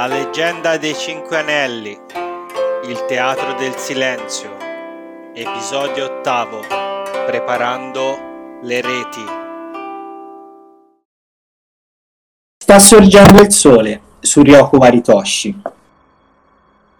[0.00, 1.90] La leggenda dei Cinque Anelli,
[2.88, 4.48] il teatro del silenzio,
[5.34, 6.60] episodio ottavo,
[7.26, 8.16] preparando
[8.62, 9.24] le reti.
[12.56, 15.62] Sta sorgendo il sole su Ryoko Varitoshi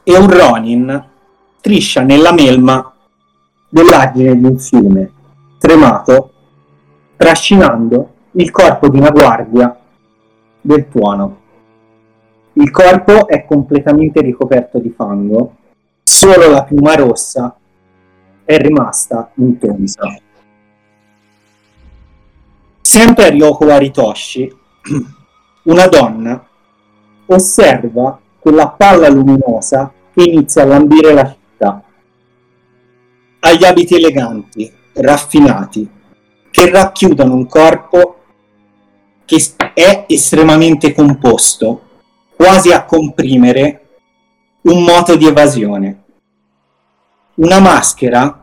[0.03, 1.09] e un Ronin
[1.57, 2.93] striscia nella melma
[3.71, 5.13] dell'argine di un fiume,
[5.59, 6.33] tremato,
[7.17, 9.75] trascinando il corpo di una guardia
[10.61, 11.40] del tuono.
[12.61, 15.57] Il corpo è completamente ricoperto di fango,
[16.03, 17.57] solo la piuma rossa
[18.45, 20.15] è rimasta intonsa.
[22.83, 24.55] Sempre a Ryoko Waritoshi,
[25.65, 26.47] una donna
[27.25, 31.83] osserva quella palla luminosa che inizia a lambire la città.
[33.39, 35.89] Ha gli abiti eleganti, raffinati,
[36.51, 38.17] che racchiudono un corpo
[39.25, 41.89] che è estremamente composto,
[42.41, 43.89] quasi a comprimere
[44.63, 46.05] un moto di evasione.
[47.35, 48.43] Una maschera,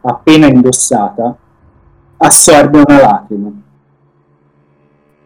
[0.00, 1.36] appena indossata,
[2.16, 3.52] assorbe una lacrima.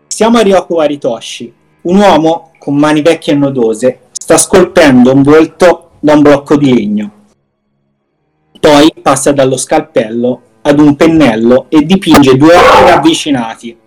[0.06, 5.92] Siamo a Ryoko Waritoshi, un uomo con mani vecchie e nodose sta scolpendo un volto
[5.98, 7.12] da un blocco di legno.
[8.60, 13.78] Poi passa dallo scalpello ad un pennello e dipinge due occhi ravvicinati.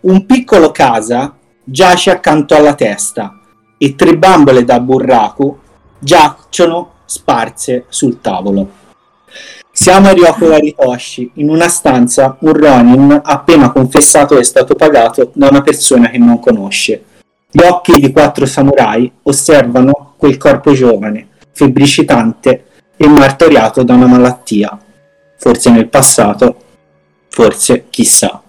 [0.00, 3.40] Un piccolo casa giace accanto alla testa
[3.78, 5.58] e tre bambole da burraku
[5.98, 8.82] giacciono sparse sul tavolo.
[9.72, 15.48] Siamo a Ryoko Waritoshi, in una stanza un Ronin appena confessato è stato pagato da
[15.48, 17.04] una persona che non conosce.
[17.50, 24.78] Gli occhi di quattro samurai osservano quel corpo giovane, febbricitante e martoriato da una malattia,
[25.38, 26.56] forse nel passato,
[27.28, 28.40] forse chissà.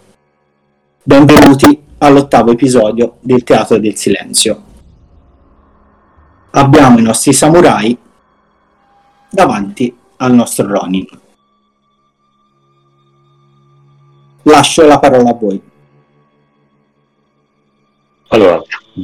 [1.01, 4.63] Benvenuti all'ottavo episodio del Teatro del Silenzio.
[6.51, 7.97] Abbiamo i nostri samurai
[9.29, 11.07] davanti al nostro Ronin.
[14.43, 15.61] Lascio la parola a voi.
[18.29, 18.61] Allora,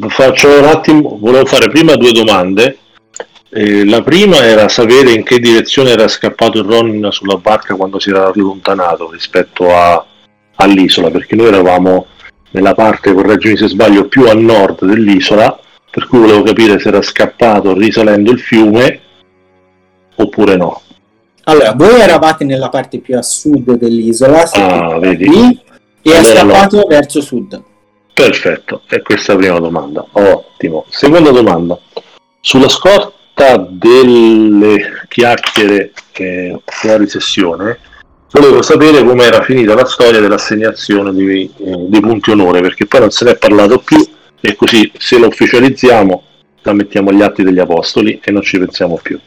[0.07, 2.77] faccio un attimo, volevo fare prima due domande.
[3.49, 7.99] Eh, la prima era sapere in che direzione era scappato il Ronin sulla barca quando
[7.99, 10.05] si era allontanato rispetto a,
[10.55, 12.07] all'isola, perché noi eravamo
[12.51, 15.57] nella parte, correggimi se sbaglio, più a nord dell'isola,
[15.89, 18.99] per cui volevo capire se era scappato risalendo il fiume
[20.15, 20.81] oppure no.
[21.45, 25.27] Allora, voi eravate nella parte più a sud dell'isola, Ah, vedi.
[25.27, 25.61] lì,
[26.03, 27.61] e è Allora scappato verso sud.
[28.13, 30.05] Perfetto, e questa è la prima domanda.
[30.11, 30.85] Ottimo.
[30.89, 31.79] Seconda domanda.
[32.41, 37.79] Sulla scorta delle chiacchiere eh, fuori sessione,
[38.31, 43.01] volevo sapere come era finita la storia dell'assegnazione dei, eh, dei punti onore, perché poi
[43.01, 43.97] non se ne è parlato più
[44.39, 46.23] e così se lo ufficializziamo
[46.63, 49.19] la mettiamo agli atti degli apostoli e non ci pensiamo più.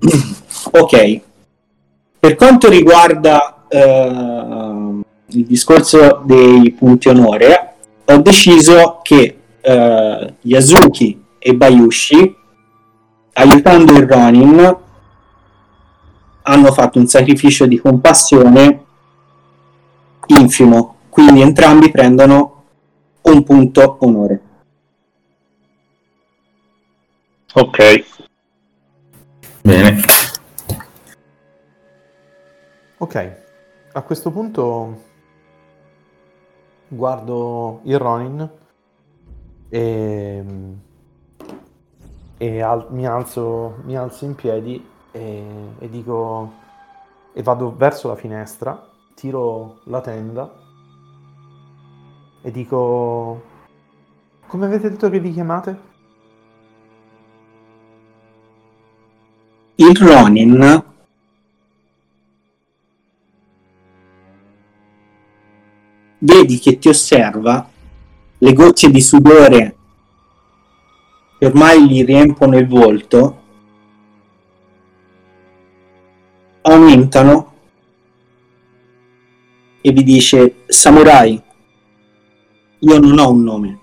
[0.72, 1.20] Ok.
[2.20, 11.54] Per quanto riguarda ehm, il discorso dei punti onore, ho deciso che eh, Yasuki e
[11.54, 12.36] Bayushi,
[13.32, 14.76] aiutando il Ronin,
[16.50, 18.84] hanno fatto un sacrificio di compassione
[20.26, 22.64] infimo, quindi entrambi prendono
[23.22, 24.40] un punto onore.
[27.52, 28.04] Ok,
[29.62, 30.00] Bene.
[32.98, 33.36] Ok,
[33.92, 35.02] a questo punto
[36.88, 38.50] guardo il Ronin
[39.68, 40.44] e,
[42.36, 45.44] e al- mi, alzo, mi alzo in piedi e,
[45.78, 46.52] e dico
[47.32, 50.52] e vado verso la finestra, tiro la tenda
[52.42, 53.42] e dico
[54.46, 55.88] come avete detto che vi chiamate?
[59.76, 60.84] Il Ronin
[66.18, 67.68] vedi che ti osserva,
[68.38, 69.76] le gocce di sudore
[71.38, 73.39] che ormai gli riempono il volto
[76.72, 77.52] aumentano
[79.80, 81.42] e vi dice Samurai,
[82.78, 83.78] io non ho un nome.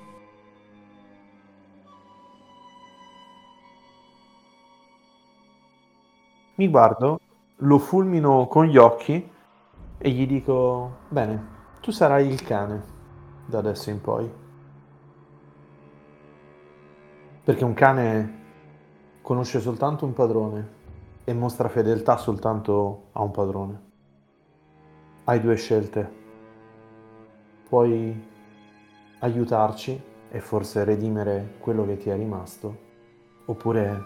[6.56, 7.19] Mi guardo,
[7.57, 9.30] lo fulmino con gli occhi
[9.98, 11.48] e gli dico: Bene,
[11.81, 12.84] tu sarai il cane
[13.45, 14.31] da adesso in poi.
[17.44, 18.36] Perché un cane
[19.22, 20.76] conosce soltanto un padrone
[21.29, 23.81] e mostra fedeltà soltanto a un padrone.
[25.25, 26.09] Hai due scelte.
[27.68, 28.27] Puoi
[29.19, 30.01] aiutarci
[30.31, 32.77] e forse redimere quello che ti è rimasto,
[33.44, 34.03] oppure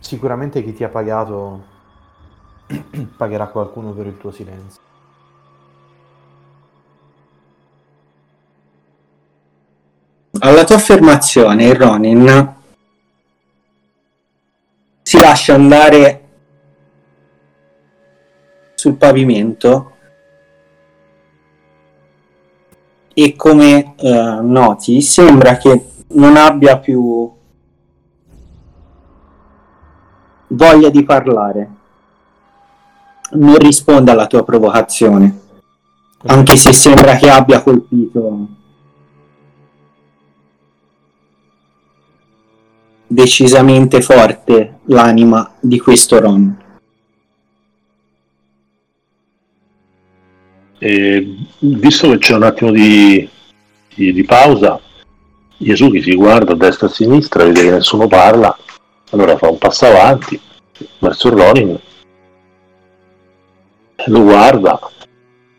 [0.00, 1.62] sicuramente chi ti ha pagato
[3.16, 4.82] pagherà qualcuno per il tuo silenzio.
[10.40, 12.58] Alla tua affermazione, Ronin
[15.10, 16.28] si lascia andare
[18.76, 19.96] sul pavimento
[23.12, 27.28] e come eh, noti sembra che non abbia più
[30.46, 31.70] voglia di parlare.
[33.32, 35.40] Non risponde alla tua provocazione
[36.26, 38.46] anche se sembra che abbia colpito
[43.12, 46.58] decisamente forte l'anima di questo Ron.
[50.78, 53.28] E visto che c'è un attimo di,
[53.94, 54.80] di, di pausa,
[55.56, 58.56] Yasuki si guarda a destra e a sinistra, vede che nessuno parla,
[59.10, 60.40] allora fa un passo avanti
[61.00, 61.78] verso Ronin,
[64.06, 64.78] lo guarda,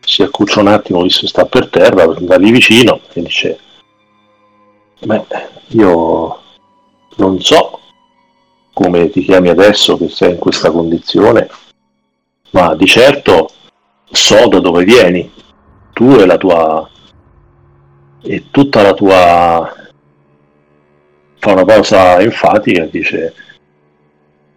[0.00, 3.58] si accuccia un attimo visto che sta per terra, da lì vicino e dice,
[5.04, 5.24] beh,
[5.68, 6.41] io
[7.16, 7.80] non so
[8.72, 11.48] come ti chiami adesso che sei in questa condizione,
[12.50, 13.50] ma di certo
[14.10, 15.30] so da dove vieni,
[15.92, 16.88] tu e la tua
[18.24, 19.74] e tutta la tua
[21.38, 23.34] fa una pausa enfatica dice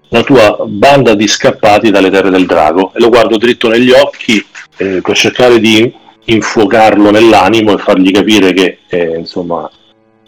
[0.09, 2.93] la tua banda di scappati dalle terre del drago.
[2.93, 4.43] E lo guardo dritto negli occhi
[4.77, 5.93] eh, per cercare di
[6.25, 9.69] infuocarlo nell'animo e fargli capire che eh, insomma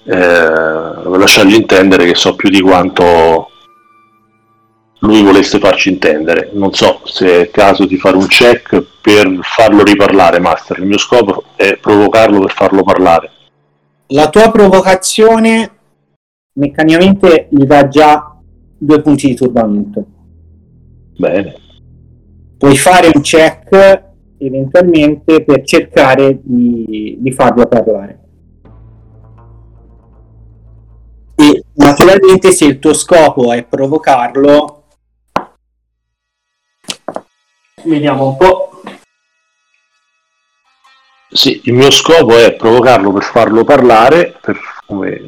[0.07, 3.49] eh, lasciargli intendere che so più di quanto
[4.99, 6.49] lui volesse farci intendere.
[6.53, 10.79] Non so se è caso di fare un check per farlo riparlare, Master.
[10.79, 13.31] Il mio scopo è provocarlo per farlo parlare.
[14.07, 15.71] La tua provocazione
[16.53, 18.35] meccanicamente gli dà già
[18.77, 20.05] due punti di turbamento.
[21.17, 21.55] Bene.
[22.57, 24.05] Puoi fare un check
[24.39, 28.26] eventualmente per cercare di, di farlo parlare.
[31.77, 34.77] Naturalmente se il tuo scopo è provocarlo,
[37.83, 38.81] Vediamo un po'.
[41.29, 45.21] Sì, il mio scopo è provocarlo per farlo parlare, per, come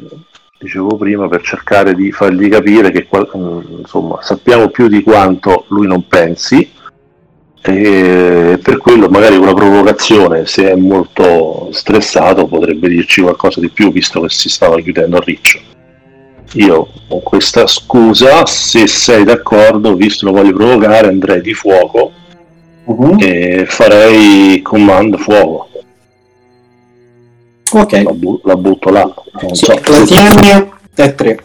[0.58, 6.06] dicevo prima, per cercare di fargli capire che insomma, sappiamo più di quanto lui non
[6.06, 6.70] pensi
[7.62, 13.92] e per quello magari la provocazione, se è molto stressato, potrebbe dirci qualcosa di più
[13.92, 15.60] visto che si stava chiudendo a riccio.
[16.54, 22.12] Io con questa scusa, se sei d'accordo, visto lo voglio provocare, andrei di fuoco
[22.84, 23.16] uh-huh.
[23.20, 25.68] e farei comando fuoco.
[27.72, 27.92] Ok.
[28.02, 29.14] La, bu- la butto là.
[29.42, 29.74] Non sì, so.
[29.74, 31.44] La tieni è 3.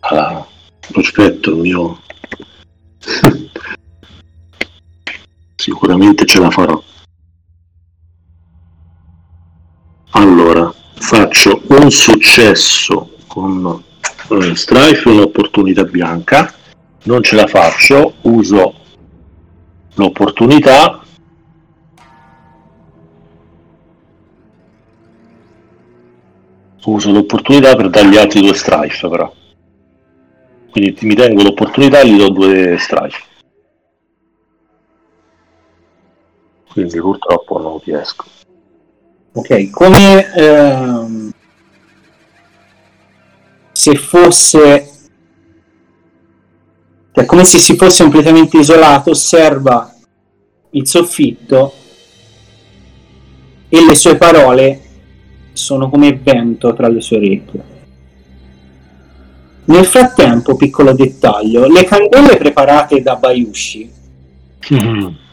[0.00, 0.46] Ah,
[0.94, 2.00] aspetta, mio.
[5.56, 6.80] Sicuramente ce la farò.
[10.12, 10.69] Allora,
[11.00, 13.82] faccio un successo con
[14.28, 16.54] eh, Strife, un'opportunità bianca.
[17.04, 18.74] Non ce la faccio, uso
[19.94, 21.02] l'opportunità.
[26.84, 29.32] Uso l'opportunità per dargli altri due strife però.
[30.70, 33.22] Quindi mi tengo l'opportunità e gli do due strife.
[36.72, 38.24] Quindi purtroppo non riesco
[39.32, 41.32] ok come ehm,
[43.72, 44.90] se fosse
[47.12, 49.94] è come se si fosse completamente isolato, osserva
[50.70, 51.74] il soffitto
[53.68, 54.80] e le sue parole
[55.52, 57.64] sono come vento tra le sue orecchie.
[59.64, 63.90] Nel frattempo, piccolo dettaglio, le candele preparate da Bayushi
[64.72, 65.06] mm-hmm.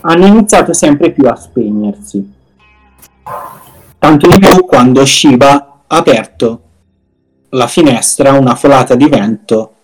[0.00, 2.34] hanno iniziato sempre più a spegnersi.
[3.98, 6.62] Tanto di più quando Shiba ha aperto
[7.50, 9.74] la finestra, una folata di vento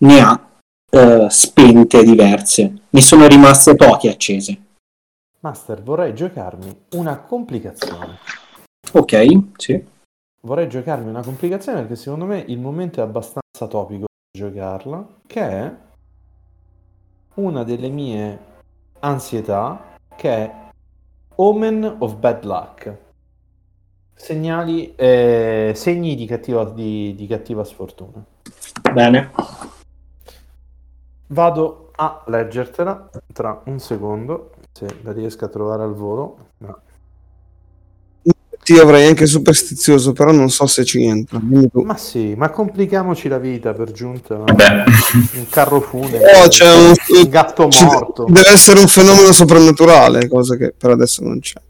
[0.00, 0.50] ne ha
[0.90, 4.62] uh, spente diverse, ne sono rimaste poche accese.
[5.40, 8.18] Master, vorrei giocarmi una complicazione.
[8.92, 9.92] Ok, sì.
[10.42, 15.40] Vorrei giocarmi una complicazione perché secondo me il momento è abbastanza topico per giocarla, che
[15.40, 15.74] è
[17.34, 18.52] una delle mie
[19.04, 20.54] ansietà, che è
[21.36, 22.98] Omen of Bad Luck.
[24.14, 28.24] Segnali, eh, segni di cattiva, di, di cattiva sfortuna.
[28.92, 29.30] Bene.
[31.26, 36.36] Vado a leggertela tra un secondo, se la riesco a trovare al volo.
[36.58, 36.80] No.
[38.66, 41.38] Sì, avrei anche superstizioso, però non so se ci entra.
[41.72, 44.36] Ma sì, ma complichiamoci la vita per giunta.
[44.36, 44.84] Vabbè,
[45.34, 48.24] Un carro funebre, Oh, c'è un, un gatto ci- morto.
[48.26, 51.60] Deve essere un fenomeno soprannaturale, cosa che per adesso non c'è.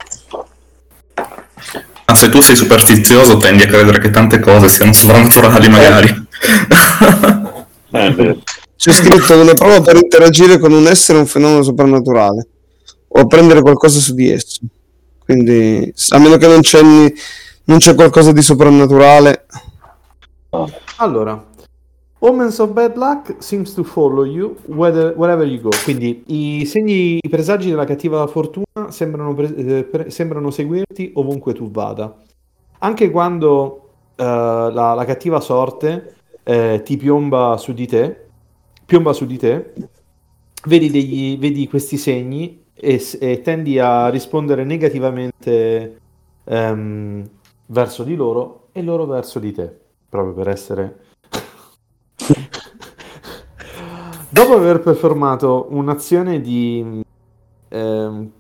[2.07, 6.27] ma se tu sei superstizioso tendi a credere che tante cose siano sovrannaturali magari.
[7.91, 8.39] Eh,
[8.77, 12.47] C'è scritto una prova per interagire con un essere un fenomeno soprannaturale
[13.09, 14.61] o prendere qualcosa su di esso.
[15.25, 19.47] Quindi, a meno che non c'è, non c'è qualcosa di soprannaturale,
[20.99, 21.45] Allora,
[22.21, 25.71] Omens of Bad Luck seems to follow you whether- wherever you go.
[25.83, 31.53] Quindi i segni, i presagi della cattiva fortuna sembrano, pre- eh, pre- sembrano seguirti ovunque
[31.53, 32.15] tu vada.
[32.79, 36.15] Anche quando eh, la, la cattiva sorte
[36.45, 38.27] eh, ti piomba su di te,
[38.87, 39.73] piomba su di te,
[40.67, 46.01] vedi, degli- vedi questi segni e, e tendi a rispondere negativamente
[46.45, 47.29] ehm,
[47.67, 49.75] verso di loro e loro verso di te,
[50.09, 50.99] proprio per essere
[54.35, 57.05] Dopo aver performato un'azione di,
[57.69, 58.31] ehm,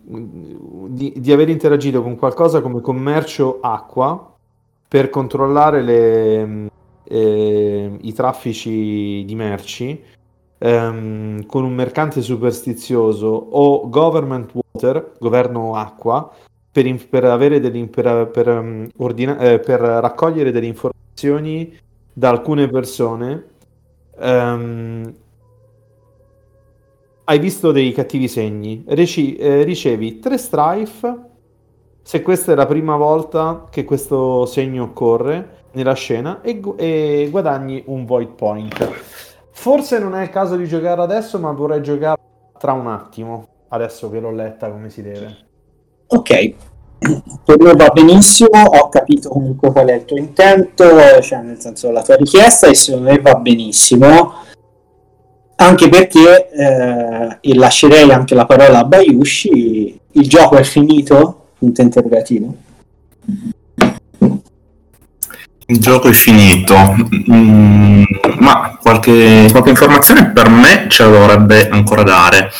[0.89, 4.35] di, di aver interagito con qualcosa come commercio acqua
[4.89, 6.69] per controllare le,
[7.05, 10.03] eh, i traffici di merci
[10.59, 16.31] ehm, con un mercante superstizioso o government water, governo acqua,
[16.71, 17.25] per, in- per
[17.61, 19.61] delle, per, per, ehm, ordina- eh,
[20.01, 21.77] raccogliere delle informazioni
[22.13, 23.47] da alcune persone
[24.19, 25.15] ehm,
[27.25, 31.33] hai visto dei cattivi segni, Reci- eh, ricevi tre strife
[32.03, 37.29] se questa è la prima volta che questo segno occorre nella scena e, gu- e
[37.31, 38.91] guadagni un void point.
[39.57, 42.21] Forse non è il caso di giocare adesso, ma vorrei giocare
[42.59, 45.37] tra un attimo, adesso che l'ho letta come si deve.
[46.09, 46.55] Ok,
[47.45, 50.85] per me va benissimo, ho capito comunque qual è il tuo intento,
[51.23, 54.35] cioè nel senso la tua richiesta e secondo me va benissimo,
[55.57, 61.47] anche perché, eh, e lascerei anche la parola a Bayushi, il gioco è finito?
[61.59, 62.55] Punto interrogativo.
[65.67, 66.77] Il gioco è finito,
[67.31, 68.03] Mm,
[68.39, 72.51] ma qualche, qualche informazione per me ce la dovrebbe ancora dare.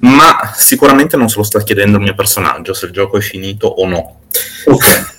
[0.00, 3.66] Ma sicuramente non se lo sta chiedendo il mio personaggio se il gioco è finito
[3.66, 4.20] o no.
[4.66, 5.12] Ok.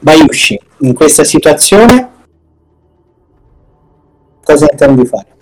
[0.00, 2.10] Bayushi, in questa situazione
[4.42, 5.35] cosa intendi fare?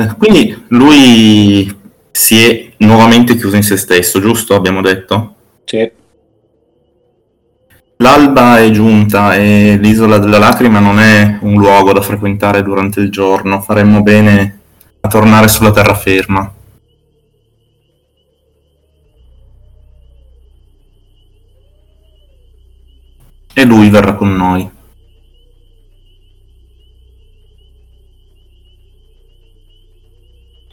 [0.00, 1.78] Eh, quindi lui
[2.10, 4.54] si è nuovamente chiuso in se stesso, giusto?
[4.54, 5.34] Abbiamo detto?
[5.64, 5.90] Sì.
[7.96, 13.10] L'alba è giunta e l'isola della lacrima non è un luogo da frequentare durante il
[13.10, 13.60] giorno.
[13.60, 14.60] Faremmo bene
[15.00, 16.54] a tornare sulla terraferma.
[23.52, 24.78] E lui verrà con noi.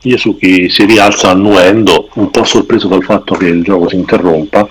[0.07, 4.67] Yasuki si rialza annuendo, un po' sorpreso dal fatto che il gioco si interrompa,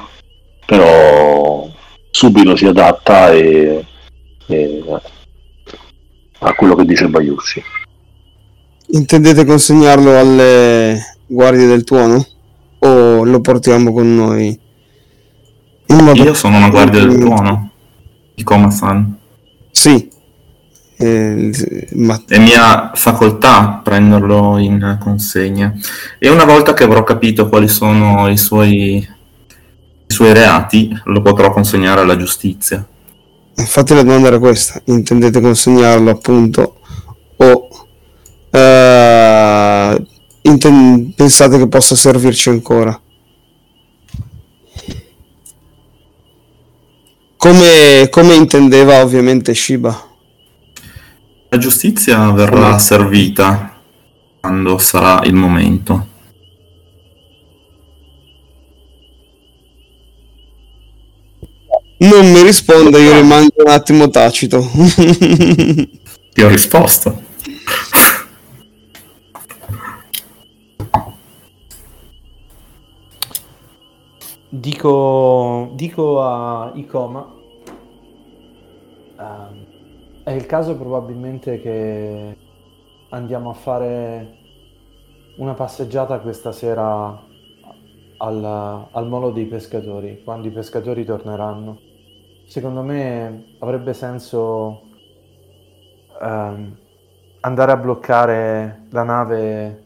[0.64, 1.69] però
[2.11, 3.85] subito si adatta e,
[4.47, 4.83] e
[6.38, 7.62] a quello che dice Bayushi.
[8.88, 12.25] intendete consegnarlo alle guardie del tuono?
[12.78, 14.59] O lo portiamo con noi?
[15.88, 17.71] Io sono una guardia del tuono.
[18.35, 19.16] Di Koma-san.
[19.71, 20.11] Sì.
[20.99, 25.75] Eh, ma È mia facoltà prenderlo in consegna.
[26.19, 31.53] E una volta che avrò capito quali sono i suoi, i suoi reati, lo potrò
[31.53, 32.87] consegnare alla giustizia.
[33.59, 36.81] Infatti la domanda era questa, intendete consegnarlo appunto
[37.37, 37.69] o
[38.50, 40.07] eh,
[40.43, 43.00] inten- pensate che possa servirci ancora?
[47.37, 50.06] Come, come intendeva ovviamente Shiba?
[51.57, 53.81] La giustizia verrà servita
[54.41, 56.07] quando sarà il momento.
[61.97, 64.61] Non mi risponde, io rimango un attimo tacito.
[66.35, 67.23] Ti ho risposto.
[74.51, 77.35] Dico, dico a Ikoma,
[79.19, 79.65] ehm,
[80.26, 82.37] è il caso probabilmente che
[83.11, 84.38] andiamo a fare
[85.38, 87.16] una passeggiata questa sera
[88.16, 88.45] al,
[88.90, 91.78] al molo dei pescatori, quando i pescatori torneranno.
[92.45, 94.80] Secondo me avrebbe senso
[96.21, 96.76] ehm,
[97.42, 99.85] andare a bloccare la nave.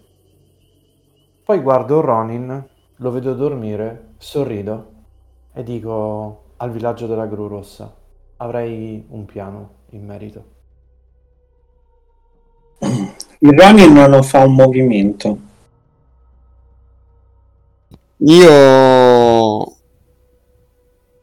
[1.44, 2.66] Poi guardo Ronin,
[2.97, 4.92] lo vedo dormire, sorrido
[5.52, 7.94] e dico al villaggio della Gru Rossa,
[8.38, 10.44] avrei un piano in merito.
[13.42, 15.38] Il Ronin non fa un movimento.
[18.18, 19.76] Io,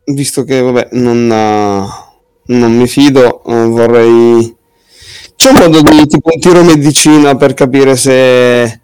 [0.06, 4.56] visto che vabbè, non, eh, non mi fido, eh, vorrei.
[5.36, 8.82] C'è un modo di tipo un tiro medicina per capire se,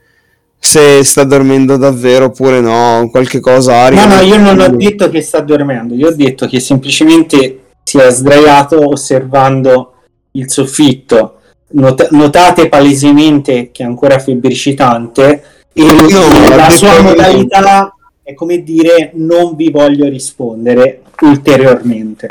[0.59, 4.05] se sta dormendo davvero oppure no, qualche cosa aria.
[4.05, 7.62] No, no, io non ho detto che sta dormendo, io ho detto che semplicemente
[7.93, 9.93] si è sdraiato osservando
[10.31, 11.41] il soffitto.
[11.73, 19.11] Not- notate palesemente che è ancora febbricitante e No, la sua modalità è come dire
[19.13, 22.29] non vi voglio rispondere ulteriormente.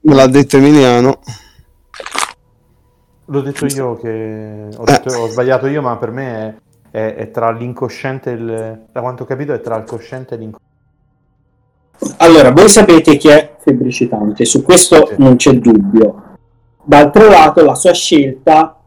[0.00, 1.20] Me l'ha detto Emiliano.
[3.26, 6.58] L'ho detto io che ho, detto- ho sbagliato io, ma per me
[6.90, 8.86] è, è- è tra l'incosciente e il...
[8.90, 10.66] Da quanto ho capito è tra il cosciente e l'incosciente.
[12.18, 15.14] Allora, voi sapete che è febbricitante, su questo Sì.
[15.18, 16.22] non c'è dubbio.
[16.84, 18.78] D'altro lato, la sua scelta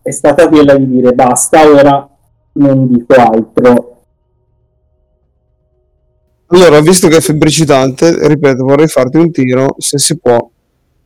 [0.00, 2.08] è stata quella di dire basta, ora
[2.54, 3.88] non dico altro.
[6.48, 10.50] Allora, visto che è febbricitante, ripeto, vorrei farti un tiro, se si può,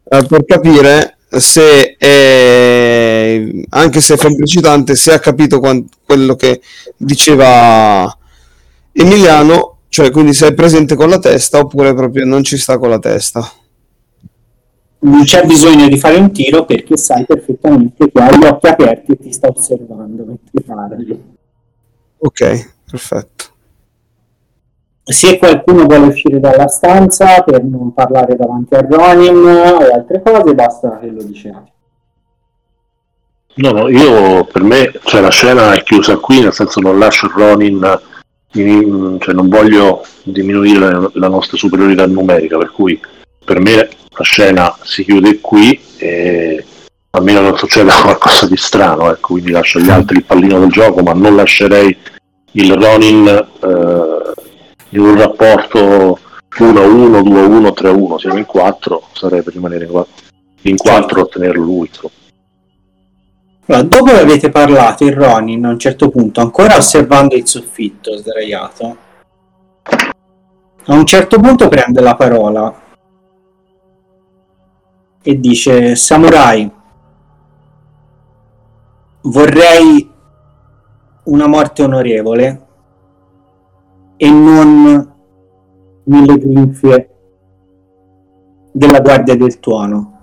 [0.09, 5.61] eh, per capire se è, anche se è febbricitante, se ha capito
[6.05, 6.61] quello che
[6.97, 8.17] diceva
[8.93, 12.91] Emiliano, cioè quindi se è presente con la testa oppure proprio non ci sta con
[12.91, 13.51] la testa.
[14.99, 19.13] Non c'è bisogno di fare un tiro perché sai perfettamente che ha gli occhi aperti
[19.13, 21.23] e ti sta osservando mentre parli.
[22.19, 23.45] Ok, perfetto.
[25.03, 30.55] Se qualcuno vuole uscire dalla stanza per non parlare davanti a Ronin o altre cose,
[30.55, 31.73] basta che lo diciate.
[33.55, 37.33] No, no, io per me, cioè la scena è chiusa qui, nel senso non lascio
[37.35, 38.01] Ronin, in-
[39.21, 43.01] cioè non voglio diminuire la, nostra superiorità numerica, per cui
[43.45, 46.65] per me la scena si chiude qui e
[47.11, 51.03] almeno non succeda qualcosa di strano, ecco, quindi lascio agli altri il pallino del gioco,
[51.03, 51.97] ma non lascerei
[52.53, 54.33] il Ronin eh,
[54.91, 56.19] in un rapporto
[56.59, 60.25] 1-1, 2-1, 3-1, siamo in 4, sarei per rimanere in 4
[60.69, 61.87] in 4 a tenerlo lui.
[61.87, 62.13] insomma.
[63.69, 68.17] Allora, dopo che avete parlato, il Ronin a un certo punto, ancora osservando il soffitto
[68.17, 68.97] sdraiato,
[70.85, 72.83] a un certo punto prende la parola
[75.21, 76.71] e dice: Samurai,
[79.23, 80.11] vorrei
[81.25, 82.67] una morte onorevole
[84.17, 85.15] e non
[86.05, 87.11] nelle grinfie
[88.71, 90.16] della guardia del tuono.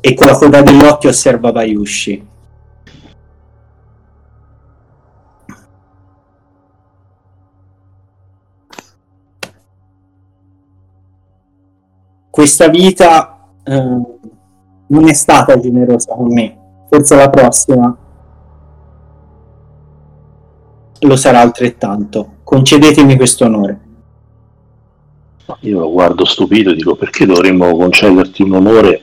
[0.00, 2.28] E con la coda degli occhi osserva Bayushi.
[12.30, 14.00] Questa vita eh,
[14.86, 16.58] non è stata generosa con me,
[16.88, 17.96] forse la prossima
[21.00, 22.36] lo sarà altrettanto.
[22.44, 23.80] Concedetemi questo onore.
[25.60, 29.02] Io lo guardo stupito e dico perché dovremmo concederti un onore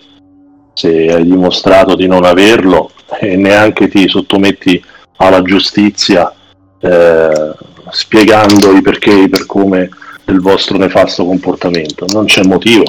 [0.77, 4.83] se hai dimostrato di non averlo e neanche ti sottometti
[5.15, 6.31] alla giustizia
[6.79, 7.51] eh,
[7.89, 9.89] spiegando i perché e i per come
[10.23, 12.05] del vostro nefasto comportamento.
[12.13, 12.83] Non c'è motivo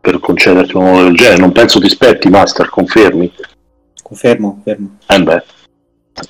[0.00, 1.38] per concederti un onore del genere.
[1.38, 3.32] Non penso ti spetti, Master, confermi?
[4.02, 4.96] Confermo, confermo.
[5.06, 5.44] Eh beh,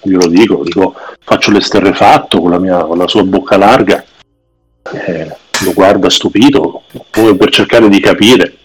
[0.02, 0.94] io lo dico, dico
[1.24, 4.04] faccio l'esterrefatto con la, mia, con la sua bocca larga,
[4.92, 8.58] eh, lo guarda stupito, come per cercare di capire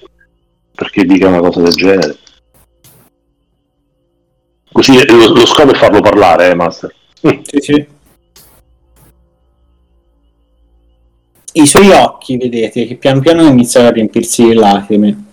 [0.75, 2.17] perché dica una cosa del genere.
[4.73, 6.93] Così lo, lo scopo è farlo parlare, eh, Master.
[7.21, 7.87] Sì, sì.
[11.53, 15.23] I suoi occhi, vedete, che pian piano iniziano a riempirsi di lacrime.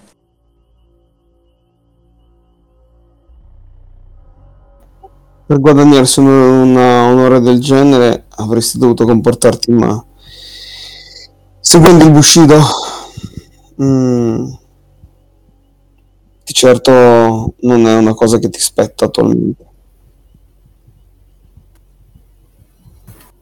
[5.47, 10.03] Per guadagnarsi un- una onore del genere avresti dovuto comportarti ma
[11.61, 12.59] seguendo il Bushido
[13.83, 14.53] mm,
[16.51, 19.69] di certo non è una cosa che ti spetta attualmente.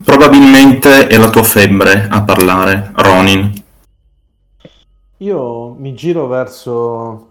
[0.04, 3.64] Probabilmente è la tua febbre a parlare, Ronin.
[5.18, 7.30] Io mi giro verso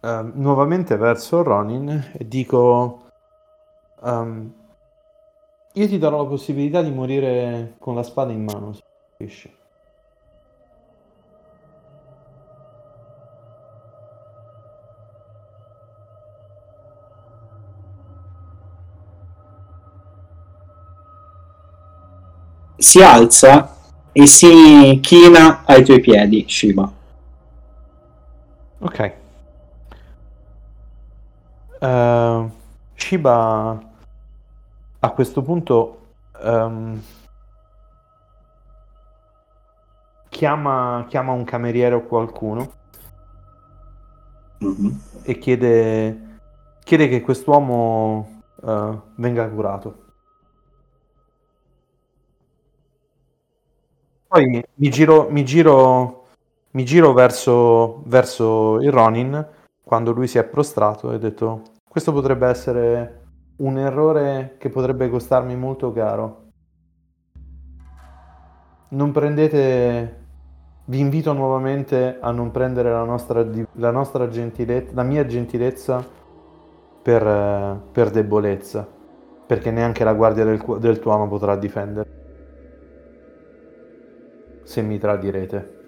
[0.00, 3.02] ehm, nuovamente verso Ronin e dico
[4.02, 4.52] ehm,
[5.74, 8.82] io ti darò la possibilità di morire con la spada in mano se
[9.18, 9.54] riesci.
[22.76, 23.76] Si alza
[24.12, 26.90] e si china ai tuoi piedi, Shiba.
[28.80, 29.12] Ok.
[31.80, 32.48] Eh,
[32.94, 33.82] Shiba
[35.00, 35.98] a questo punto
[36.42, 37.00] ehm,
[40.28, 42.72] chiama, chiama un cameriere o qualcuno
[44.58, 45.00] Mhm.
[45.24, 46.38] e chiede,
[46.84, 50.03] chiede che quest'uomo eh, venga curato.
[54.34, 56.24] Poi mi giro, mi giro,
[56.72, 59.46] mi giro verso, verso il Ronin
[59.80, 63.26] quando lui si è prostrato e ho detto questo potrebbe essere
[63.58, 66.46] un errore che potrebbe costarmi molto caro.
[68.88, 70.22] Non prendete...
[70.86, 76.04] Vi invito nuovamente a non prendere la nostra, la nostra gentilezza, la mia gentilezza
[77.00, 78.84] per, per debolezza,
[79.46, 82.23] perché neanche la guardia del, del tuono potrà difendere.
[84.64, 85.82] Se mi tradirete.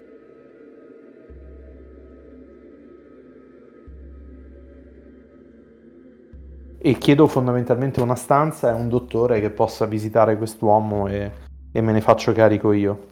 [6.79, 11.31] E chiedo fondamentalmente una stanza e un dottore che possa visitare quest'uomo e,
[11.71, 13.07] e me ne faccio carico io.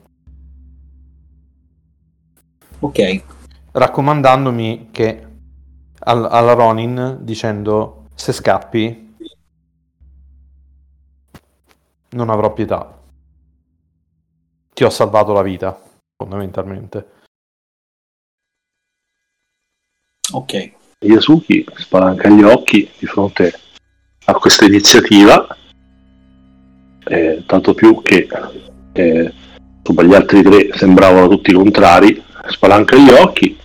[2.79, 3.23] Ok,
[3.71, 5.27] raccomandandomi che
[5.99, 9.15] al, alla Ronin dicendo se scappi
[12.11, 13.01] non avrò pietà.
[14.75, 15.81] Ti ho salvato la vita,
[16.17, 17.13] fondamentalmente.
[20.35, 20.71] ok.
[20.99, 23.53] Yasuki spalanca gli occhi di fronte
[24.25, 25.47] a questa iniziativa,
[27.07, 28.27] eh, tanto più che
[28.93, 29.33] eh,
[29.81, 33.57] gli altri tre sembravano tutti contrari, spalanca gli occhi,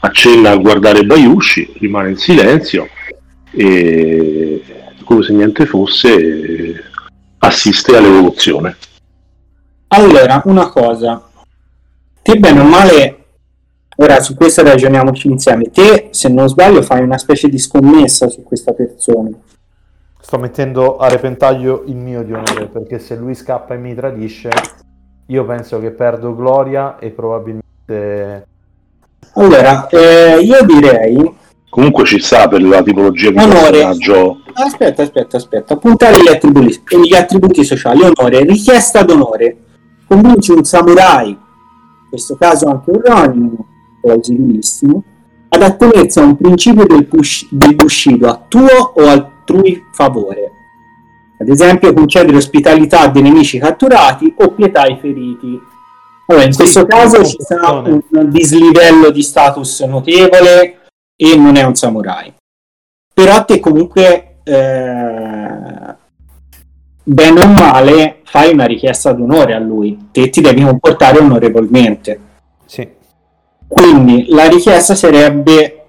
[0.00, 2.88] accenna a guardare Bayushi, rimane in silenzio
[3.50, 4.62] e
[5.04, 6.84] come se niente fosse eh,
[7.38, 8.76] assiste all'evoluzione.
[9.94, 11.22] Allora, una cosa.
[12.20, 13.24] Te bene o male,
[13.96, 15.70] ora su questo ragioniamoci insieme.
[15.70, 19.30] Te, se non sbaglio, fai una specie di scommessa su questa persona.
[20.20, 24.50] Sto mettendo a repentaglio il mio di onore perché se lui scappa e mi tradisce,
[25.26, 28.46] io penso che perdo gloria e probabilmente
[29.34, 31.42] Allora, eh, io direi...
[31.68, 33.70] Comunque ci sta per la tipologia di Onore.
[33.70, 34.38] personaggio.
[34.54, 35.76] Aspetta, aspetta, aspetta.
[35.76, 38.02] Puntare gli attributi, gli attributi sociali.
[38.02, 39.56] Onore, richiesta d'onore.
[40.06, 43.56] Convinci un samurai, in questo caso anche un Ronin,
[44.00, 45.02] plausibilissimo,
[45.48, 50.50] ad attenersi a un principio del, push- del Bushido a tuo o altrui favore.
[51.40, 55.60] Ad esempio, concedere ospitalità a dei nemici catturati o pietà ai feriti.
[56.26, 61.62] Allora, in Sì, questo caso ci sarà un dislivello di status notevole e non è
[61.64, 62.32] un samurai.
[63.12, 65.83] Però te comunque, eh,
[67.04, 70.08] bene o male, fai una richiesta d'onore a lui.
[70.10, 72.20] Te ti devi comportare onorevolmente.
[72.66, 72.88] sì.
[73.66, 75.84] Quindi la richiesta sarebbe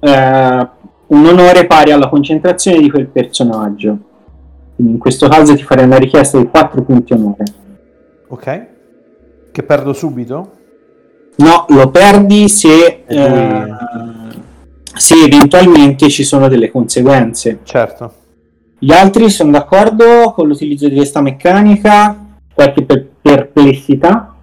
[0.00, 0.68] eh,
[1.06, 3.98] un onore pari alla concentrazione di quel personaggio.
[4.74, 7.44] Quindi in questo caso ti farei una richiesta di 4 punti onore.
[8.28, 8.66] Ok.
[9.50, 10.52] Che perdo subito?
[11.36, 13.74] No, lo perdi se, eh,
[14.94, 17.60] se eventualmente ci sono delle conseguenze.
[17.62, 18.12] Certo.
[18.78, 22.16] Gli altri sono d'accordo con l'utilizzo di questa meccanica?
[22.54, 24.34] Qualche per- perplessità?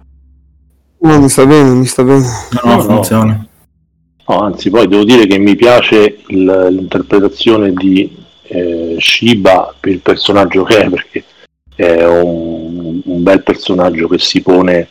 [0.98, 2.24] No, mi sta bene, mi sta bene.
[2.62, 2.82] No, No, no.
[2.82, 3.46] funziona.
[4.28, 10.00] No, anzi, poi devo dire che mi piace il- l'interpretazione di eh, Shiba per il
[10.00, 11.24] personaggio che è, perché
[11.74, 14.88] è un, un bel personaggio che si pone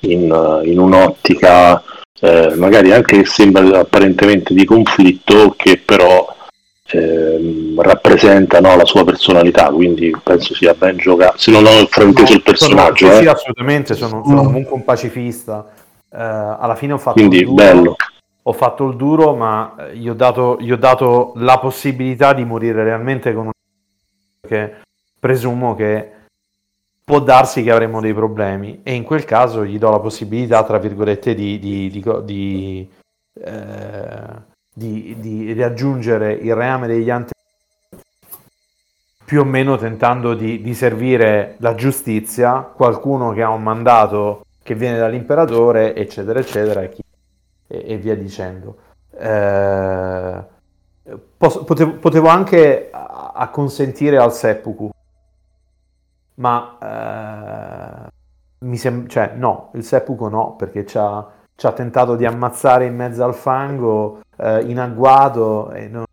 [0.00, 1.82] in, in un'ottica
[2.20, 6.34] eh, magari anche che sembra apparentemente di conflitto, che però
[6.90, 11.38] ehm, rappresenta no, la sua personalità, quindi penso sia ben giocato.
[11.38, 13.22] Se non ho frainteso il personaggio, Sono- eh.
[13.22, 14.46] sì, assolutamente, sono, sono Mm.
[14.46, 15.66] comunque un pacifista.
[16.10, 17.96] Eh, alla fine ho fatto quindi il duro, bello.
[18.42, 22.44] ho fatto il duro, ma eh, gli ho dato, gli ho dato la possibilità di
[22.44, 23.50] morire realmente con un
[24.40, 24.80] perché
[25.20, 26.12] presumo che
[27.04, 30.78] può darsi che avremo dei problemi e in quel caso gli do la possibilità, tra
[30.78, 32.88] virgolette, di, di, di, di,
[33.44, 37.32] eh, di- di riaggiungere il reame degli anti
[39.24, 44.74] più o meno tentando di, di servire la giustizia, qualcuno che ha un mandato che
[44.74, 47.02] viene dall'imperatore, eccetera, eccetera, e, chi-
[47.66, 48.76] e- e via dicendo.
[49.18, 50.42] Eh,
[51.36, 54.90] potevo, potevo anche acconsentire al seppuku,
[56.34, 58.08] ma eh,
[58.60, 63.24] mi sem- cioè, no, il seppuku no, perché ci ha tentato di ammazzare in mezzo
[63.24, 66.04] al fango, eh, in agguato, e non,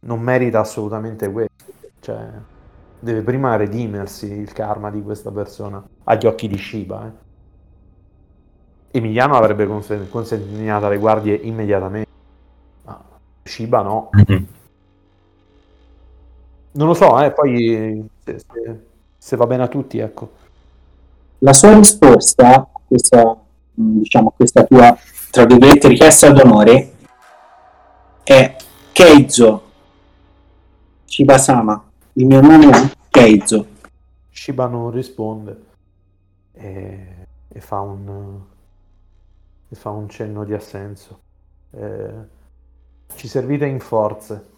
[0.00, 1.54] non merita assolutamente questo.
[2.00, 2.28] Cioè,
[2.98, 7.06] deve prima redimersi il karma di questa persona agli occhi di Shiba.
[7.06, 7.24] eh.
[8.98, 12.10] Emiliano l'avrebbe conse- consegnato alle guardie immediatamente,
[12.84, 13.02] ma
[13.42, 14.10] Shiba no.
[14.12, 14.46] Mhm.
[16.72, 18.80] Non lo so, eh, poi se, se-
[19.16, 20.30] se va bene a tutti, ecco.
[21.38, 23.36] La sua risposta a questa,
[23.72, 24.96] diciamo, questa tua,
[25.30, 26.92] tra virgolette, richiesta d'onore
[28.26, 28.56] è
[28.90, 29.62] Keizo
[31.04, 31.90] Shibasama.
[32.14, 33.66] Il mio nome è Keizo.
[34.30, 35.64] Shiba non risponde
[36.52, 38.40] e, e fa un,
[39.68, 41.20] e fa un cenno di assenso.
[41.70, 42.14] Eh,
[43.14, 44.54] ci servite in forze.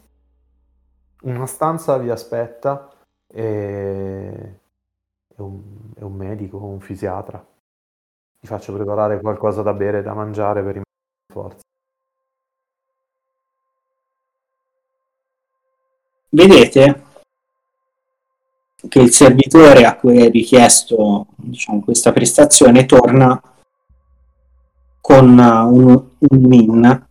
[1.25, 2.91] Una stanza vi aspetta
[3.27, 3.43] e,
[5.29, 5.63] e un,
[5.95, 7.47] un medico, un fisiatra.
[8.41, 10.85] Vi faccio preparare qualcosa da bere e da mangiare per rimanere
[11.29, 11.67] in forza.
[16.31, 17.03] Vedete
[18.89, 23.41] che il servitore a cui hai richiesto diciamo, questa prestazione torna
[25.01, 27.07] con uh, un, un min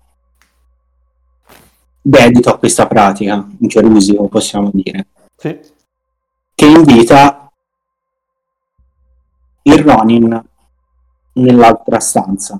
[2.00, 5.60] dedito a questa pratica, un cherusico possiamo dire, Sì,
[6.56, 7.52] che invita
[9.64, 10.42] il Ronin
[11.34, 12.60] nell'altra stanza.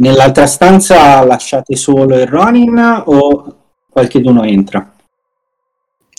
[0.00, 3.56] Nell'altra stanza lasciate solo il Ronin o
[3.88, 4.90] qualcheduno entra?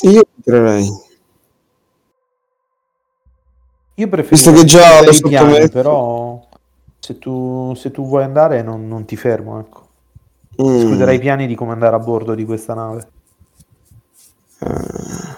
[0.02, 0.88] Io entrerei.
[3.96, 6.48] io preferisco Visto che già lo i piani, però
[7.00, 9.88] se tu, se tu vuoi andare non, non ti fermo, ecco.
[10.62, 10.76] Mm.
[10.76, 13.08] Discuterei i piani di come andare a bordo di questa nave.
[14.60, 15.36] Eh,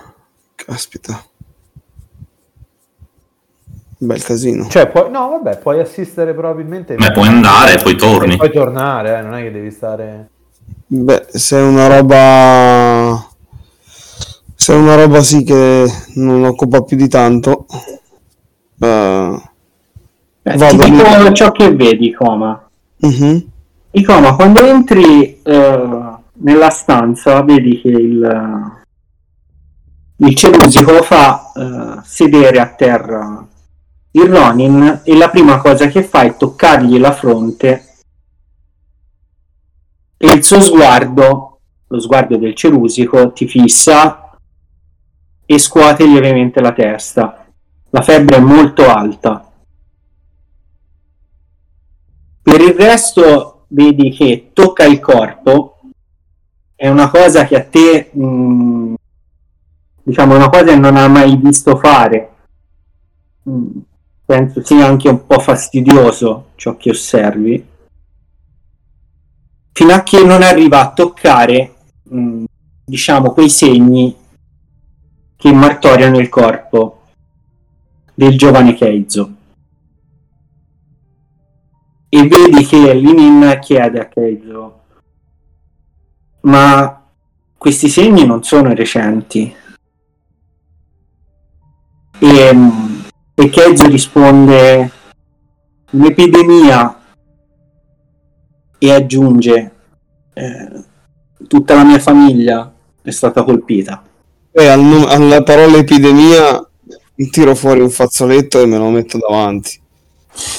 [0.56, 1.24] caspita.
[4.06, 4.68] Bel casino.
[4.68, 6.96] Cioè, puoi, no, vabbè, puoi assistere probabilmente.
[6.96, 8.36] Beh, puoi andare e poi torni.
[8.36, 10.30] Poi tornare, eh, non è che devi stare.
[10.88, 13.28] Beh, se è una roba...
[14.56, 15.86] Se è una roba sì che
[16.16, 17.66] non occupa più di tanto...
[18.80, 19.42] eh,
[20.42, 21.34] Beh, Vado ti dico lì.
[21.34, 22.70] ciò che vedi, Coma.
[22.98, 23.48] mhm.
[23.96, 28.72] Icoma, quando entri eh, nella stanza, vedi che il,
[30.18, 33.48] il cerusico fa eh, sedere a terra
[34.16, 37.94] il Ronin e la prima cosa che fa è toccargli la fronte
[40.18, 44.38] e il suo sguardo, lo sguardo del cerusico, ti fissa
[45.46, 47.46] e scuote lievemente la testa.
[47.90, 49.52] La febbre è molto alta.
[52.42, 55.82] Per il resto vedi che tocca il corpo,
[56.74, 58.94] è una cosa che a te, mh,
[60.04, 62.32] diciamo, è una cosa che non ha mai visto fare.
[63.44, 63.80] Mh,
[64.26, 67.68] penso sia anche un po' fastidioso ciò che osservi.
[69.72, 72.44] Fino a che non arriva a toccare, mh,
[72.86, 74.16] diciamo, quei segni
[75.36, 77.02] che martoriano il corpo
[78.14, 79.36] del giovane Keizo
[82.08, 84.82] e vedi che Linin chiede a Keizo
[86.42, 87.04] ma
[87.58, 89.54] questi segni non sono recenti
[92.20, 92.54] e,
[93.36, 94.92] e Keizo risponde
[95.92, 97.02] un'epidemia
[98.78, 99.72] e aggiunge
[100.34, 100.84] eh,
[101.48, 104.04] tutta la mia famiglia è stata colpita
[104.52, 106.68] E al alla parola epidemia
[107.30, 109.80] tiro fuori un fazzoletto e me lo metto davanti.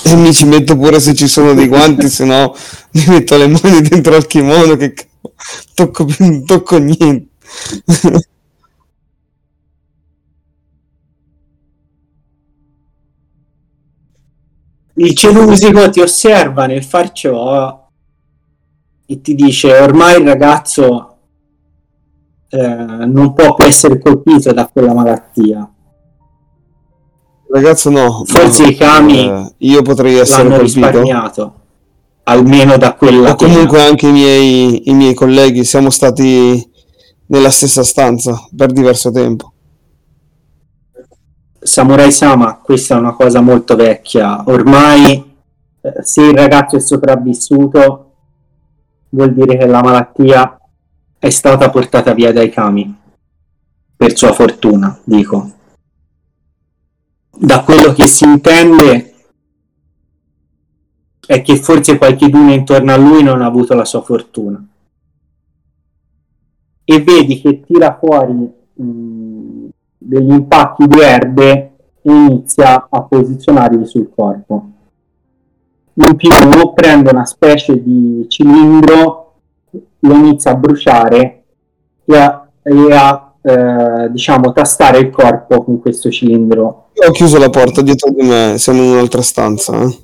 [0.04, 2.54] E mi ci metto pure se ci sono dei guanti, se no
[2.92, 4.94] mi metto le mani dentro al kimono che
[5.74, 6.06] tocco,
[6.46, 7.28] tocco niente.
[14.96, 17.88] Il celusico ti osserva nel far ciò
[19.06, 21.16] e ti dice ormai il ragazzo
[22.48, 25.68] eh, non può più essere colpito da quella malattia.
[27.52, 30.62] Ragazzo no, Forse i kami eh, io potrei essere colpito.
[30.62, 31.54] risparmiato,
[32.24, 36.70] almeno da quella O comunque anche i miei, i miei colleghi siamo stati
[37.26, 39.53] nella stessa stanza per diverso tempo.
[41.64, 44.44] Samurai Sama, questa è una cosa molto vecchia.
[44.46, 45.34] Ormai,
[45.80, 48.12] eh, se il ragazzo è sopravvissuto,
[49.08, 50.60] vuol dire che la malattia
[51.18, 52.94] è stata portata via dai kami.
[53.96, 55.52] Per sua fortuna, dico.
[57.30, 59.14] Da quello che si intende
[61.26, 64.62] è che forse qualcheduno intorno a lui non ha avuto la sua fortuna.
[66.84, 68.34] E vedi che tira fuori
[68.74, 69.23] mh,
[70.04, 71.50] degli impacchi di erbe
[72.02, 74.68] e inizia a posizionarli sul corpo.
[75.94, 76.28] In più
[76.74, 79.34] prende una specie di cilindro
[80.00, 81.44] lo inizia a bruciare
[82.04, 86.88] e a, e a eh, diciamo tastare il corpo con questo cilindro.
[86.94, 89.80] Io ho chiuso la porta dietro di me, siamo in un'altra stanza.
[89.82, 89.98] eh.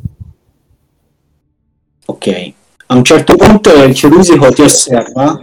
[2.07, 2.53] Ok.
[2.87, 5.39] A un certo punto il cerusico ti osserva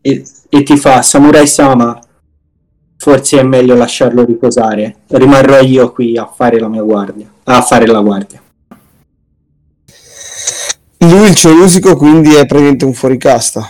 [0.00, 1.98] e, e ti fa Samurai Sama,
[3.00, 4.96] forse è meglio lasciarlo riposare.
[5.06, 7.32] Rimarrò io qui a fare la mia guardia.
[7.44, 8.42] A fare la guardia.
[10.98, 13.66] Lui il cerusico quindi è praticamente un fuoricasta.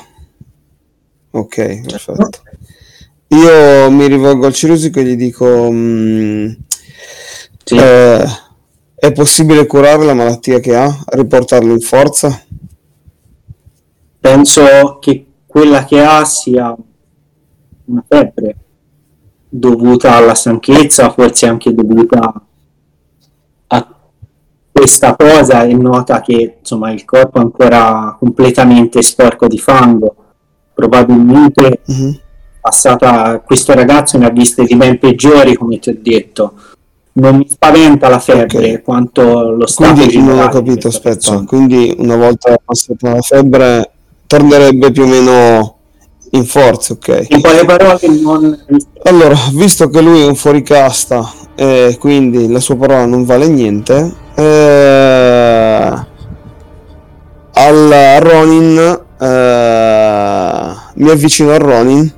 [1.31, 2.43] Ok, perfetto.
[3.29, 6.51] Io mi rivolgo al cerusico e gli dico: mm,
[7.63, 7.77] Sì.
[7.77, 8.25] eh,
[8.97, 10.93] È possibile curare la malattia che ha?
[11.07, 12.45] Riportarlo in forza?
[14.19, 16.75] Penso che quella che ha sia
[17.85, 18.57] una febbre
[19.53, 22.33] dovuta alla stanchezza, forse anche dovuta
[23.67, 23.87] a
[24.71, 30.15] questa cosa e nota che insomma il corpo è ancora completamente sporco di fango.
[30.73, 32.19] Probabilmente Mhm.
[32.61, 36.55] passata questo ragazzo ne ha viste di ben peggiori, come ti ho detto.
[37.13, 38.83] Non mi spaventa la febbre Ok.
[38.83, 41.09] quanto lo stato Quindi non ho capito, aspetta.
[41.17, 41.45] persona.
[41.45, 43.91] Quindi una volta passata la febbre
[44.27, 45.75] tornerebbe più o meno
[46.31, 47.27] in forza, ok?
[47.29, 48.59] In poche parole, non
[49.05, 54.15] Allora, visto che lui è un fuoricasta e quindi la sua parola non vale niente,
[54.35, 56.09] eh,
[57.53, 62.13] al Ronin eh, mi avvicino a Ronin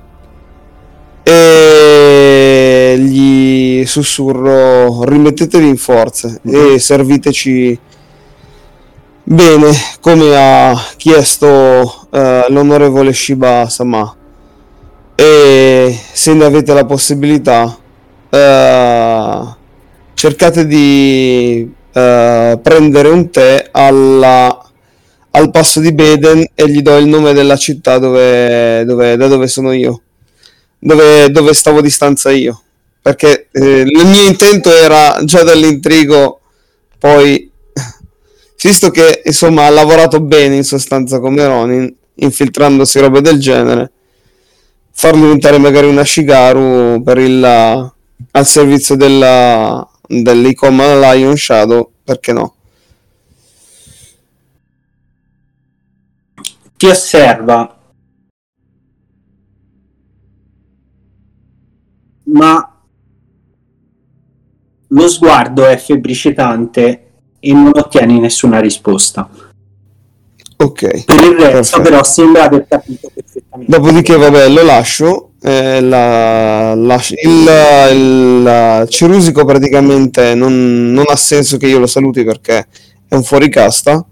[1.25, 7.79] e gli sussurro rimettetevi in forza e serviteci
[9.25, 14.17] bene come ha chiesto eh, l'onorevole Shiba Sama
[15.15, 17.77] e se ne avete la possibilità
[18.31, 19.41] eh,
[20.15, 24.59] cercate di eh, prendere un tè alla-
[25.35, 29.47] al passo di Beden e gli do il nome della città dove, dove- da dove
[29.49, 30.03] sono io.
[30.79, 32.61] Dove, dove stavo di stanza io.
[33.01, 36.41] Perché eh, il mio intento era già dall'intrigo
[36.99, 37.51] poi
[38.63, 43.91] visto che insomma ha lavorato bene in sostanza come Ronin infiltrandosi robe del genere
[44.91, 52.55] farlo diventare magari una Shigaru per il al servizio della dell'Icoma Lion Shadow perché no?
[56.77, 57.79] Ti osserva,
[62.25, 62.83] ma
[64.89, 67.12] lo sguardo è febbricitante
[67.45, 69.29] e non ottieni nessuna risposta.
[70.57, 71.81] ok Per il resto, Perfetto.
[71.83, 73.73] però, sembra aver capito perfettamente.
[73.77, 75.27] Dopodiché, vabbè, lo lascio.
[75.45, 82.23] eh, la- la- il, il Cerusico praticamente non, non ha senso che io lo saluti
[82.23, 82.67] perché
[83.09, 84.07] è un fuoricasta.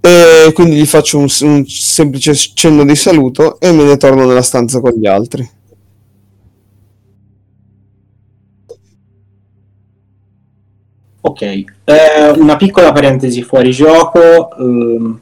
[0.00, 4.42] E quindi gli faccio un, un semplice cenno di saluto e me ne torno nella
[4.42, 5.48] stanza con gli altri.
[11.24, 11.64] Ok, eh,
[12.36, 14.50] una piccola parentesi fuori gioco.
[14.58, 15.20] ehm,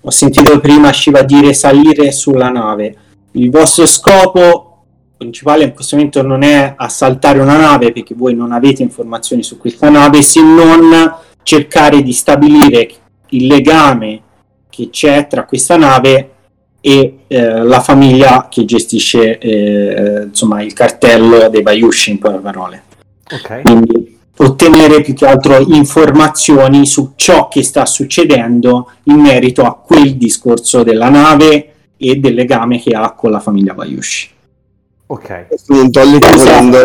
[0.00, 2.96] ho sentito prima Shiva dire salire sulla nave.
[3.32, 4.66] Il vostro scopo
[5.16, 9.58] principale in questo momento non è assaltare una nave perché voi non avete informazioni su
[9.58, 12.88] questa nave se non cercare di stabilire
[13.30, 14.22] il legame
[14.68, 16.30] che c'è tra questa nave
[16.80, 22.82] e eh, la famiglia che gestisce eh, insomma il cartello dei Bayushi in poche parole
[23.32, 23.62] Ok.
[23.62, 30.16] quindi ottenere più che altro informazioni su ciò che sta succedendo in merito a quel
[30.16, 34.30] discorso della nave e del legame che ha con la famiglia Bayushi.
[35.06, 35.46] Ok.
[35.68, 36.78] Non toglie che volendo,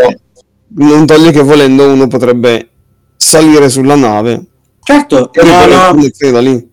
[0.68, 2.70] non toglie che volendo uno potrebbe
[3.18, 4.46] salire sulla nave
[4.84, 6.70] Certo, e no, no, da lì.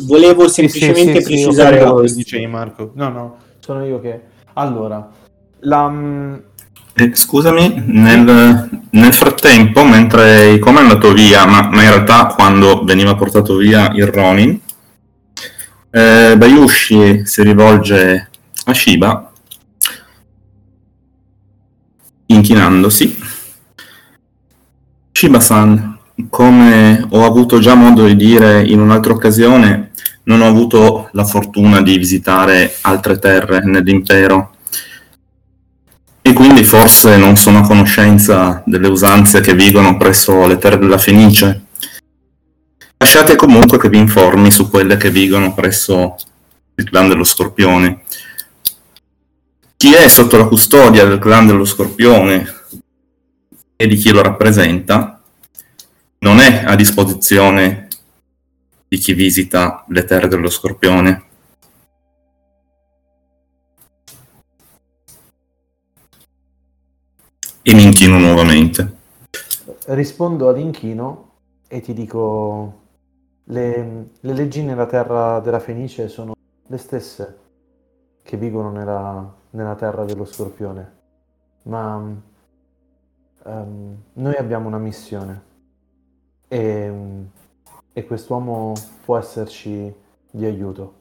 [0.00, 2.22] volevo Sì, sì, semplicemente sì, sì, precisare che questione.
[2.22, 2.90] dicevi Marco.
[2.94, 4.20] No, no, sono io che...
[4.54, 5.08] Allora,
[5.60, 6.40] la...
[6.98, 12.84] Eh, scusami, nel, nel frattempo, mentre come è andato via, ma, ma in realtà quando
[12.84, 14.58] veniva portato via il Ronin,
[15.90, 18.30] eh, Bayushi si rivolge
[18.64, 19.30] a Shiba,
[22.26, 23.18] inchinandosi.
[25.12, 25.98] Shiba-san,
[26.30, 29.90] come ho avuto già modo di dire in un'altra occasione,
[30.22, 34.55] non ho avuto la fortuna di visitare altre terre nell'impero
[36.36, 41.64] quindi forse non sono a conoscenza delle usanze che vigono presso le terre della Fenice.
[42.98, 46.14] Lasciate comunque che vi informi su quelle che vigono presso
[46.74, 48.02] il clan dello Scorpione.
[49.78, 52.54] Chi è sotto la custodia del clan dello Scorpione
[53.74, 55.18] e di chi lo rappresenta
[56.18, 57.88] non è a disposizione
[58.88, 61.24] di chi visita le terre dello Scorpione.
[67.68, 68.96] E mi inchino nuovamente.
[69.86, 71.30] Rispondo ad inchino
[71.66, 72.82] e ti dico:
[73.42, 77.38] le, le leggi nella terra della Fenice sono le stesse
[78.22, 80.92] che vivono nella, nella terra dello scorpione,
[81.62, 82.22] ma um,
[84.12, 85.42] noi abbiamo una missione
[86.46, 86.92] e,
[87.92, 89.92] e quest'uomo può esserci
[90.30, 90.94] di aiuto.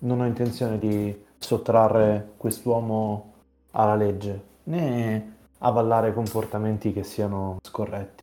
[0.00, 3.32] Non ho intenzione di sottrarre quest'uomo
[3.70, 5.29] alla legge, né
[5.62, 8.22] avallare comportamenti che siano scorretti.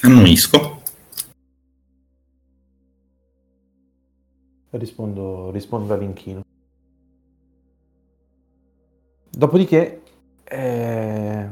[0.00, 0.82] Annuisco.
[4.70, 6.42] Rispondo, rispondo all'inchino.
[9.30, 10.02] Dopodiché,
[10.44, 11.50] eh,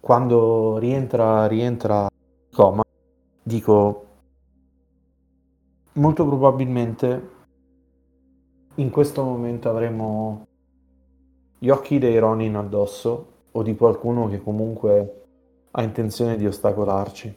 [0.00, 2.08] quando rientra, rientra
[2.50, 2.82] coma,
[3.42, 4.06] dico
[5.94, 7.36] molto probabilmente
[8.78, 10.46] in questo momento avremo
[11.58, 15.22] gli occhi dei Ronin addosso o di qualcuno che comunque
[15.72, 17.36] ha intenzione di ostacolarci.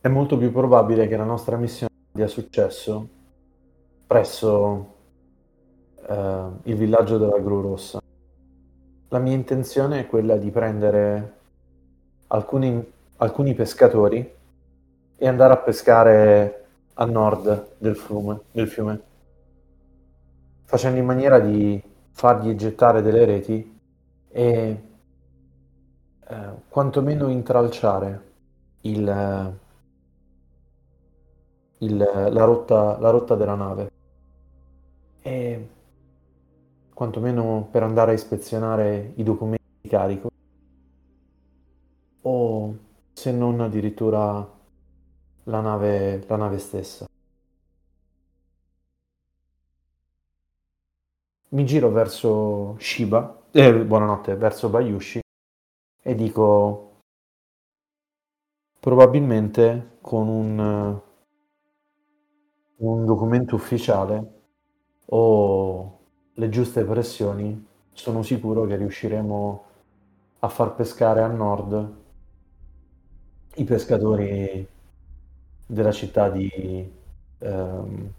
[0.00, 3.08] È molto più probabile che la nostra missione abbia successo
[4.06, 4.94] presso
[6.06, 8.00] eh, il villaggio della Gru Rossa.
[9.08, 11.32] La mia intenzione è quella di prendere
[12.28, 14.32] alcuni, alcuni pescatori
[15.16, 16.63] e andare a pescare
[16.94, 19.00] a nord del fiume, del fiume,
[20.64, 21.82] facendo in maniera di
[22.12, 23.78] fargli gettare delle reti
[24.28, 24.82] e
[26.26, 28.32] eh, quantomeno intralciare
[28.82, 29.56] il,
[31.78, 33.90] il, la, rotta, la rotta della nave.
[35.20, 35.68] E
[36.92, 40.30] quantomeno per andare a ispezionare i documenti di carico
[42.22, 42.76] o
[43.12, 44.53] se non addirittura
[45.44, 47.06] la nave, la nave stessa.
[51.50, 55.20] Mi giro verso Shiba, eh, buonanotte, verso Bayushi
[56.02, 57.00] e dico
[58.80, 61.00] probabilmente con un,
[62.76, 64.32] un documento ufficiale
[65.06, 65.98] o
[66.32, 69.64] le giuste pressioni sono sicuro che riusciremo
[70.40, 72.02] a far pescare a nord
[73.54, 74.73] i pescatori
[75.66, 76.90] della città di...
[77.38, 78.12] Um,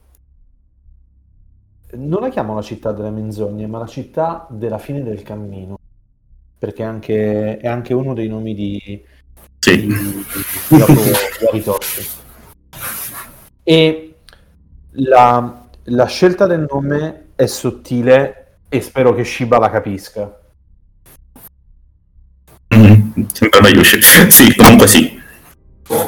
[1.92, 5.78] non la chiamo la città delle menzogne, ma la città della fine del cammino,
[6.58, 9.04] perché è anche, è anche uno dei nomi di,
[9.60, 9.82] sì.
[9.82, 11.64] di, di, di
[13.64, 14.16] E
[14.92, 20.40] la, la scelta del nome è sottile e spero che Shiba la capisca.
[22.76, 24.02] Mm, sembra Bayushi.
[24.32, 25.15] Sì, comunque sì.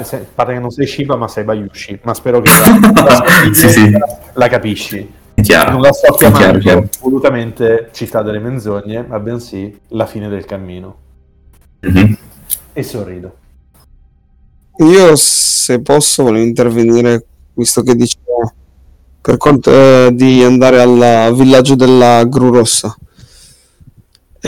[0.04, 3.70] Se, pare che non sei Shiba ma sei Bayushi, ma spero che la, la, sì,
[3.70, 3.98] sì.
[4.34, 5.14] la capisci.
[5.42, 5.72] Chiaro.
[5.72, 6.90] Non la sto chiamando chiaro, chiaro.
[7.02, 10.96] volutamente città delle menzogne, ma bensì la fine del cammino.
[11.86, 12.14] Mm-hmm.
[12.74, 13.36] E sorrido.
[14.78, 18.54] Io, se posso, volevo intervenire, visto che dicevo
[19.22, 22.96] per conto eh, di andare al villaggio della Gru Rossa.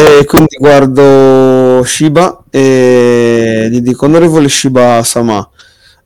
[0.01, 5.45] E quindi guardo Shiba e gli dico onorevole Shiba Sama.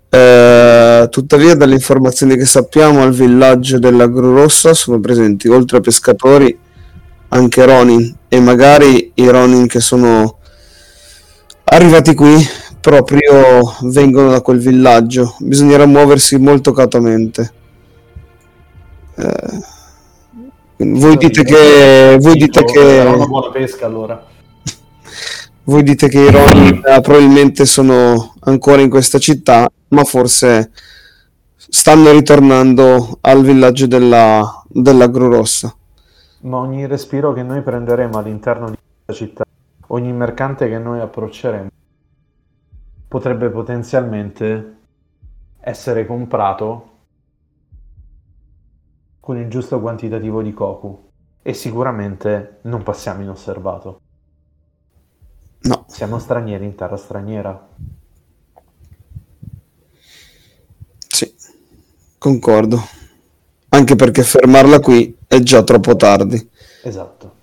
[0.09, 5.81] Eh, tuttavia, dalle informazioni che sappiamo, al villaggio della Gru Rossa sono presenti oltre a
[5.81, 6.57] pescatori
[7.27, 10.39] anche Ronin e magari i Ronin che sono
[11.65, 12.43] arrivati qui
[12.79, 15.35] proprio vengono da quel villaggio.
[15.37, 17.53] Bisognerà muoversi molto cautamente.
[19.17, 19.72] Eh,
[20.85, 24.23] voi dite che voi dite che Era una buona pesca allora.
[25.63, 30.71] voi dite che i Ronin eh, probabilmente sono ancora in questa città, ma forse
[31.55, 35.75] stanno ritornando al villaggio della, della Gru Rossa.
[36.41, 39.43] Ma ogni respiro che noi prenderemo all'interno di questa città,
[39.87, 41.69] ogni mercante che noi approcceremo,
[43.07, 44.75] potrebbe potenzialmente
[45.61, 46.91] essere comprato
[49.23, 51.09] con il giusto quantitativo di Koku
[51.41, 54.01] e sicuramente non passiamo inosservato.
[55.61, 57.69] No, Siamo stranieri in terra straniera.
[61.07, 61.33] sì,
[62.17, 62.81] concordo.
[63.69, 66.49] Anche perché fermarla qui è già troppo tardi.
[66.81, 67.35] Esatto.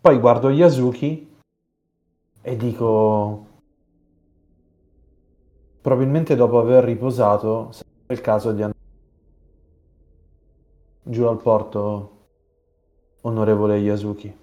[0.00, 1.36] Poi guardo Yasuki
[2.40, 3.45] e dico
[5.86, 8.74] probabilmente dopo aver riposato sarebbe il caso di andare
[11.04, 12.10] giù al porto
[13.20, 14.36] onorevole Yasuki.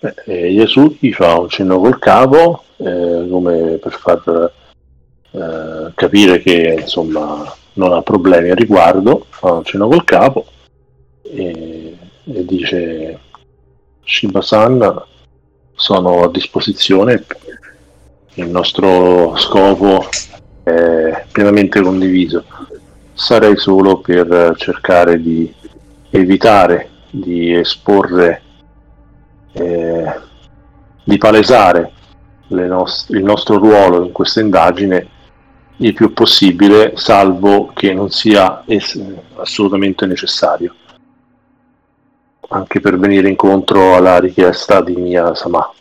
[0.00, 4.52] Eh, eh, Yasuki fa un cenno col capo eh, come per far
[5.32, 10.46] eh, capire che insomma non ha problemi a riguardo, fa un cenno col capo
[11.20, 13.20] e, e dice
[14.04, 15.10] Shiba-san
[15.82, 17.24] sono a disposizione,
[18.34, 20.06] il nostro scopo
[20.62, 22.44] è pienamente condiviso.
[23.12, 25.52] Sarei solo per cercare di
[26.10, 28.42] evitare di esporre,
[29.54, 30.20] eh,
[31.02, 31.90] di palesare
[32.46, 35.08] nost- il nostro ruolo in questa indagine
[35.78, 39.00] il più possibile, salvo che non sia es-
[39.34, 40.76] assolutamente necessario,
[42.52, 45.72] anche per venire incontro alla richiesta di Mia Sama.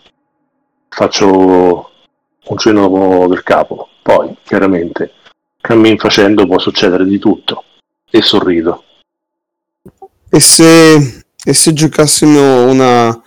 [0.90, 1.90] Faccio
[2.44, 5.14] un cenno del capo, poi chiaramente
[5.62, 7.64] cammin facendo può succedere di tutto
[8.10, 8.84] e sorrido.
[10.30, 13.22] E se, e se giocassimo una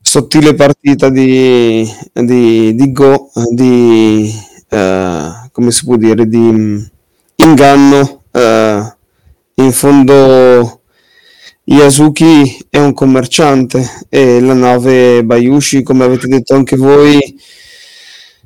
[0.00, 4.32] sottile partita di, di, di Go, di
[4.68, 6.78] eh, come si può dire, di mm,
[7.36, 8.22] inganno.
[8.30, 8.94] Eh,
[9.58, 10.75] in fondo
[11.68, 17.18] Yasuki è un commerciante e la nave Bayushi, come avete detto anche voi,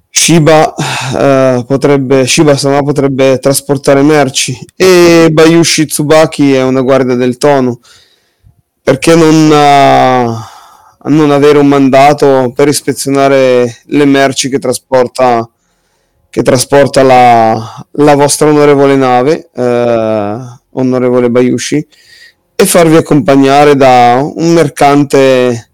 [0.09, 0.75] Shiba,
[1.18, 7.81] eh, potrebbe, Shiba Sama potrebbe trasportare merci e Bayushi Tsubaki è una guardia del tono.
[8.83, 15.49] Perché non, uh, non avere un mandato per ispezionare le merci che trasporta,
[16.31, 20.39] che trasporta la, la vostra onorevole nave, eh,
[20.71, 21.87] onorevole Bayushi,
[22.61, 25.71] e farvi accompagnare da un mercante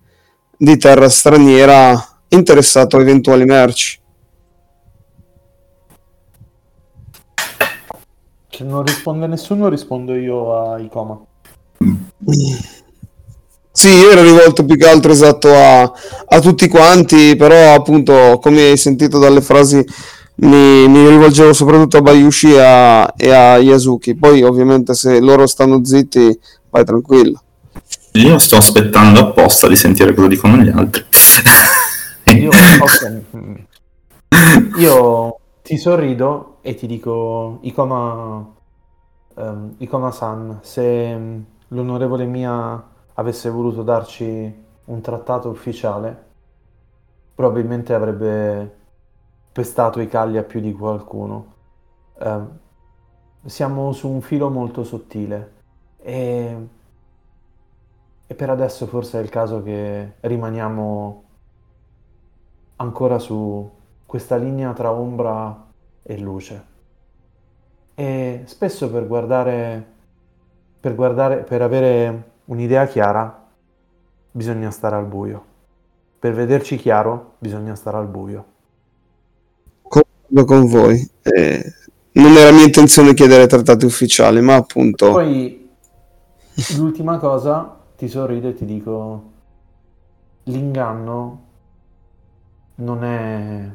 [0.56, 3.98] di terra straniera interessato a eventuali merci?
[8.48, 11.20] Se non risponde nessuno, rispondo io a Icoma.
[13.72, 18.62] Sì, io ero rivolto più che altro esatto a, a tutti quanti, però appunto, come
[18.62, 19.84] hai sentito dalle frasi,
[20.36, 24.14] mi, mi rivolgevo soprattutto a Bayushi e a, e a Yasuki.
[24.14, 26.38] Poi ovviamente se loro stanno zitti,
[26.76, 27.40] vai tranquillo.
[28.12, 31.04] Io sto aspettando apposta di sentire cosa dicono gli altri.
[32.36, 32.50] Io,
[32.80, 33.22] ok.
[34.78, 38.54] Io ti sorrido e ti dico, Ikoma,
[39.36, 46.24] ehm, Ikoma-san, se mm, l'onorevole Mia avesse voluto darci un trattato ufficiale,
[47.34, 48.76] probabilmente avrebbe
[49.52, 51.54] pestato i calli a più di qualcuno.
[52.20, 52.58] Ehm,
[53.44, 55.55] siamo su un filo molto sottile
[56.06, 56.56] e,
[58.28, 61.24] e per adesso forse è il caso che rimaniamo
[62.76, 63.68] ancora su
[64.06, 65.66] questa linea tra ombra
[66.04, 66.64] e luce.
[67.96, 69.84] E spesso per guardare,
[70.78, 73.44] per guardare, per avere un'idea chiara,
[74.30, 75.44] bisogna stare al buio.
[76.20, 78.44] Per vederci chiaro, bisogna stare al buio.
[79.82, 81.10] Concordo con voi.
[81.22, 81.72] Eh,
[82.12, 85.10] non era mia intenzione chiedere trattati ufficiali, ma appunto...
[85.10, 85.65] Poi,
[86.76, 89.32] l'ultima cosa, ti sorrido e ti dico,
[90.44, 91.44] l'inganno
[92.76, 93.70] non è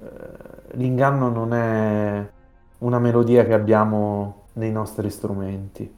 [0.00, 2.30] eh, l'inganno non è
[2.78, 5.96] una melodia che abbiamo nei nostri strumenti.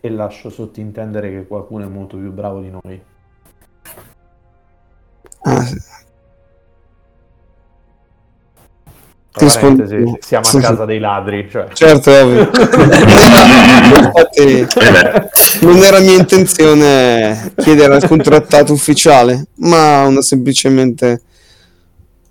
[0.00, 3.02] E lascio sottintendere che qualcuno è molto più bravo di noi.
[5.44, 5.95] Ah, sì.
[9.36, 9.84] Tra Rispondo-
[10.20, 10.60] siamo sì, a sì.
[10.60, 11.46] casa dei ladri.
[11.50, 11.66] Cioè.
[11.74, 12.48] Certo, ovvio.
[13.96, 15.28] Infatti, Eh
[15.60, 21.20] non era mia intenzione chiedere alcun trattato ufficiale, ma una semplicemente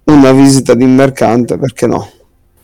[0.06, 2.10] una visita di mercante, perché no?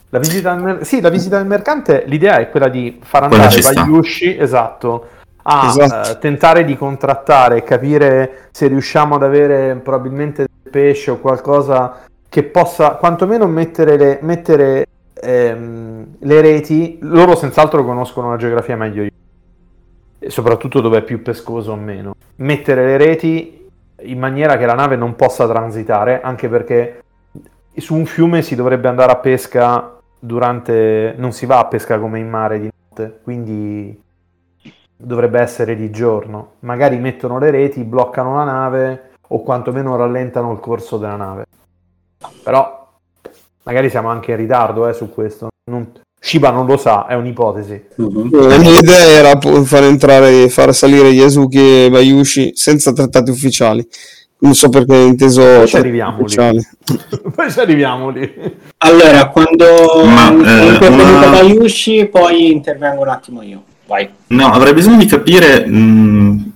[0.10, 3.62] La visita, al mer- sì, la visita del mercante, l'idea è quella di far andare.
[3.74, 5.08] Bayushi, esatto,
[5.44, 6.10] a Esatto.
[6.12, 12.43] eh, tentare di contrattare, capire se riusciamo ad avere probabilmente del pesce o qualcosa che
[12.43, 16.97] possa quantomeno mettere le, mettere, ehm, le reti.
[17.01, 19.11] Loro senz'altro conoscono la geografia meglio di
[20.17, 22.15] e soprattutto dove è più pescoso o meno.
[22.38, 23.69] Mettere le reti
[24.03, 27.03] in maniera che la nave non possa transitare, anche perché
[27.75, 31.13] su un fiume si dovrebbe andare a pesca durante...
[31.17, 34.01] non si va a pesca come in mare di notte, quindi
[34.95, 36.51] dovrebbe essere di giorno.
[36.59, 41.45] Magari mettono le reti, bloccano la nave o quantomeno rallentano il corso della nave.
[42.44, 42.88] Però
[43.64, 45.50] magari siamo anche in ritardo eh, su questo.
[45.72, 45.92] Non-
[46.24, 47.84] Shiba non lo sa, è un'ipotesi.
[47.96, 48.48] Mhm.
[48.48, 53.88] La mia idea era far entrare, far salire Yasuki e Bayushi senza trattati ufficiali.
[54.44, 56.24] Non so perché hai inteso Poi ci trattati arriviamo lì.
[56.24, 56.68] ufficiali.
[57.36, 58.34] Poi ci arriviamo lì.
[58.78, 59.66] Allora, quando
[60.06, 63.64] Ma, eh, è una- Bayushi, poi intervengo un attimo io.
[63.88, 64.08] vai.
[64.28, 66.52] No, avrei bisogno di capire mh,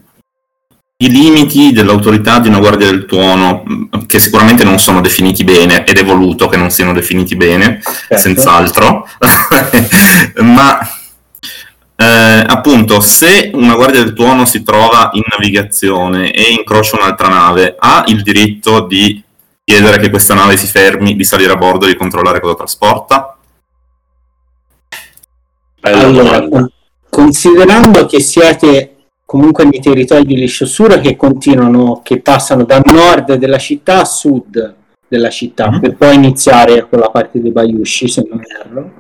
[0.98, 5.86] i limiti dell'autorità di una guardia del tuono, mh, che sicuramente non sono definiti bene,
[5.86, 8.18] ed è voluto che non siano definiti bene, Certo.
[8.18, 9.08] senz'altro,
[10.42, 10.80] ma
[11.98, 17.76] eh, appunto se una guardia del tuono si trova in navigazione e incrocia un'altra nave,
[17.78, 19.22] ha il diritto di
[19.66, 23.38] chiedere che questa nave si fermi, di salire a bordo e di controllare cosa trasporta?
[25.82, 26.70] Bella Allora, domanda.
[27.10, 28.95] considerando che siete
[29.26, 34.76] comunque nei territori di Lisciosura che continuano, che passano da nord della città a sud
[35.08, 35.80] della città, Mhm.
[35.80, 38.92] per poi iniziare con la parte dei Bayushi, se non erro.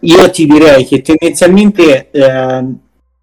[0.00, 2.78] Io ti direi che tendenzialmente ehm,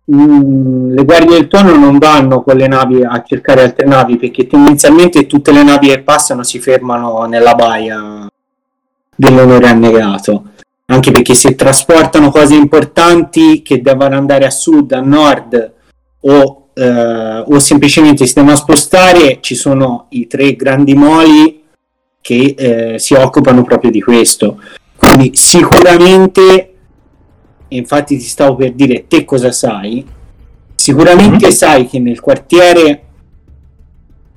[0.06, 4.48] mh, le guardie del tuono non vanno con le navi a cercare altre navi perché
[4.48, 8.28] tendenzialmente tutte le navi che passano si fermano nella baia
[9.14, 10.44] dell'onore annegato
[10.92, 15.74] anche perché se trasportano cose importanti che devono andare a sud, a nord
[16.22, 21.64] o, eh, o semplicemente si devono spostare, ci sono i tre grandi moli
[22.20, 24.60] che eh, si occupano proprio di questo.
[24.96, 26.74] Quindi sicuramente,
[27.68, 30.04] infatti ti stavo per dire te cosa sai,
[30.74, 33.04] sicuramente sai che nel quartiere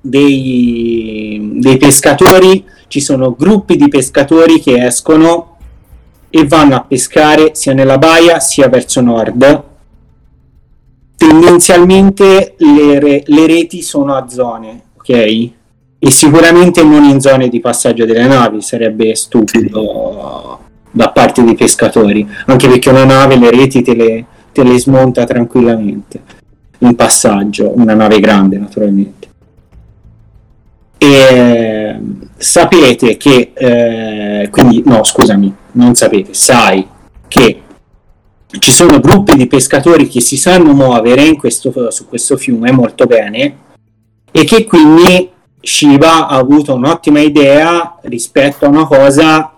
[0.03, 5.52] dei, dei pescatori ci sono gruppi di pescatori che escono
[6.35, 9.63] e vanno a pescare sia nella baia sia verso nord.
[11.15, 15.11] Tendenzialmente le, re- le reti sono a zone, ok?
[15.11, 20.59] E sicuramente non in zone di passaggio delle navi, sarebbe stupido
[20.91, 25.25] da parte dei pescatori, anche perché una nave le reti te le, te le smonta
[25.25, 26.21] tranquillamente
[26.79, 29.29] in passaggio, una nave grande naturalmente.
[30.97, 32.01] E
[32.39, 36.87] sapete che, eh, quindi no, scusami, non sapete, sai
[37.29, 37.63] che
[38.59, 43.57] ci sono gruppi di pescatori che si sanno muovere questo, su questo fiume molto bene
[44.31, 49.53] e che quindi Shiva ha avuto un'ottima idea rispetto a una cosa,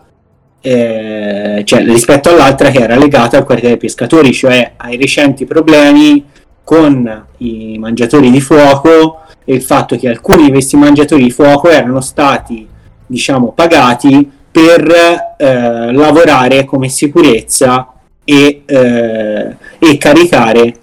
[0.61, 6.25] eh, cioè rispetto all'altra che era legata al quartiere dei pescatori, cioè ai recenti problemi
[6.63, 11.69] con i mangiatori di fuoco e il fatto che alcuni di questi mangiatori di fuoco
[11.69, 12.67] erano stati,
[13.07, 17.93] diciamo, pagati per eh, lavorare come sicurezza
[18.23, 20.79] e, eh, e caricare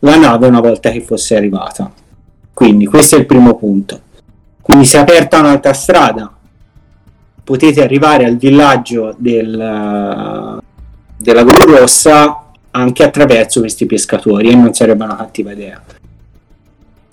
[0.00, 1.92] la nave una volta che fosse arrivata.
[2.52, 4.00] Quindi questo è il primo punto.
[4.60, 6.28] Quindi si è aperta un'altra strada,
[7.44, 10.60] potete arrivare al villaggio del,
[11.16, 15.80] della Gru Rossa anche attraverso questi pescatori e non sarebbe una cattiva idea.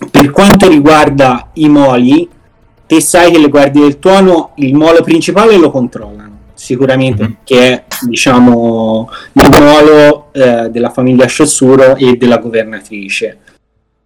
[0.09, 2.27] Per quanto riguarda i moli,
[2.91, 7.35] te sai che le guardie del tuono il molo principale lo controllano sicuramente Mhm.
[7.45, 13.37] che è diciamo il molo eh, della famiglia Sciossuro e della governatrice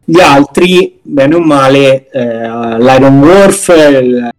[0.04, 2.22] gli altri bene o male eh,
[2.78, 4.30] l'Iron Wharf il,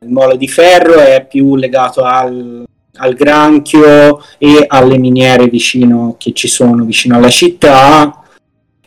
[0.00, 2.64] il molo di ferro è più legato al,
[2.96, 8.22] al granchio e alle miniere vicino che ci sono vicino alla città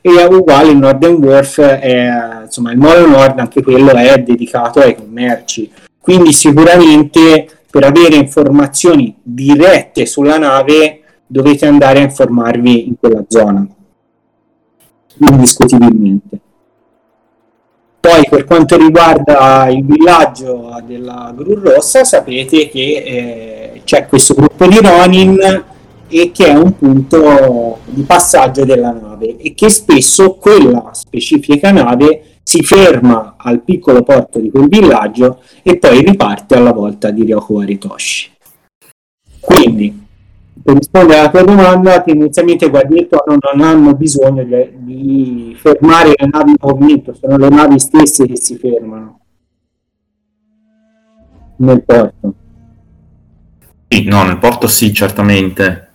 [0.01, 4.95] e uguale il Northern Wharf è insomma il molo nord anche quello è dedicato ai
[4.95, 5.71] commerci.
[5.99, 13.65] Quindi sicuramente per avere informazioni dirette sulla nave dovete andare a informarvi in quella zona.
[15.17, 16.39] Indiscutibilmente.
[17.99, 24.67] Poi per quanto riguarda il villaggio della Gru Rossa sapete che eh, c'è questo gruppo
[24.67, 25.63] di Ronin
[26.09, 32.32] e che è un punto di passaggio della nave e che spesso quella specifica nave
[32.43, 37.59] si ferma al piccolo porto di quel villaggio e poi riparte alla volta di Ryoko
[37.59, 38.31] Aritoshi.
[39.39, 40.05] Quindi,
[40.61, 45.57] per rispondere alla tua domanda, tendenzialmente i guardie del tono non hanno bisogno di, di
[45.57, 49.19] fermare le navi in movimento, sono le navi stesse che si fermano
[51.57, 52.33] nel porto.
[53.87, 55.92] Sì, no, nel porto sì, certamente.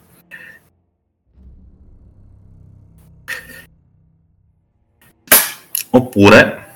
[5.90, 6.66] Oppure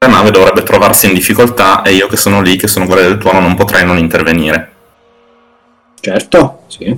[0.00, 3.18] la nave dovrebbe trovarsi in difficoltà e io che sono lì, che sono guardia del
[3.18, 4.72] tuono, non potrei non intervenire.
[6.00, 6.96] Certo, sì.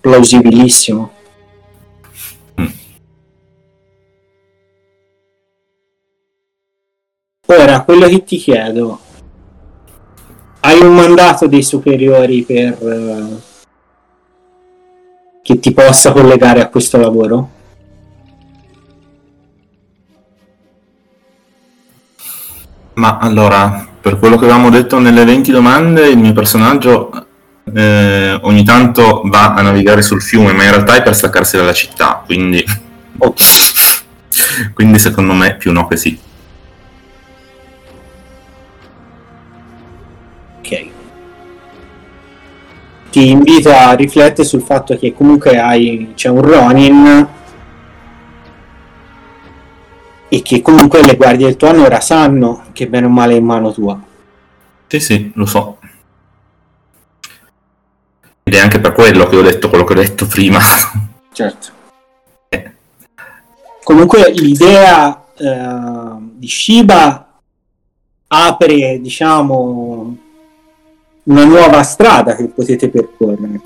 [0.00, 1.12] Plausibilissimo.
[2.58, 2.66] Mm.
[7.48, 8.98] Ora, quello che ti chiedo,
[10.60, 13.48] hai un mandato dei superiori per eh,
[15.50, 17.50] che ti possa collegare a questo lavoro?
[22.94, 27.26] Ma allora, per quello che avevamo detto nelle 20 domande, il mio personaggio
[27.74, 31.72] eh, ogni tanto va a navigare sul fiume, ma in realtà è per staccarsi dalla
[31.72, 32.64] città, quindi...
[34.72, 36.16] quindi secondo me più no che sì.
[43.10, 47.28] Ti invito a riflettere sul fatto che comunque hai, c'è un Ronin
[50.28, 53.38] e che comunque le guardie del tuo anno ora sanno che bene o male è
[53.38, 54.00] in mano tua.
[54.86, 55.78] Sì, sì, lo so.
[58.44, 60.60] Ed è anche per quello che ho detto quello che ho detto prima.
[61.32, 61.78] Certo.
[63.82, 67.40] Comunque l'idea eh, di Shiba
[68.28, 70.16] apre, diciamo,
[71.30, 73.60] una nuova strada che potete percorrere.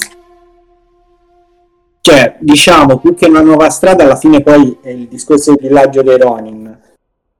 [2.02, 6.02] Cioè, diciamo, più che una nuova strada, alla fine poi è il discorso del villaggio
[6.02, 6.78] dei Ronin.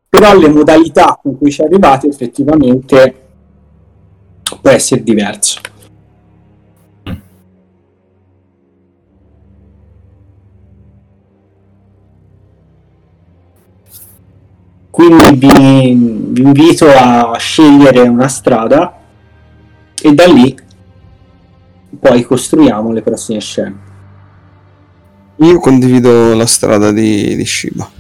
[0.09, 3.23] Però le modalità con cui ci arrivate effettivamente
[4.63, 5.61] può essere diverso.
[14.89, 19.03] Quindi vi, vi invito a scegliere una strada
[20.05, 20.55] e da lì
[21.99, 23.79] poi costruiamo le prossime scene.
[25.37, 27.91] Io condivido la strada di, di Shiba.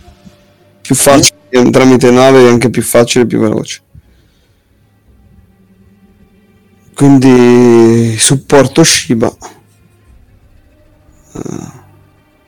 [0.83, 3.81] Più facile tramite nave è anche più facile e più veloce.
[6.95, 9.35] Quindi supporto Shiba.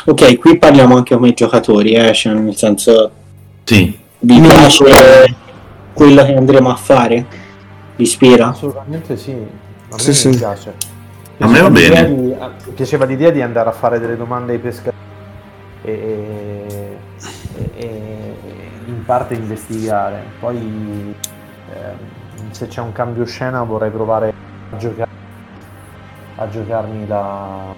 [0.04, 2.12] Ok, qui parliamo anche come giocatori, eh?
[2.12, 3.10] cioè, nel senso
[3.64, 5.34] Sì, vi piace
[5.94, 7.44] quello che andremo a fare?
[7.96, 8.48] Vi ispira?
[8.48, 10.30] Assolutamente sì, a me Sì, sì.
[10.36, 10.74] piace.
[11.38, 12.14] A me va bene.
[12.14, 14.94] di- a- piaceva l'idea di andare a fare delle domande ai pescatori
[15.82, 16.96] e,
[17.74, 18.36] e- e-
[18.86, 20.22] in parte investigare.
[20.40, 21.14] Poi
[21.74, 24.32] ehm, se c'è un cambio scena vorrei provare
[24.72, 25.10] a, giocare,
[26.36, 27.74] a giocarmi la,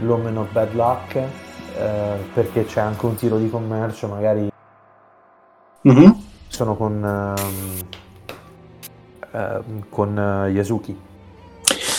[0.00, 1.28] l'Omen of Bad Luck eh,
[2.34, 4.48] perché c'è anche un tiro di commercio, magari
[5.82, 6.22] Mhm.
[6.48, 7.88] sono con, ehm,
[9.36, 10.96] ehm, con eh, Yasuki.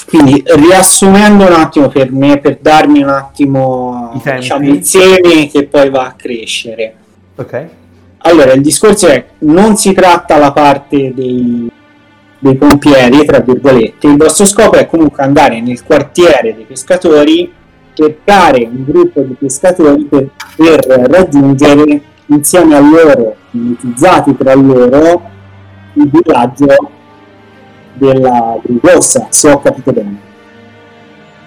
[0.07, 5.89] Quindi riassumendo un attimo per me, per darmi un attimo diciamo, il seme che poi
[5.89, 6.95] va a crescere.
[7.35, 7.67] Ok?
[8.19, 11.69] Allora, il discorso è non si tratta la parte dei,
[12.39, 17.51] dei pompieri, tra virgolette, il vostro scopo è comunque andare nel quartiere dei pescatori,
[17.93, 25.21] cercare un gruppo di pescatori per, per raggiungere insieme a loro, mimetizzati tra loro,
[25.93, 26.95] il villaggio
[27.97, 30.25] della Gru Rossa, se ho capito bene.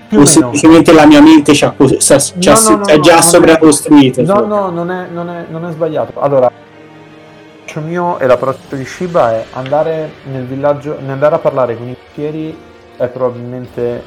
[0.09, 2.13] Più O semplicemente la mia mente ci ha, ci
[2.49, 4.23] ha- No, no, no, è già sovracostruito.
[4.23, 6.21] No, no, non è, non è- non è sbagliato.
[6.21, 11.89] Allora, l'approccio mio e l'approccio di Shiba è andare nel villaggio, andare a parlare con
[11.89, 12.57] i pompieri
[12.97, 14.03] è probabilmente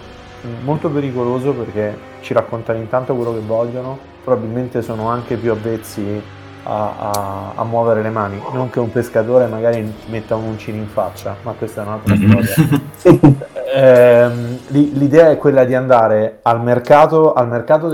[0.64, 6.22] molto pericoloso perché ci raccontano intanto quello che vogliono, probabilmente sono anche più avvezzi
[6.64, 10.88] a, a- a muovere le mani, non che un pescatore magari metta un uncino in
[10.88, 12.16] faccia, ma questa è un'altra
[12.98, 13.48] storia.
[14.68, 17.92] L'i- l'idea è quella di andare al mercato, al mercato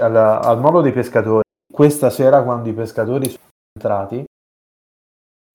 [0.00, 3.42] al, al molo dei pescatori questa sera quando i pescatori sono
[3.74, 4.24] entrati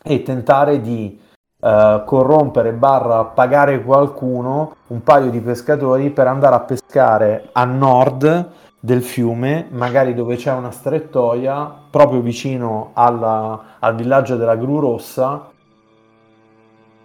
[0.03, 1.20] e tentare di
[1.59, 8.49] eh, corrompere barra pagare qualcuno, un paio di pescatori per andare a pescare a nord
[8.84, 15.49] del fiume, magari dove c'è una strettoia, proprio vicino alla- al villaggio della Gru Rossa,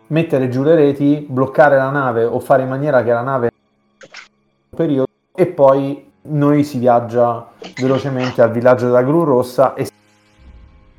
[0.08, 3.50] mettere giù le reti, bloccare la nave o fare in maniera che la nave
[4.74, 9.86] periodo e poi noi si viaggia velocemente al villaggio della Gru Rossa e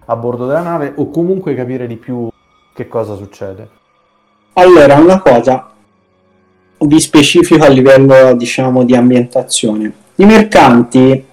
[0.05, 2.29] a bordo della nave o comunque capire di più
[2.73, 3.69] che cosa succede.
[4.53, 5.71] Allora, una cosa
[6.77, 10.05] di specifico a livello, diciamo, di ambientazione.
[10.19, 11.23] I mercanti,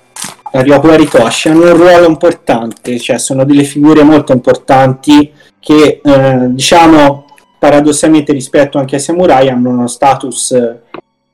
[0.52, 6.46] la Ryoko Ritoshi, hanno un ruolo importante, cioè sono delle figure molto importanti che, eh,
[6.50, 7.24] diciamo,
[7.58, 10.82] paradossalmente rispetto anche ai samurai hanno uno status eh,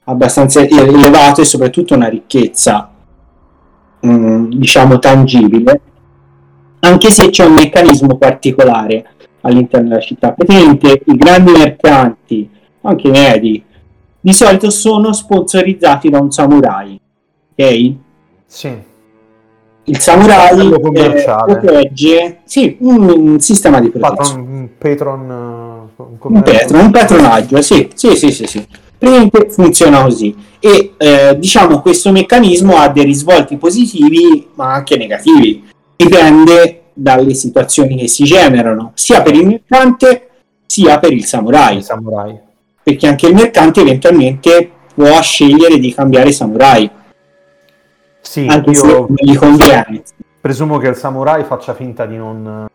[0.05, 2.89] abbastanza elevato e soprattutto una ricchezza,
[4.07, 5.81] mm, diciamo, tangibile,
[6.79, 9.07] anche se c'è un meccanismo particolare
[9.41, 10.31] all'interno della città.
[10.31, 12.49] Praticamente i grandi mercanti,
[12.83, 13.65] anche i medi,
[14.21, 17.01] di solito sono sponsorizzati da un samurai.
[17.61, 17.95] Ok?
[18.47, 18.73] Sì,
[19.85, 21.57] Il samurai Livello eh, commerciale.
[21.59, 24.43] protegge sì, un, un sistema di protezione.
[24.45, 28.67] patron, un patron, eh, un Un, petro, un patronaggio, sì, sì, sì, sì, sì.
[28.99, 30.35] Praticamente funziona così.
[30.59, 35.65] E eh, diciamo questo meccanismo ha dei risvolti positivi ma anche negativi.
[35.97, 40.29] Dipende dalle situazioni che si generano, sia per il mercante
[40.67, 42.39] sia per il samurai, I samurai.
[42.83, 46.89] perché anche il mercante eventualmente può scegliere di cambiare samurai,
[48.31, 49.09] Sì, anche io
[49.41, 50.05] conviene.
[50.41, 52.69] presumo che il samurai faccia finta di non,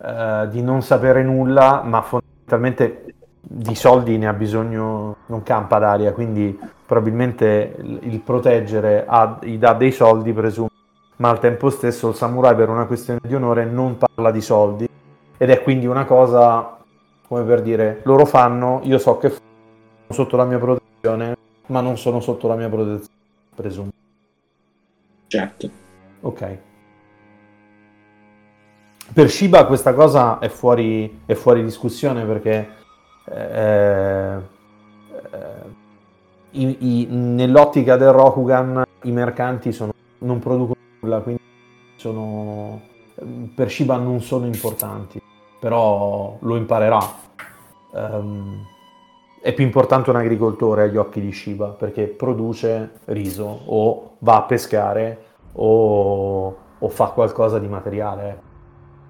[0.00, 6.12] eh, di non sapere nulla, ma fondamentalmente di soldi ne ha bisogno, non campa d'aria,
[6.12, 10.68] quindi probabilmente il, il proteggere ha- gli dà dei soldi, presumo,
[11.16, 14.88] ma al tempo stesso il samurai per una questione di onore non parla di soldi
[15.36, 16.78] ed è quindi una cosa
[17.26, 19.42] come per dire loro fanno, io so che sono
[20.10, 21.36] sotto la mia protezione,
[21.66, 23.16] ma non sono sotto la mia protezione,
[23.52, 23.90] presumo.
[25.32, 25.70] Certo.
[26.20, 26.58] Ok.
[29.14, 32.68] Per Shiba questa cosa è fuori, è fuori discussione perché
[33.24, 34.40] eh, eh,
[36.50, 41.40] i- i- nell'ottica del Rokugan i mercanti sono- non producono nulla, quindi
[41.96, 42.80] sono,
[43.54, 45.18] per Shiba non sono importanti,
[45.58, 47.00] però lo imparerà.
[47.94, 48.66] Ehm,
[49.42, 54.42] è più importante un agricoltore agli occhi di Shiba perché produce riso o va a
[54.42, 55.18] pescare
[55.54, 58.50] o, o fa qualcosa di materiale.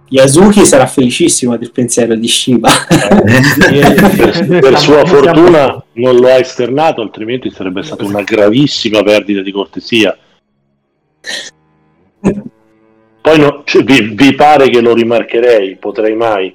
[0.08, 2.70] Yasuki sarà felicissimo del pensiero di Shiba.
[2.88, 9.52] per, per sua fortuna non lo ha esternato, altrimenti sarebbe stata una gravissima perdita di
[9.52, 10.16] cortesia.
[13.20, 15.76] Poi no- cioè, vi, vi pare che lo rimarcherei?
[15.76, 16.54] Potrei mai.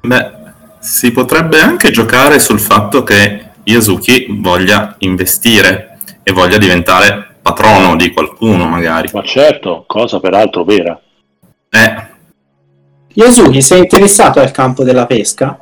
[0.00, 0.30] Beh,
[0.78, 8.12] si potrebbe anche giocare sul fatto che Yasuki voglia investire e voglia diventare patrono di
[8.12, 9.08] qualcuno, magari.
[9.12, 10.98] Ma certo, cosa peraltro vera.
[11.70, 12.06] Eh,
[13.14, 15.58] Yasuki, sei interessato al campo della pesca?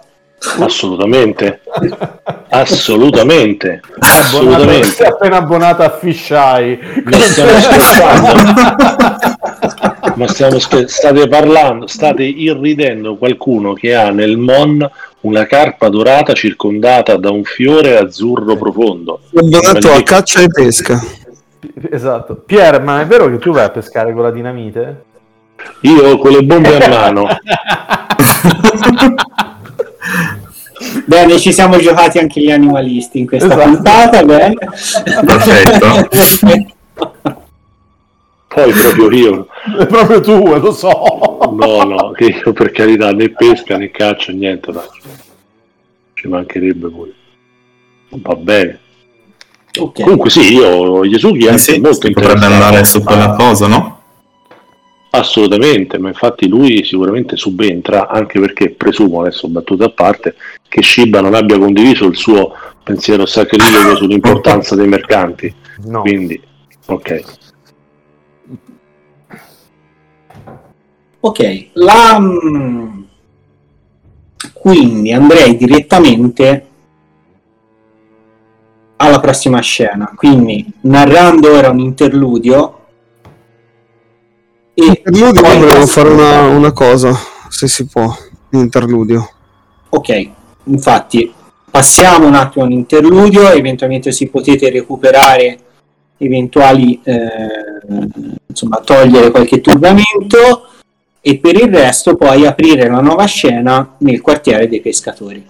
[0.59, 1.63] Assolutamente.
[2.51, 3.81] Assolutamente.
[3.83, 5.07] Si è Assolutamente.
[5.07, 7.03] appena abbonato a Fisheye.
[7.05, 9.36] Ma stiamo scherzando?
[10.17, 14.89] Ma stiamo scher- state parlando, state irridendo qualcuno che ha nel Mon
[15.21, 19.21] una carpa dorata circondata da un fiore azzurro profondo.
[19.31, 20.99] Donato Quelli a caccia e pesca.
[21.91, 22.43] Esatto.
[22.47, 25.05] Pier, ma è vero che tu vai a pescare con la dinamite?
[25.81, 27.27] Io con le bombe a mano.
[31.05, 33.71] Bene, ci siamo giocati anche gli animalisti in questa Esatto.
[33.71, 34.55] puntata, bene.
[35.25, 36.09] Perfetto.
[38.57, 39.49] Poi proprio io,
[39.79, 40.89] È proprio tu, lo so.
[41.53, 44.83] no, no, che io per carità né pesca né caccia, niente, no.
[46.15, 47.13] ci mancherebbe pure.
[48.09, 48.81] Va bene.
[49.79, 50.01] Ok.
[50.01, 54.01] Comunque sì, io Yasuki è Eh sì, molto potrebbe andare su quella cosa, no?
[55.11, 60.35] Assolutamente, ma infatti lui sicuramente subentra, anche perché presumo, adesso battute a parte,
[60.67, 65.55] che Shiba non abbia condiviso il suo pensiero sacrilego sull'importanza dei mercanti.
[65.85, 66.01] No.
[66.01, 66.41] Quindi,
[66.87, 67.23] ok.
[71.27, 72.21] Ok, la...
[72.21, 73.03] mm,
[74.53, 76.67] quindi andrei direttamente
[78.95, 80.13] alla prossima scena.
[80.15, 82.79] Quindi narrando ora un interludio.
[84.75, 87.13] E Interludio, poi volevo fare una, una cosa,
[87.49, 88.05] se si può,
[88.51, 89.29] in interludio.
[89.89, 90.31] Ok,
[90.65, 91.35] infatti
[91.69, 95.59] passiamo un attimo a un interludio, eventualmente si potete recuperare
[96.19, 100.66] eventuali, eh, insomma, togliere qualche turbamento
[101.29, 105.45] e per il resto poi aprire la nuova scena nel quartiere dei pescatori.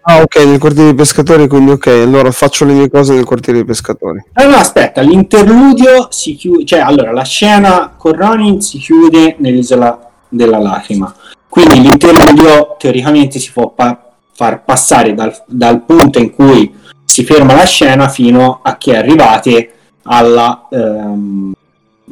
[0.00, 3.58] Ah, ok, nel quartiere dei pescatori, quindi ok, allora faccio le mie cose nel quartiere
[3.58, 4.24] dei pescatori.
[4.32, 10.58] Allora aspetta, l'interludio si chiude, cioè allora la scena con Ronin si chiude nell'isola della
[10.58, 11.14] lacrima,
[11.48, 16.74] quindi l'interludio teoricamente si può pa- far passare dal, dal punto in cui
[17.04, 19.72] si ferma la scena fino a che arrivate
[20.02, 21.52] alla, ehm,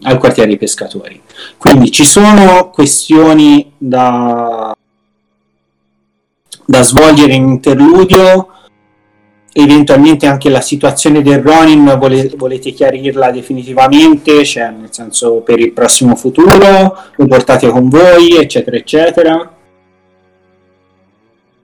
[0.02, 1.20] al quartiere dei pescatori.
[1.56, 4.76] Quindi ci sono questioni da,
[6.64, 8.48] da svolgere in interludio,
[9.52, 15.72] eventualmente anche la situazione del Ronin vole- volete chiarirla definitivamente, cioè nel senso per il
[15.72, 19.50] prossimo futuro, lo portate con voi, eccetera, eccetera.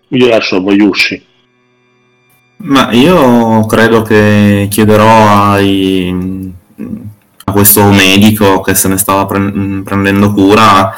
[0.09, 1.26] Io lascio a Boyushi.
[2.64, 6.41] Ma io credo che chiederò ai-
[7.45, 10.95] a questo medico che se ne stava pre- prendendo cura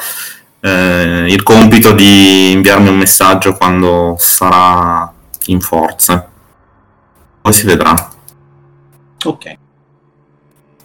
[0.59, 5.11] eh, il compito di inviarmi un messaggio quando sarà
[5.45, 6.27] in forza.
[7.41, 7.93] Poi si vedrà.
[9.25, 9.57] Ok.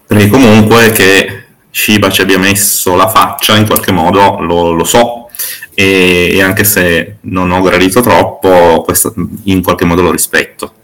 [0.06, 5.28] Perché comunque che Shiba ci abbia messo la faccia in qualche modo lo, lo so.
[5.72, 10.74] E, e anche se non ho gradito troppo, questo in qualche modo lo rispetto.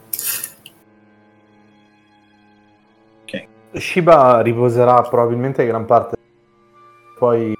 [3.79, 6.17] Shiba riposerà probabilmente gran parte,
[7.19, 7.55] poi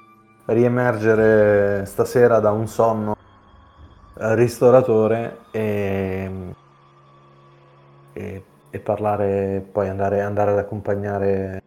[0.45, 3.15] riemergere stasera da un sonno
[4.15, 6.31] ristoratore e,
[8.13, 11.61] e, e parlare, poi andare, andare ad accompagnare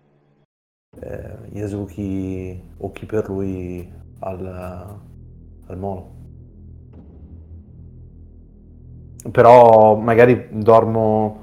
[0.99, 3.89] eh, Yasuki o chi per lui
[4.19, 5.01] al,
[5.67, 6.19] al molo.
[9.31, 11.40] Però magari dormo,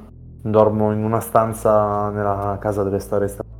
[0.50, 3.56] dormo in una stanza nella casa delle storie straniere.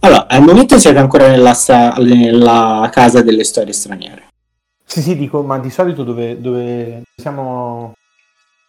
[0.00, 4.24] Allora, al momento siete ancora nella, sta- nella casa delle storie straniere.
[4.84, 7.94] Sì, sì, dico, ma di solito dove, dove siamo...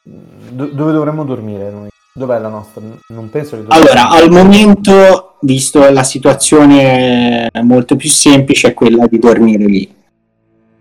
[0.04, 1.88] do- dove dovremmo dormire noi?
[2.14, 2.82] Dov'è la nostra?
[3.10, 9.06] Non penso che dovremmo- Allora, al momento, visto la situazione molto più semplice, è quella
[9.06, 9.96] di dormire lì.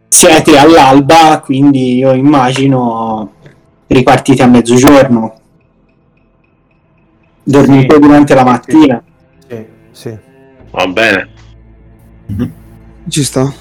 [0.08, 3.32] Siete all'alba, quindi io immagino
[3.88, 5.40] ripartite a mezzogiorno.
[7.48, 8.00] Dormite Sì.
[8.00, 9.02] durante la mattina.
[9.48, 10.18] Sì, sì.
[10.70, 11.28] Va bene.
[13.08, 13.54] Ci sta.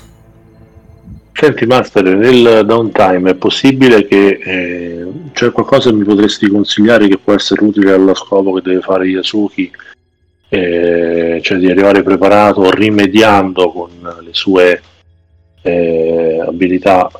[1.33, 7.19] Senti Master, nel downtime è possibile che eh, c'è qualcosa che mi potresti consigliare che
[7.19, 9.69] può essere utile allo scopo che deve fare Yasuki?
[10.47, 13.89] Eh, cioè di arrivare preparato rimediando con
[14.21, 14.81] le sue
[15.61, 17.11] eh, abilità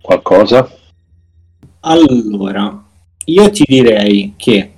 [0.00, 0.70] qualcosa?
[1.80, 2.82] Allora,
[3.24, 4.73] io ti direi che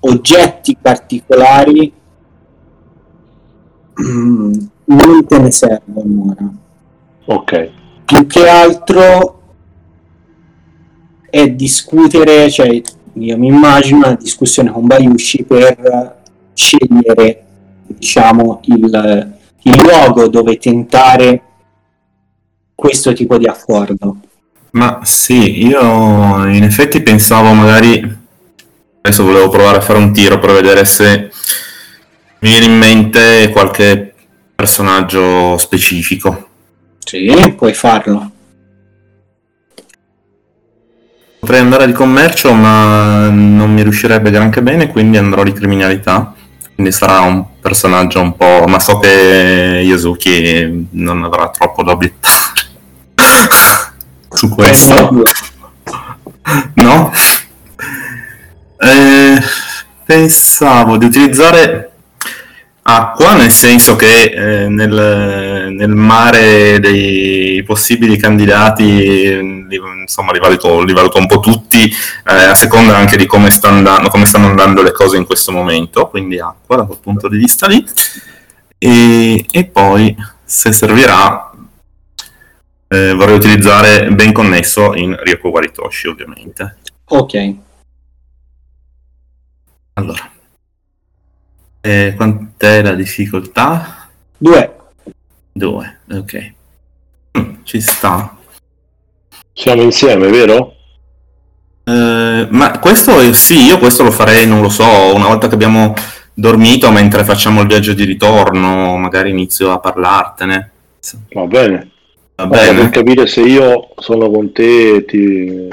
[0.00, 1.92] oggetti particolari
[4.02, 4.52] mm,
[4.84, 6.50] non te ne servono ora.
[7.28, 7.70] Ok,
[8.06, 9.40] Più che altro
[11.28, 12.80] è discutere, cioè
[13.14, 16.22] io mi immagino una discussione con Bayushi per
[16.54, 17.44] scegliere,
[17.84, 21.42] diciamo, il, il luogo dove tentare
[22.76, 24.18] questo tipo di accordo.
[24.70, 28.15] Ma sì, io in effetti pensavo magari...
[29.06, 31.30] Adesso volevo provare a fare un tiro per vedere se
[32.40, 34.12] mi viene in mente qualche
[34.52, 36.48] personaggio specifico.
[37.04, 38.32] Sì, puoi farlo.
[41.38, 46.34] Potrei andare di commercio, ma non mi riuscirebbe granché bene, quindi andrò di criminalità.
[46.74, 48.64] Quindi sarà un personaggio un po'...
[48.66, 52.34] ma so che Yasuki non avrà troppo da obiettare
[54.30, 55.22] su questo.
[56.74, 57.12] No?
[58.86, 59.40] Eh,
[60.04, 61.90] pensavo di utilizzare
[62.82, 70.38] acqua, nel senso che eh, nel, nel mare dei possibili candidati, eh, li, insomma, li
[70.38, 71.92] valuto, li valuto un po' tutti,
[72.24, 75.50] eh, a seconda anche di come, sta andando, come stanno andando le cose in questo
[75.50, 77.84] momento, quindi acqua da quel punto di vista lì.
[78.78, 80.14] E, e poi,
[80.44, 81.50] se servirà,
[82.86, 86.76] eh, vorrei utilizzare ben connesso in Ryoko Waritoshi, ovviamente.
[87.06, 87.64] Ok.
[89.98, 90.30] Allora,
[91.80, 94.08] eh, quant'è la difficoltà?
[94.36, 94.76] Due.
[95.52, 96.52] Due, ok.
[97.38, 98.36] Mm, ci sta.
[99.54, 100.74] siamo insieme, vero?
[101.84, 105.54] Eh, ma questo eh, sì, io questo lo farei, non lo so, una volta che
[105.54, 105.94] abbiamo
[106.34, 110.70] dormito mentre facciamo il viaggio di ritorno, magari inizio a parlartene.
[111.30, 111.90] Va bene.
[112.34, 112.80] Va bene?
[112.80, 115.68] per capire se io sono con te e ti...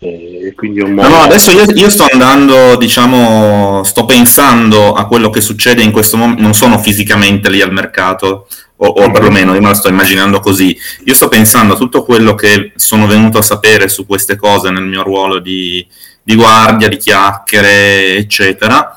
[0.00, 1.08] e quindi No, modo...
[1.08, 6.16] no, adesso io, io sto andando, diciamo, sto pensando a quello che succede in questo
[6.16, 8.46] momento, non sono fisicamente lì al mercato,
[8.76, 10.76] o, o perlomeno io me la sto immaginando così.
[11.04, 14.84] Io sto pensando a tutto quello che sono venuto a sapere su queste cose nel
[14.84, 15.84] mio ruolo di,
[16.22, 18.96] di guardia, di chiacchiere, eccetera.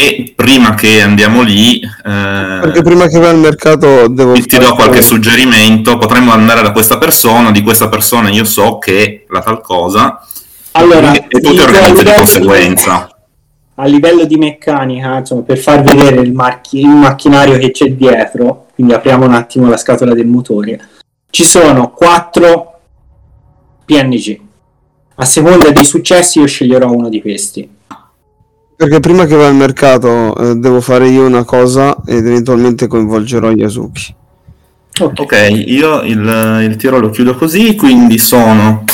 [0.00, 4.56] E prima che andiamo lì, eh, Perché prima che vai al mercato devo ti, ti
[4.58, 9.40] do qualche suggerimento, potremmo andare da questa persona, di questa persona io so che la
[9.40, 10.24] tal cosa,
[10.72, 13.08] Allora, e tu ti organizzi di livello- conseguenza.
[13.74, 18.66] a livello di meccanica, insomma, per far vedere il, marchi- il macchinario che c'è dietro,
[18.74, 20.78] quindi apriamo un attimo la scatola del motore,
[21.30, 22.78] ci sono quattro
[23.84, 24.40] PNG.
[25.16, 27.68] A seconda dei successi io sceglierò uno di questi.
[28.78, 33.50] Perché prima che vai al mercato eh, devo fare io una cosa ed eventualmente coinvolgerò
[33.50, 34.14] Yasuki.
[35.00, 35.64] Ok.
[35.66, 38.84] Io il, il tiro lo chiudo così, quindi sono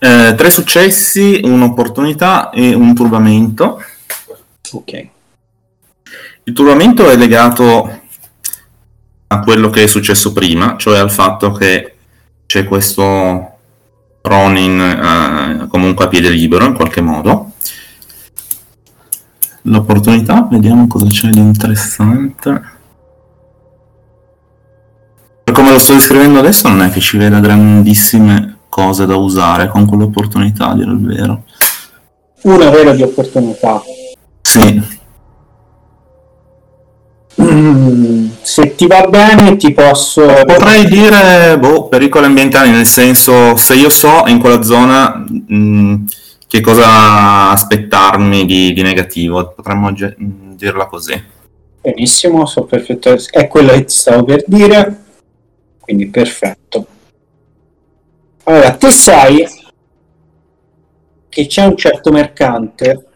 [0.00, 3.80] eh, tre successi, un'opportunità e un turbamento.
[4.72, 5.08] ok.
[6.42, 8.00] Il turbamento è legato
[9.28, 11.94] a quello che è successo prima, cioè al fatto che
[12.46, 13.58] c'è questo
[14.22, 17.45] Ronin eh, comunque a piede libero in qualche modo.
[19.68, 22.62] L'opportunità, vediamo cosa c'è di interessante.
[25.42, 29.68] Per come lo sto descrivendo adesso non è che ci veda grandissime cose da usare
[29.68, 31.44] con quell'opportunità, a dire il vero.
[32.42, 33.82] Una vera di opportunità.
[34.42, 34.82] Sì.
[37.42, 40.26] Mm, se ti va bene ti posso...
[40.46, 46.04] Potrei dire, boh, pericoli ambientali, nel senso, se io so in quella zona mh,
[46.46, 51.34] che cosa aspettarmi di, di negativo, potremmo ge- mh, dirla così.
[51.80, 53.16] Benissimo, so perfetto.
[53.30, 55.04] È quello che ti stavo per dire.
[55.80, 56.86] Quindi perfetto.
[58.44, 59.44] Allora, te sai
[61.28, 63.06] che c'è un certo mercante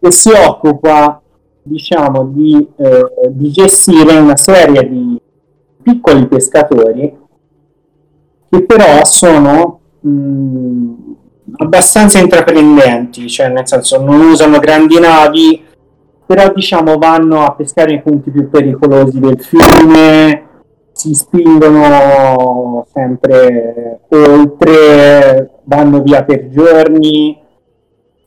[0.00, 1.20] che si occupa,
[1.62, 5.20] diciamo, di, eh, di gestire una serie di
[5.82, 7.16] piccoli pescatori
[8.48, 10.94] che però sono mh,
[11.54, 15.64] abbastanza intraprendenti, cioè nel senso non usano grandi navi,
[16.26, 20.44] però diciamo vanno a pescare nei punti più pericolosi del fiume,
[20.92, 27.38] si spingono sempre oltre, vanno via per giorni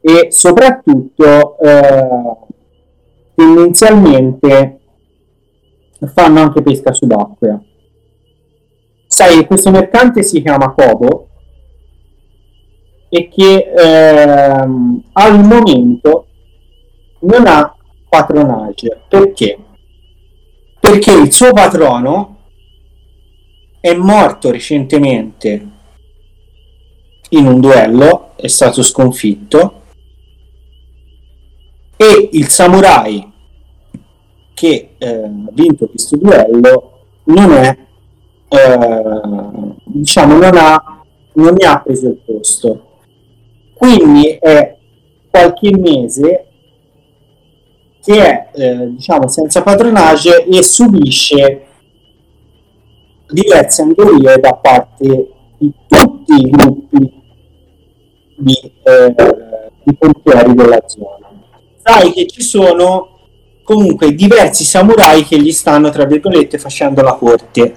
[0.02, 2.38] e soprattutto eh,
[3.36, 4.80] tendenzialmente
[6.14, 7.60] fanno anche pesca subacquea.
[9.08, 11.29] Sai, questo mercante si chiama Kobo
[13.10, 16.28] e che ehm, al momento
[17.22, 17.76] non ha
[18.08, 19.02] patronage.
[19.08, 19.58] Perché?
[20.80, 22.38] Perché il suo patrono
[23.80, 25.68] è morto recentemente
[27.30, 29.82] in un duello, è stato sconfitto
[31.96, 33.30] e il samurai
[34.54, 37.78] che eh, ha vinto questo duello non è
[38.48, 39.22] eh,
[39.84, 41.04] diciamo non ha
[41.34, 42.89] non ne ha preso il posto
[43.80, 44.76] quindi è
[45.32, 46.46] qualche mese
[48.04, 51.66] che è eh, diciamo senza patronage e subisce
[53.30, 57.22] diverse angherie da parte di tutti i gruppi
[58.36, 59.16] di, eh,
[59.84, 61.30] di pompieri della zona.
[61.82, 63.18] Sai che ci sono
[63.64, 67.76] comunque diversi samurai che gli stanno, tra virgolette, facendo la corte,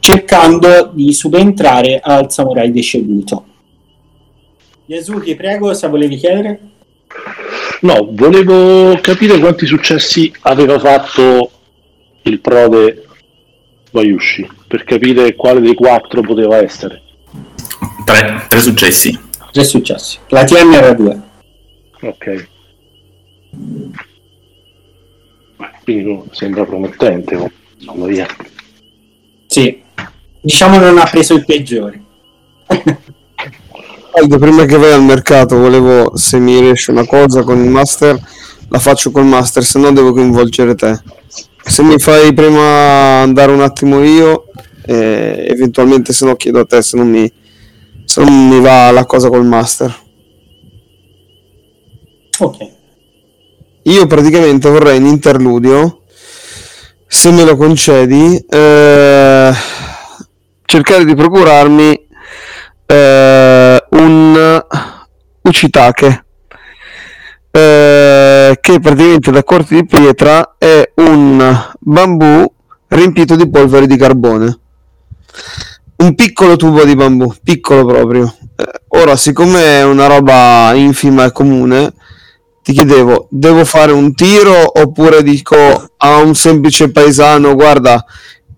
[0.00, 3.44] cercando di subentrare al samurai deceduto.
[4.90, 6.58] Yasuki, prego, se volevi chiedere.
[7.82, 11.50] No, volevo capire quanti successi aveva fatto
[12.22, 13.06] il prode
[13.92, 17.02] Bayushi per capire quale dei quattro poteva essere.
[18.04, 19.16] Tre, tre successi.
[19.52, 20.18] Tre successi.
[20.28, 21.20] La TM era due.
[22.00, 22.48] Ok.
[25.84, 27.52] Quindi sembra promettente.
[27.78, 28.26] Insomma, via.
[29.46, 29.82] Sì.
[30.40, 32.02] Diciamo non ha preso il peggiore.
[34.12, 38.20] Aldo, prima che vai al mercato, volevo se mi riesce una cosa con il master,
[38.68, 41.00] la faccio col master, se no devo coinvolgere te.
[41.64, 44.46] Se mi fai prima andare un attimo io,
[44.84, 47.32] eh, eventualmente se no chiedo a te se non mi,
[48.04, 49.96] se non mi va la cosa col master.
[52.40, 52.56] Ok.
[53.82, 56.02] Io praticamente vorrei in interludio,
[57.06, 59.52] se me lo concedi, eh,
[60.64, 62.08] cercare di procurarmi
[62.86, 64.64] eh, un
[65.42, 66.24] Uchitake,
[67.50, 72.52] eh, che praticamente da corte di pietra è un bambù
[72.88, 74.58] riempito di polvere di carbone.
[75.96, 78.34] Un piccolo tubo di bambù, piccolo proprio.
[78.56, 81.92] Eh, ora, siccome è una roba infima e comune,
[82.62, 85.56] ti chiedevo, devo fare un tiro oppure dico
[85.96, 88.04] a un semplice paesano, guarda,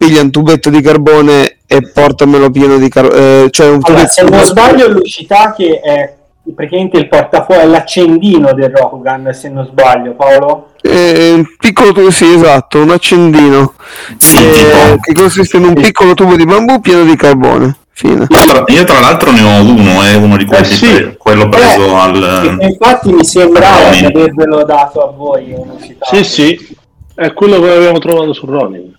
[0.02, 4.42] piglia un tubetto di carbone e portamelo pieno di carbone, cioè un Allora, se non
[4.44, 6.14] sbaglio, l'Ucita che è
[6.54, 10.70] praticamente il portafoglio, è l'accendino del Rokugan, se non sbaglio, Paolo.
[10.82, 13.74] Eh, un piccolo tubo, sì, esatto, un accendino
[14.18, 17.76] Sì, eh, tipo- che consiste in un piccolo tubo di bambù pieno di carbone.
[17.94, 18.26] Fine.
[18.28, 21.14] Io tra, io tra l'altro ne ho uno, è uno di quelli, Eh, sì.
[21.18, 22.56] quello preso Eh, al...
[22.60, 25.54] infatti mi sembrava di avervelo dato a voi.
[26.00, 26.76] Sì, sì,
[27.14, 28.92] è quello che avevamo trovato su Ronin.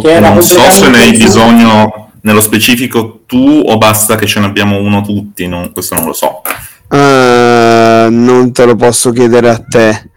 [0.00, 4.40] Che era Non so se ne hai bisogno nello specifico tu o basta che ce
[4.40, 6.42] ne abbiamo uno tutti, non- questo non lo so.
[6.90, 10.10] Eh, non te lo posso chiedere a te.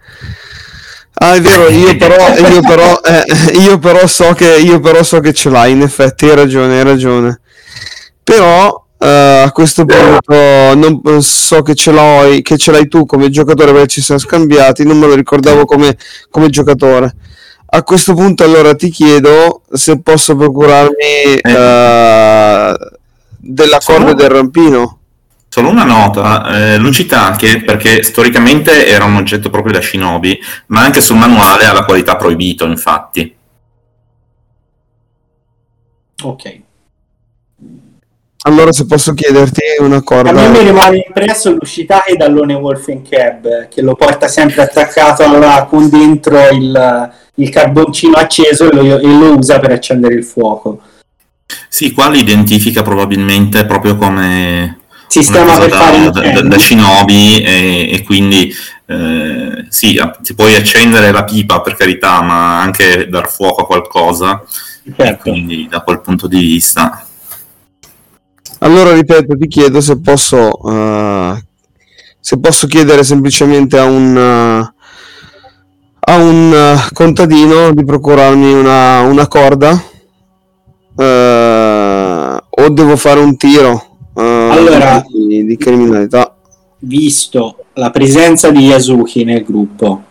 [1.22, 5.20] Ah, è vero, io però, io però, eh, io però so che, io però so
[5.20, 7.40] che ce l'hai, in effetti, hai ragione, hai ragione.
[8.24, 10.34] Però, eh, a questo punto,
[10.74, 14.84] non, so che ce l'hai, che ce l'hai tu come giocatore perché ci siamo scambiati,
[14.84, 15.96] non me lo ricordavo come,
[16.30, 17.14] come giocatore.
[17.72, 22.76] A questo punto, allora, ti chiedo se posso procurarmi eh,
[23.38, 24.98] della corda del rampino.
[25.48, 31.00] Solo una nota, eh, Lucitake, perché storicamente era un oggetto proprio da shinobi, ma anche
[31.00, 33.36] sul manuale ha la qualità proibito, infatti.
[36.22, 36.59] Ok.
[38.42, 40.32] Allora, se posso chiederti una A corda.
[40.32, 45.66] me mi rimane impresso l'uscita e dall'one Wolfen Cab che lo porta sempre attaccato alla-
[45.68, 50.80] con dentro il, il carboncino acceso e lo, e lo usa per accendere il fuoco.
[51.68, 57.42] Sì, qua li identifica probabilmente proprio come Sistema per cosa fare da, da, da shinobi
[57.42, 58.54] e, e quindi
[58.86, 63.66] eh, sì, a- ti puoi accendere la pipa per carità, ma anche dar fuoco a
[63.66, 64.42] qualcosa,
[64.84, 65.30] e Certo.
[65.30, 67.04] quindi da quel punto di vista
[68.62, 71.44] Allora, ripeto, ti chiedo se posso, eh,
[72.20, 74.74] se posso chiedere semplicemente a un, eh,
[76.00, 79.82] a un eh, contadino di procurarmi una, una corda
[80.92, 86.36] o devo fare un tiro Allora- di, di criminalità.
[86.80, 90.02] Visto la presenza di Yasuki nel gruppo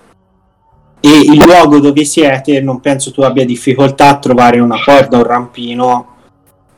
[1.00, 5.24] e il luogo dove siete, non penso tu abbia difficoltà a trovare una corda, un
[5.24, 6.18] rampino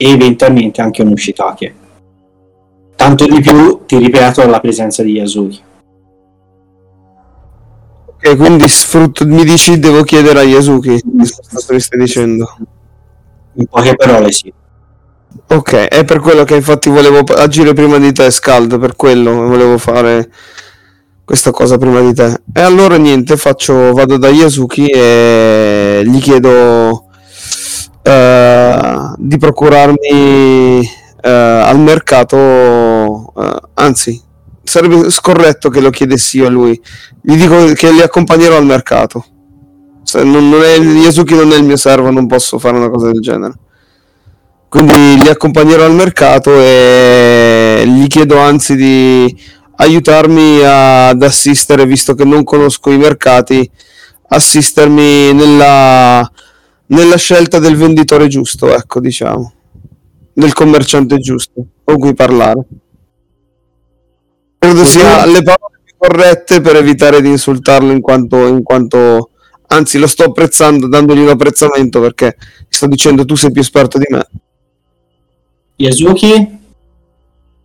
[0.01, 1.75] e eventualmente anche un Ushitake.
[2.95, 5.61] Tanto di più, ti ripeto, la presenza di Yasuki.
[8.07, 12.57] Ok, quindi sfrutto, mi dici devo chiedere a Yasuki, questo mi stai dicendo.
[13.53, 14.51] In poche parole sì.
[15.49, 19.77] Ok, è per quello che infatti volevo agire prima di te, Scald, per quello volevo
[19.77, 20.31] fare
[21.23, 22.41] questa cosa prima di te.
[22.51, 27.05] E allora niente, faccio, vado da Yasuki e gli chiedo
[28.03, 30.89] eh, di procurarmi
[31.21, 34.21] eh, al mercato, eh, anzi,
[34.63, 36.79] sarebbe scorretto che lo chiedessi io a lui.
[37.21, 39.25] Gli dico che li accompagnerò al mercato.
[40.03, 43.11] Se non, non è, Yasuki non è il mio servo, non posso fare una cosa
[43.11, 43.53] del genere.
[44.67, 49.37] Quindi li accompagnerò al mercato e gli chiedo anzi di
[49.75, 53.69] aiutarmi ad assistere, visto che non conosco i mercati,
[54.29, 56.29] assistermi nella,
[56.91, 59.53] nella scelta del venditore giusto, ecco, diciamo,
[60.33, 62.65] del commerciante giusto con cui parlare.
[64.57, 69.31] Credo sia le parole più corrette per evitare di insultarlo in quanto, in quanto
[69.67, 72.37] anzi lo sto apprezzando, dandogli un apprezzamento perché
[72.67, 74.27] sto dicendo tu sei più esperto di me.
[75.77, 76.59] Yasuki?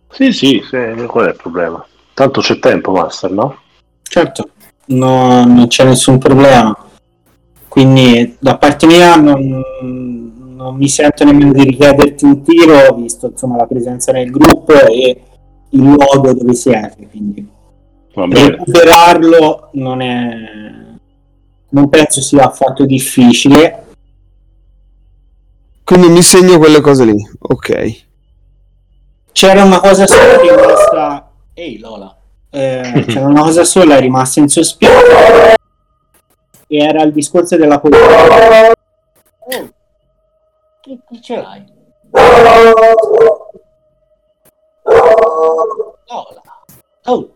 [0.09, 1.85] Sì, sì, sì, qual è il problema?
[2.13, 3.59] Tanto c'è tempo, Master, no?
[4.01, 4.49] Certo,
[4.85, 6.86] no- non c'è nessun problema.
[7.67, 9.63] Quindi da parte mia non,
[10.55, 15.21] non mi sento nemmeno di richiederti un tiro, visto insomma la presenza nel gruppo e
[15.69, 17.07] il luogo dove siete.
[17.09, 17.47] Quindi
[18.13, 20.75] recuperarlo non è
[21.69, 23.83] non penso sia affatto difficile.
[25.83, 27.29] Quindi mi segno quelle cose lì.
[27.39, 28.05] Ok.
[29.31, 31.31] C'era una cosa sola rimasta.
[31.53, 32.15] Ehi Lola.
[32.49, 34.91] Eh, c'era una cosa sola rimasta in sospiro.
[36.67, 38.71] E era il discorso della politica.
[39.39, 39.69] Oh.
[40.81, 41.65] Che, che ce l'hai?
[46.07, 46.43] Lola.
[47.05, 47.29] Oh.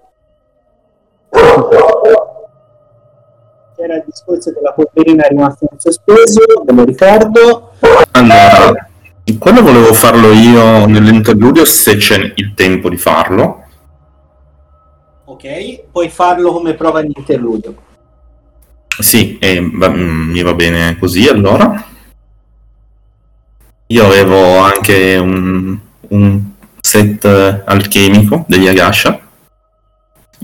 [3.75, 7.71] C'era il discorso della polverina rimasta in sospeso, ve lo ricordo.
[8.11, 8.89] Allora,
[9.39, 13.65] quello volevo farlo io nell'interludio se c'è il tempo di farlo.
[15.25, 17.89] Ok, puoi farlo come prova di interludio.
[18.99, 21.85] Sì, e va- mm, mi va bene così allora.
[23.87, 25.77] Io avevo anche un,
[26.09, 26.41] un
[26.79, 29.19] set eh, alchemico degli Agasha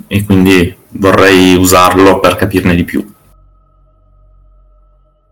[0.07, 3.14] e quindi vorrei usarlo per capirne di più.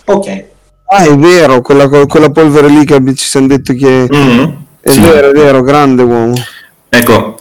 [0.06, 0.46] Ok,
[0.88, 4.08] Ah, è vero, quella, quella polvere lì che ci siamo detti che...
[4.14, 4.44] Mm,
[4.80, 5.00] È sì.
[5.00, 6.36] vero, è vero, grande uomo.
[6.90, 7.38] Ecco,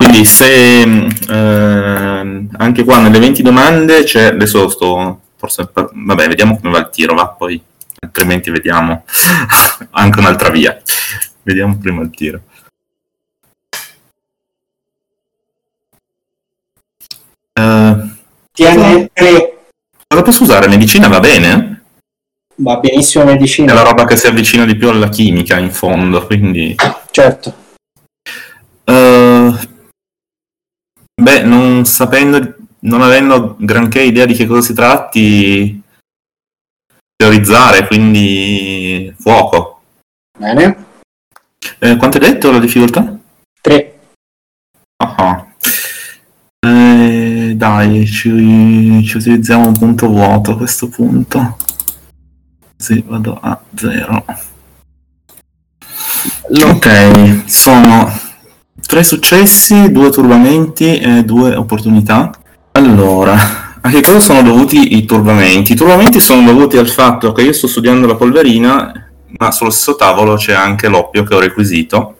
[0.00, 6.26] quindi se mm, ehm, anche qua nelle 20 domande c'è adesso sto forse per- vabbè,
[6.26, 7.62] vediamo come va il tiro, va poi
[8.00, 9.04] altrimenti vediamo
[9.92, 10.80] anche un'altra via.
[11.42, 12.40] Vediamo prima il tiro.
[17.52, 17.96] Eh,
[18.52, 19.58] tiene 3,
[20.06, 20.66] cosa posso usare?
[20.68, 21.82] Medicina va bene?
[22.56, 23.82] va benissimo È la medicina.
[23.82, 26.74] roba che si avvicina di più alla chimica in fondo, quindi
[27.10, 27.54] Certo,
[31.20, 35.82] beh, non sapendo, non avendo granché idea di che cosa si tratti,
[37.16, 39.82] teorizzare, quindi fuoco.
[40.38, 40.88] bene.
[41.78, 43.18] Eh, quanto hai detto la difficoltà?
[43.60, 43.98] 3,
[45.02, 45.46] Ah.
[46.66, 51.56] Eh, dai, ci, ci utilizziamo un punto vuoto a questo punto.
[52.76, 54.24] Sì, vado a zero.
[56.64, 58.10] Ok, sono
[58.90, 62.32] tre successi, due turbamenti e due opportunità.
[62.72, 65.74] Allora, a che cosa sono dovuti i turbamenti?
[65.74, 69.94] I turbamenti sono dovuti al fatto che io sto studiando la polverina, ma sullo stesso
[69.94, 72.16] tavolo c'è anche l'oppio che ho requisito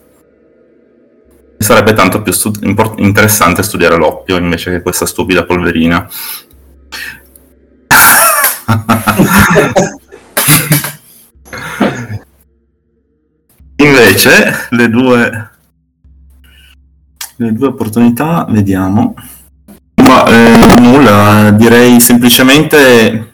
[1.59, 6.09] sarebbe tanto più stu- import- interessante studiare l'oppio invece che questa stupida polverina.
[13.77, 15.51] invece le due
[17.41, 19.15] le due opportunità vediamo
[20.03, 23.33] ma eh, nulla direi semplicemente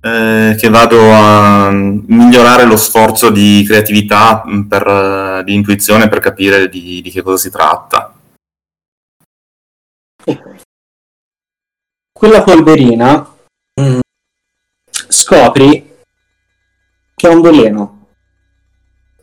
[0.00, 6.20] eh, che vado a migliorare lo sforzo di creatività, mh, per, eh, di intuizione per
[6.20, 8.14] capire di, di che cosa si tratta.
[12.12, 13.28] Quella polverina
[13.80, 13.98] mm,
[15.08, 15.94] scopri
[17.14, 17.95] che è un veleno.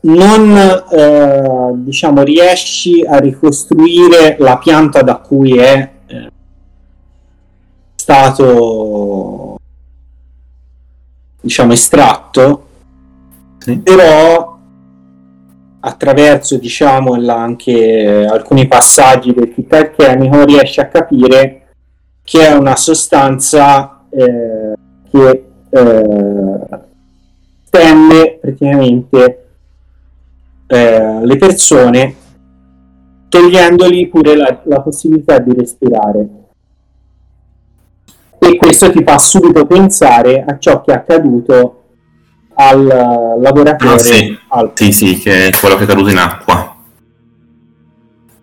[0.06, 0.54] Non
[0.92, 6.28] eh, diciamo riesci a ricostruire la pianta da cui è eh,
[7.94, 9.58] stato
[11.40, 12.66] diciamo estratto
[13.58, 13.78] Sì.
[13.78, 14.58] però
[15.80, 21.68] attraverso diciamo la- anche alcuni passaggi del kit alchemico riesce a capire
[22.22, 24.74] che è una sostanza eh,
[25.10, 26.58] che eh,
[27.70, 29.43] tende praticamente
[30.74, 32.14] eh, le persone
[33.28, 36.28] togliendogli pure la, la possibilità di respirare
[38.38, 41.82] e questo ti fa subito pensare a ciò che è accaduto
[42.54, 44.38] al eh, lavoratore Ah, sì.
[44.48, 46.54] al Sì, sì, che è quello che è caduto in acqua.
[46.54, 46.76] A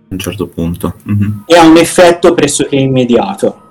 [0.09, 0.95] un certo punto.
[1.03, 1.43] Mhm.
[1.45, 3.70] e ha un effetto pressoché immediato.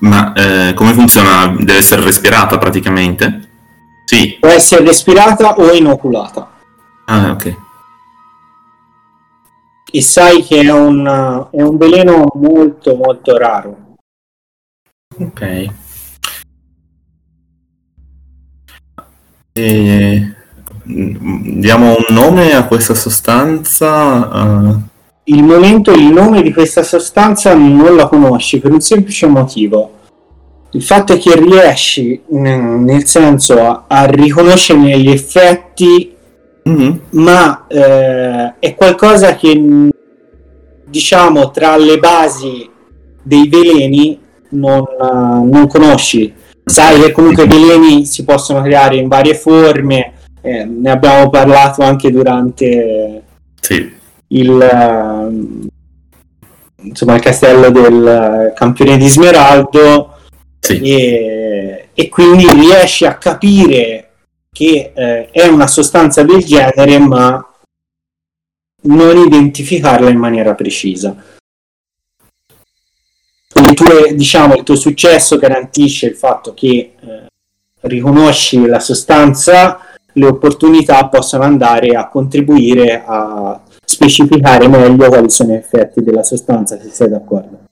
[0.00, 1.46] Ma eh, come funziona?
[1.48, 3.48] Deve essere respirata praticamente?
[4.06, 4.36] Sì.
[4.40, 6.50] Può essere respirata o inoculata.
[7.06, 7.56] Ah, ok.
[9.92, 13.96] E sai che è un, è un veleno molto molto raro.
[15.18, 15.66] Ok.
[19.52, 20.34] E...
[20.88, 24.30] mm, Diamo un nome a questa sostanza?
[24.32, 24.88] eh,
[25.32, 29.98] Il momento, il nome di questa sostanza non la conosci per un semplice motivo.
[30.72, 36.14] Il fatto è che riesci, mm, nel senso, a, a riconoscere gli effetti
[36.64, 37.00] mhm.
[37.10, 39.90] ma eh, è qualcosa che mh,
[40.86, 42.68] diciamo tra le basi
[43.22, 44.18] dei veleni
[44.50, 46.32] non, eh, non conosci
[46.64, 50.12] sai che comunque i veleni si possono creare in varie forme
[50.42, 53.22] eh, ne abbiamo parlato anche durante
[53.60, 53.98] Sì.
[54.32, 55.68] Il eh,
[56.82, 60.16] insomma il castello del campione di Smeraldo
[60.60, 60.78] Sì.
[60.80, 64.10] e, e quindi riesci a capire
[64.52, 67.44] che eh, è una sostanza del genere ma
[68.82, 71.16] non identificarla in maniera precisa
[73.52, 77.26] le tue, diciamo, il tuo successo garantisce il fatto che eh,
[77.80, 79.80] riconosci la sostanza
[80.14, 83.60] le opportunità possono andare a contribuire a
[83.94, 87.64] specificare meglio quali sono gli effetti della sostanza se sei d'accordo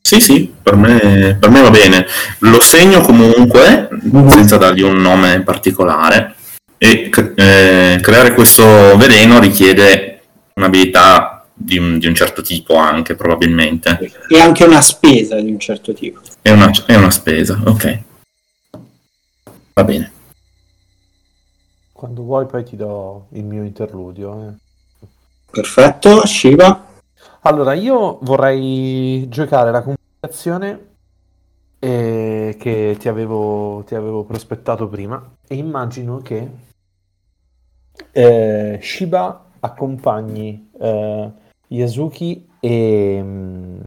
[0.00, 2.06] Sì, sì, per me, per me va bene.
[2.40, 4.28] Lo segno comunque, Mhm.
[4.28, 6.34] senza dargli un nome particolare,
[6.78, 8.64] e eh, creare questo
[8.96, 10.20] veleno richiede
[10.54, 13.98] un'abilità di un, di un certo tipo anche, probabilmente.
[14.28, 17.98] e anche una spesa di un certo tipo È una, è una spesa, ok.
[19.74, 20.12] Va bene.
[21.92, 24.48] Quando vuoi poi ti do il mio interludio.
[24.48, 24.61] eh.
[25.52, 26.86] Perfetto Shiva
[27.42, 30.90] Allora, io vorrei giocare la comunicazione
[31.78, 36.50] eh, che ti avevo, ti avevo prospettato prima e immagino che
[38.12, 41.30] eh, Shiba accompagni eh,
[41.68, 43.80] Yasuki e mm,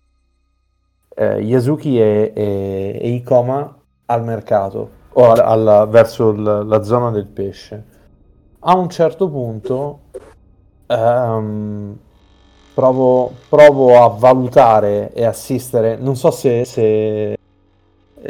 [1.15, 3.75] eh, Yasuki e, e- e Ikoma
[4.07, 7.85] al mercato o al- al- verso il- la zona del pesce.
[8.67, 9.99] A un certo punto
[10.87, 11.97] ehm,
[12.73, 15.95] provo, provo a valutare e assistere.
[15.97, 17.37] Non so se, se,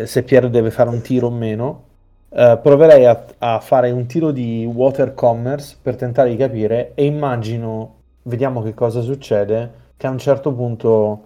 [0.03, 1.83] se Piero deve fare un tiro o meno.
[2.29, 7.05] Eh, proverei a, a fare un tiro di water commerce per tentare di capire e
[7.05, 11.21] immagino, vediamo che cosa succede, che a un certo punto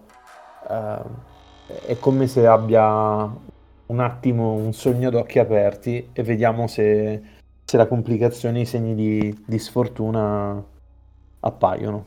[0.69, 1.27] eh,
[1.87, 3.47] è come se abbia
[3.87, 7.21] un attimo un sogno ad occhi aperti e vediamo se,
[7.65, 10.63] se la complicazione i segni di, di sfortuna
[11.41, 12.05] appaiono.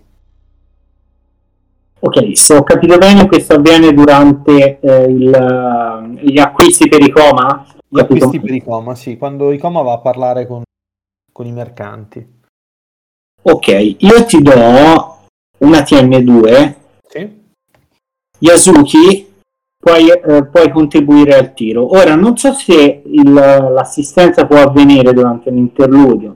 [2.04, 7.64] Ok, se ho capito bene, questo avviene durante eh, il- gli acquisti per Icoma?
[7.88, 10.62] Gli acquisti per Icoma, sì, quando Icoma va a parlare con,
[11.32, 12.40] con i mercanti.
[13.42, 15.18] Ok, io ti do
[15.58, 16.74] una TM2,
[17.08, 17.40] Sì?
[18.38, 19.32] Yasuki,
[19.78, 21.88] puoi, eh, puoi contribuire al tiro.
[21.96, 26.34] Ora, non so se il- l'assistenza può avvenire durante l'interludio,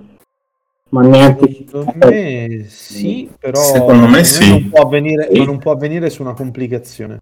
[0.90, 4.48] ma neanche Secondo me sì, però Secondo me sì.
[4.48, 5.44] non, può avvenire, Sì.
[5.44, 7.18] non può avvenire su una complicazione.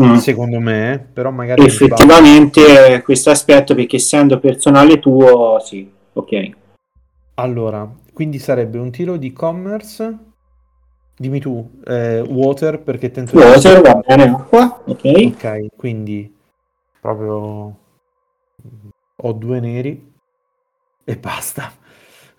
[0.00, 0.14] Mm.
[0.14, 6.50] Secondo me, eh, però magari effettivamente eh, questo aspetto perché essendo personale tuo sì ok
[7.34, 10.18] Allora, quindi sarebbe un tiro di commerce.
[11.14, 15.00] Dimmi tu, eh, water perché tento di- water va bene acqua ok
[15.34, 16.34] Ok, quindi
[16.98, 17.76] proprio
[19.16, 20.10] ho due neri
[21.04, 21.70] e basta.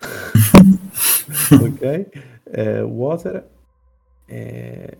[1.60, 2.06] ok,
[2.50, 3.48] eh, water.
[4.26, 4.96] eh,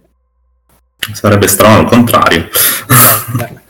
[1.12, 2.48] Sarebbe strano al contrario.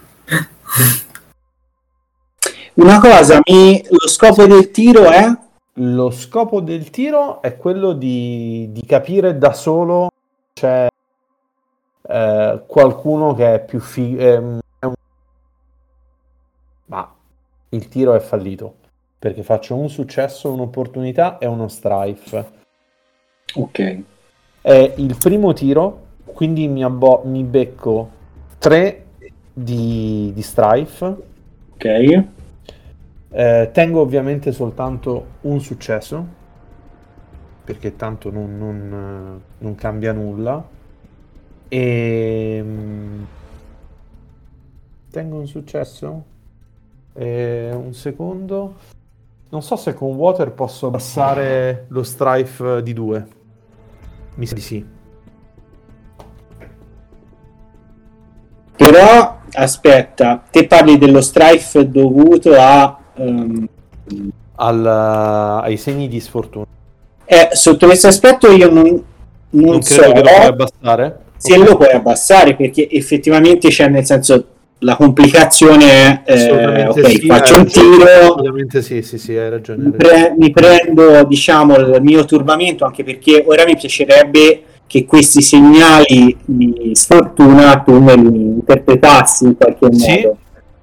[2.75, 3.85] una cosa mi...
[3.89, 5.27] lo scopo del tiro è
[5.75, 10.11] Lo scopo del tiro è quello di, di capire da solo
[10.53, 10.87] c'è
[12.03, 14.61] eh, qualcuno che è più figo.
[16.87, 17.15] Ma
[17.71, 18.83] il tiro è fallito
[19.19, 22.63] perché faccio un successo, un'opportunità e uno strife.
[23.55, 24.03] ok
[24.61, 28.11] È il primo tiro, quindi mi, abbo- mi becco
[28.59, 29.05] 3
[29.53, 31.17] di, di strife.
[31.75, 31.85] ok
[33.37, 36.25] Eh, tengo ovviamente soltanto un successo,
[37.65, 40.63] perché tanto non, non, eh, non cambia nulla.
[41.69, 43.23] E mm,
[45.11, 46.25] tengo un successo.
[47.15, 48.94] E un secondo.
[49.55, 53.27] Non so se con Water posso abbassare lo strife di 2.
[54.35, 54.85] Mi sa di sì.
[58.77, 63.69] però aspetta te parli dello strife dovuto a ehm,
[64.57, 64.87] Al-
[65.63, 66.67] ai segni di sfortuna.
[67.25, 68.85] eh, sotto questo aspetto io non,
[69.51, 71.19] non, Non so credo che lo puoi abbassare.
[71.37, 71.69] se Ok.
[71.69, 74.47] lo puoi abbassare perché effettivamente c'è nel senso
[74.85, 78.05] la complicazione è eh, ok sì, faccio un tiro.
[78.05, 79.85] Assolutamente sì, sì, sì, hai ragione.
[79.85, 85.07] hai mi, pre- mi prendo diciamo il mio turbamento anche perché ora mi piacerebbe che
[85.07, 90.37] questi segnali di sfortuna tu me li interpretassi in qualche modo.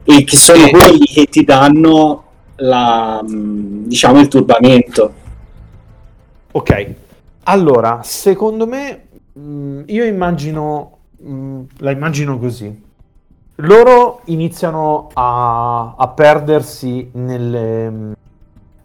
[0.03, 2.23] E che sono quelli che ti danno
[2.55, 5.13] la, mh, diciamo il turbamento.
[6.53, 6.95] Ok,
[7.43, 12.89] allora, secondo me, mh, io immagino, mh, la immagino così.
[13.63, 18.13] Loro iniziano a, a perdersi nelle,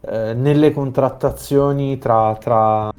[0.01, 2.91] eh, nelle contrattazioni tra, tra...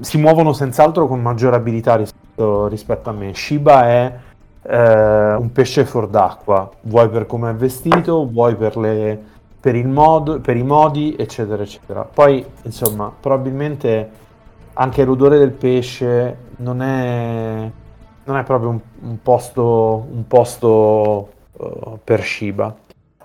[0.00, 3.34] Si muovono senz'altro con maggiore abilità rispetto, rispetto a me.
[3.34, 4.18] Shiba è
[4.62, 9.20] eh, un pesce fuor d'acqua, vuoi per come è vestito, vuoi per le,
[9.58, 12.02] per, mod, per i modi, eccetera, eccetera.
[12.02, 14.10] Poi, insomma, probabilmente
[14.74, 17.70] anche l'odore del pesce non è,
[18.30, 22.74] non è proprio un, un posto, un posto eh, per Shiba.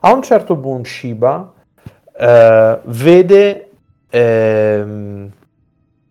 [0.02, 1.54] A un certo punto Shiba
[2.18, 3.70] eh, vede...
[4.10, 5.32] ehm,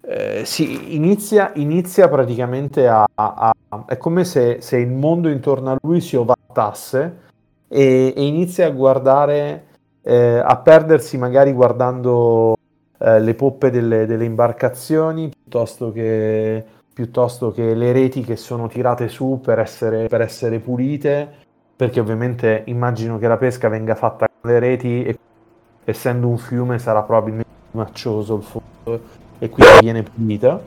[0.06, 5.72] eh, sì, inizia, inizia praticamente a, a- a- è come se, se il mondo intorno
[5.72, 7.20] a lui si ovattasse
[7.68, 9.64] e, e inizia a guardare
[10.02, 12.54] eh, a perdersi magari guardando
[12.98, 16.64] eh, le poppe delle, delle imbarcazioni piuttosto che,
[16.94, 21.28] piuttosto che le reti che sono tirate su per essere, per essere pulite,
[21.74, 25.18] perché ovviamente immagino che la pesca venga fatta con le reti e
[25.84, 29.00] essendo un fiume sarà probabilmente maccioso il fondo
[29.40, 30.62] e quindi viene pulita.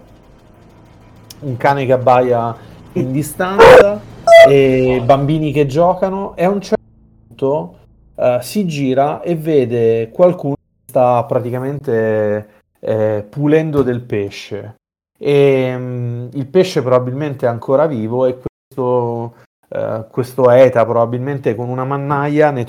[1.40, 2.54] Un cane che abbaia
[2.94, 4.02] in distanza
[4.45, 6.84] e bambini che giocano e a un certo
[7.28, 7.78] punto
[8.16, 12.49] eh, si gira e vede qualcuno che sta praticamente
[12.80, 14.76] eh, pulendo del pesce
[15.18, 19.35] e mm, il pesce probabilmente è ancora vivo e questo,
[19.69, 22.65] eh, questo Eta probabilmente con una mannaia ne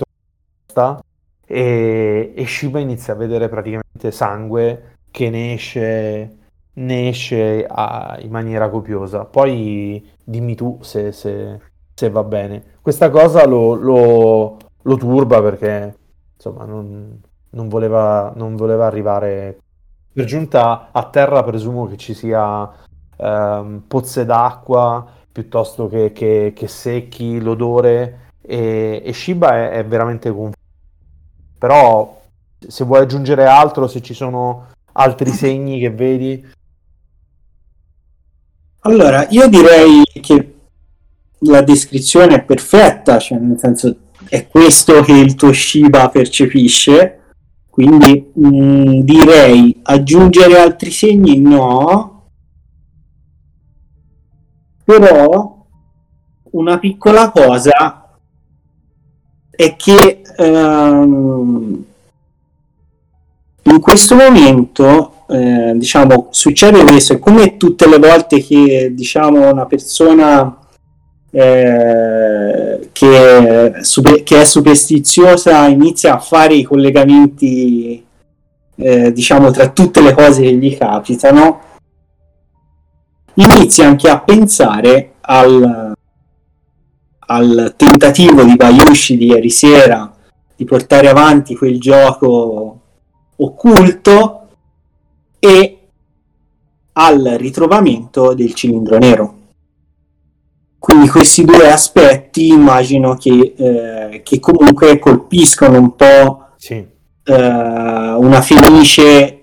[0.66, 1.00] tocca
[1.46, 6.36] e, e Shiba inizia a vedere praticamente sangue che ne esce,
[6.74, 9.24] ne esce a- in maniera copiosa.
[9.24, 11.60] Poi dimmi tu se, se-
[11.94, 12.76] se va bene.
[12.82, 15.96] Questa cosa lo, lo- lo turba perché
[16.34, 17.20] insomma non,
[17.50, 19.58] non voleva, non voleva arrivare.
[20.12, 22.70] Per giunta a terra presumo che ci sia
[23.16, 30.30] ehm, pozze d'acqua piuttosto che, che- che secchi l'odore e, e Shiba è, è veramente
[30.30, 30.56] confuso.
[31.58, 32.20] Però
[32.58, 36.44] se vuoi aggiungere altro, se ci sono altri segni che vedi,
[38.82, 40.54] Allora, io direi che
[41.40, 43.96] la descrizione è perfetta, cioè nel senso
[44.28, 47.17] è questo che il tuo Shiba percepisce,
[47.78, 51.38] quindi mh, direi aggiungere altri segni?
[51.38, 52.30] No,
[54.82, 55.64] però
[56.50, 58.18] una piccola cosa
[59.48, 61.84] è che ehm,
[63.62, 69.66] in questo momento eh, diciamo, succede questo, e come tutte le volte che, diciamo, una
[69.66, 70.66] persona
[71.30, 73.74] eh, che,
[74.24, 78.04] che, è superstiziosa inizia a fare i collegamenti,
[78.76, 81.60] eh, diciamo, tra tutte le cose che gli capitano,
[83.34, 85.92] inizia anche a pensare al,
[87.18, 90.12] al tentativo di Bayushi di ieri sera
[90.56, 92.80] di portare avanti quel gioco
[93.36, 94.48] occulto
[95.38, 95.78] e
[96.94, 99.37] al ritrovamento del cilindro nero.
[100.78, 106.74] Quindi questi due aspetti immagino che, eh, che comunque colpiscono un po' sì.
[106.74, 109.34] eh, una Fenice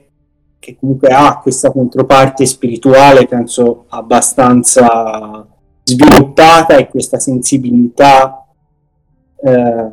[0.60, 5.46] che comunque ha questa controparte spirituale, penso abbastanza
[5.84, 8.48] sviluppata e questa sensibilità
[9.44, 9.90] eh,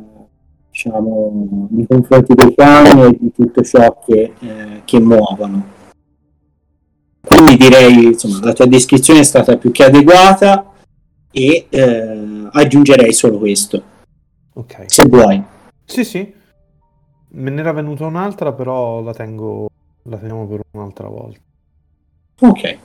[0.70, 5.66] diciamo nei confronti dei cani e di tutto ciò che, eh, che muovono
[7.20, 10.71] quindi direi insomma la tua descrizione è stata più che adeguata
[11.32, 13.82] e eh, aggiungerei solo questo
[14.52, 15.42] ok se vuoi
[15.84, 16.32] sì sì
[17.34, 19.68] me ne era venuta un'altra però la tengo
[20.04, 21.40] la teniamo per un'altra volta
[22.40, 22.78] ok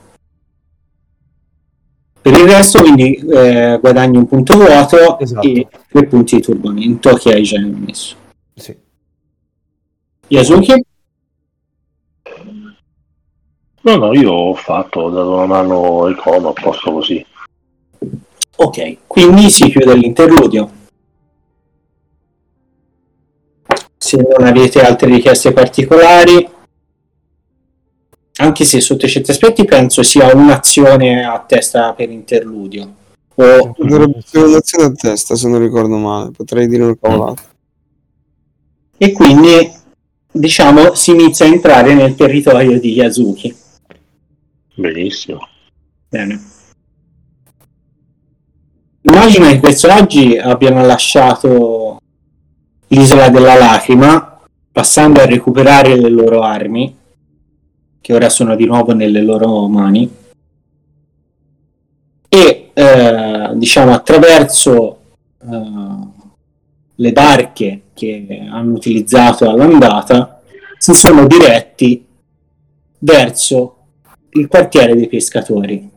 [2.20, 5.46] per il resto quindi eh, guadagni un punto vuoto esatto.
[5.46, 8.16] e tre punti di turbamento che hai già messo.
[8.54, 8.76] Sì.
[10.26, 10.84] Yasuki?
[13.80, 17.24] No, no, io ho fatto, ho dato una mano al cono, a posto così.
[18.60, 20.70] Ok, quindi si chiude l'interludio.
[23.96, 26.48] Se non avete altre richieste particolari,
[28.38, 32.94] anche se sotto certi aspetti penso sia un'azione a testa per interludio.
[33.36, 33.74] O...
[33.78, 37.42] Dovrebbe essere un'azione a testa se non ricordo male, potrei dire una cavolata.
[38.96, 39.72] E quindi
[40.32, 43.54] diciamo si inizia a entrare nel territorio di Yasuki.
[44.74, 45.46] Benissimo.
[46.08, 46.47] Bene.
[49.08, 51.98] Immagino che i personaggi abbiano lasciato
[52.88, 54.38] l'isola della lacrima,
[54.70, 56.94] passando a recuperare le loro armi
[58.02, 60.14] che ora sono di nuovo nelle loro mani.
[62.28, 65.00] E eh, diciamo attraverso
[65.40, 66.06] eh,
[66.94, 70.42] le barche che hanno utilizzato all'andata
[70.76, 72.06] si sono diretti
[72.98, 73.76] verso
[74.30, 75.96] il quartiere dei pescatori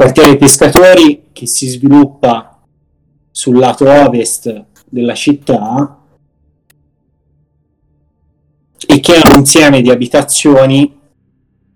[0.00, 2.58] quartiere pescatori che si sviluppa
[3.30, 5.98] sul lato ovest della città
[8.86, 10.98] e che è un insieme di abitazioni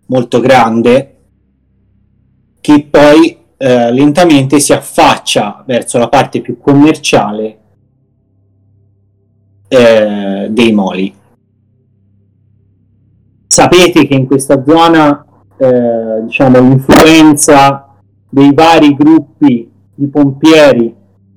[0.06, 1.18] molto grande
[2.62, 7.58] che poi eh, lentamente si affaccia verso la parte più commerciale
[9.68, 11.14] eh, dei moli.
[13.48, 15.26] Sapete che in questa zona
[15.58, 17.83] eh, diciamo, l'influenza
[18.34, 20.92] dei vari gruppi di pompieri,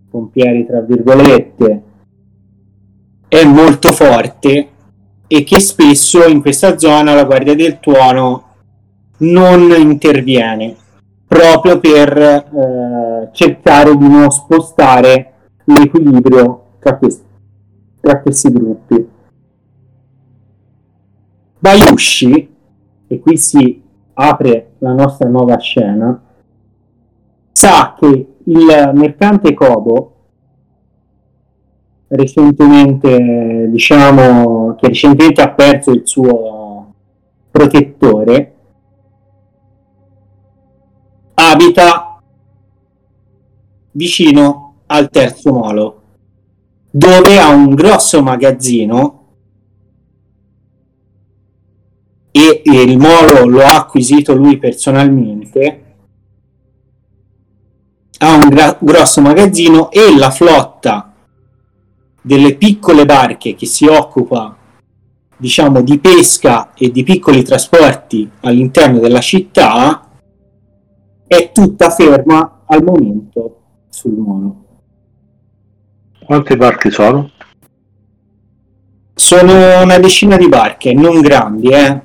[0.09, 1.83] pompieri tra virgolette,
[3.27, 4.69] è molto forte
[5.27, 8.45] e che spesso in questa zona la Guardia del Tuono
[9.17, 10.75] non interviene
[11.27, 15.33] proprio per eh, cercare di non spostare
[15.65, 17.25] l'equilibrio tra questi,
[18.01, 19.07] tra questi gruppi.
[21.59, 22.55] Bayushi,
[23.07, 23.83] e qui si
[24.13, 26.23] apre la nostra nuova scena,
[27.57, 30.13] sa che il mercante Kobo
[32.09, 36.93] recentemente, diciamo, che recentemente ha perso il suo
[37.49, 38.55] protettore,
[41.33, 42.21] abita
[43.93, 46.01] vicino al terzo molo,
[46.91, 49.25] dove ha un grosso magazzino
[52.29, 55.85] e il molo lo ha acquisito lui personalmente
[58.19, 61.13] ha un gra- grosso magazzino e la flotta
[62.21, 64.55] delle piccole barche che si occupa
[65.37, 70.09] diciamo di pesca e di piccoli trasporti all'interno della città
[71.27, 74.65] è tutta ferma al momento sul mono.
[76.25, 77.31] Quante barche sono?
[79.13, 82.01] Sono una decina di barche, non grandi, eh.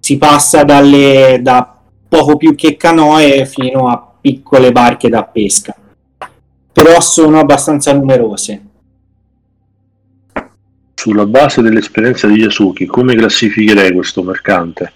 [0.00, 1.78] Si passa dalle, da
[2.08, 5.74] poco più che canoe fino a piccole barche da pesca,
[6.72, 8.64] però sono abbastanza numerose.
[10.94, 14.92] Sulla base dell'esperienza di Yasuki, come classificherei questo mercante?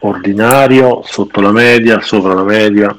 [0.00, 2.98] Ordinario, sotto la media, sopra la media?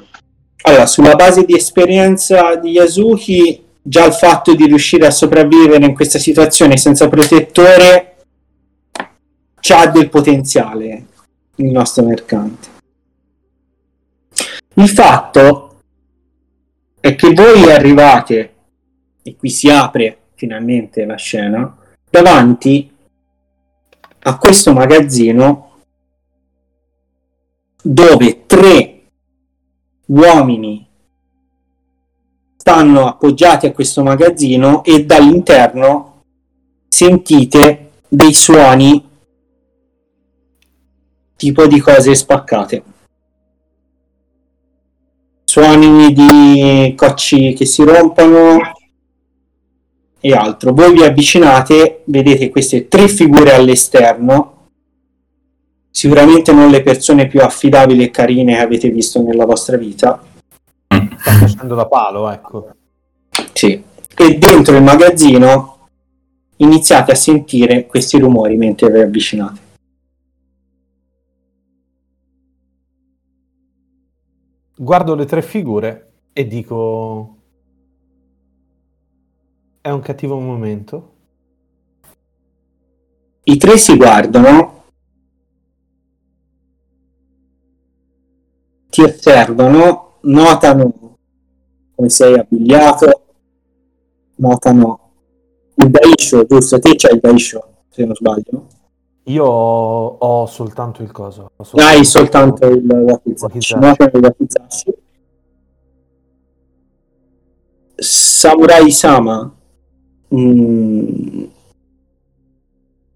[0.62, 5.94] Allora, sulla base di esperienza di Yasuki, già il fatto di riuscire a sopravvivere in
[5.94, 8.14] questa situazione senza protettore
[9.60, 11.06] c'ha del potenziale
[11.56, 12.73] il nostro mercante.
[14.76, 15.82] Il fatto
[16.98, 18.54] è che voi arrivate,
[19.22, 21.76] e qui si apre finalmente la scena,
[22.10, 22.90] davanti
[24.26, 25.70] a questo magazzino
[27.82, 29.02] dove tre
[30.06, 30.88] uomini
[32.56, 36.22] stanno appoggiati a questo magazzino e dall'interno
[36.88, 39.08] sentite dei suoni
[41.36, 42.93] tipo di cose spaccate
[45.54, 48.72] suoni di cocci che si rompono
[50.18, 54.70] e altro voi vi avvicinate vedete queste tre figure all'esterno
[55.92, 60.20] sicuramente non le persone più affidabili e carine che avete visto nella vostra vita.
[60.88, 62.70] Sta facendo da palo, ecco.
[63.52, 63.80] Sì.
[64.16, 65.88] E dentro il magazzino
[66.56, 69.63] iniziate a sentire questi rumori mentre vi avvicinate.
[74.76, 77.36] Guardo le tre figure e dico...
[79.80, 81.12] È un cattivo momento.
[83.44, 84.74] I tre si guardano
[88.94, 91.16] ti osservano, notano
[91.96, 93.24] come sei abbigliato,
[94.36, 95.12] notano
[95.74, 96.78] il daisho, giusto?
[96.78, 98.68] Te c'hai il daisho, se non sbaglio.
[99.26, 101.50] Io ho, ho soltanto il coso.
[101.56, 104.94] ho Hai soltanto il wakizashi, il wakizashi.
[107.96, 109.50] Samurai Sama
[110.34, 111.44] mm,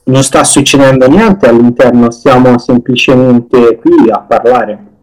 [0.05, 5.03] non sta succedendo niente all'interno, siamo semplicemente qui a parlare.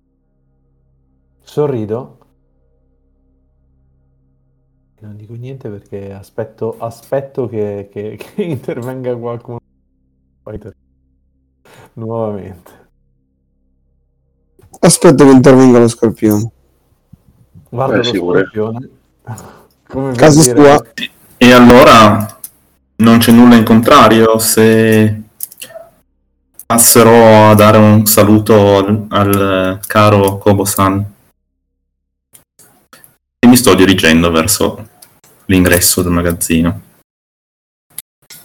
[1.44, 2.14] Sorrido.
[5.02, 9.60] Non dico niente perché aspetto, aspetto che, che- che intervenga qualcuno.
[10.42, 10.76] Poi ter-
[11.94, 12.72] Nuovamente.
[14.80, 16.52] Aspetta che intervenga lo scorpione.
[17.70, 18.90] Guardo Beh, lo scorpione.
[19.88, 20.86] Come dire- sua.
[21.38, 22.40] E allora
[22.98, 25.22] non c'è nulla in contrario se
[26.66, 31.14] passerò a dare un saluto al, al caro Kobo-san.
[33.40, 34.88] E mi sto dirigendo verso
[35.46, 36.82] l'ingresso del magazzino.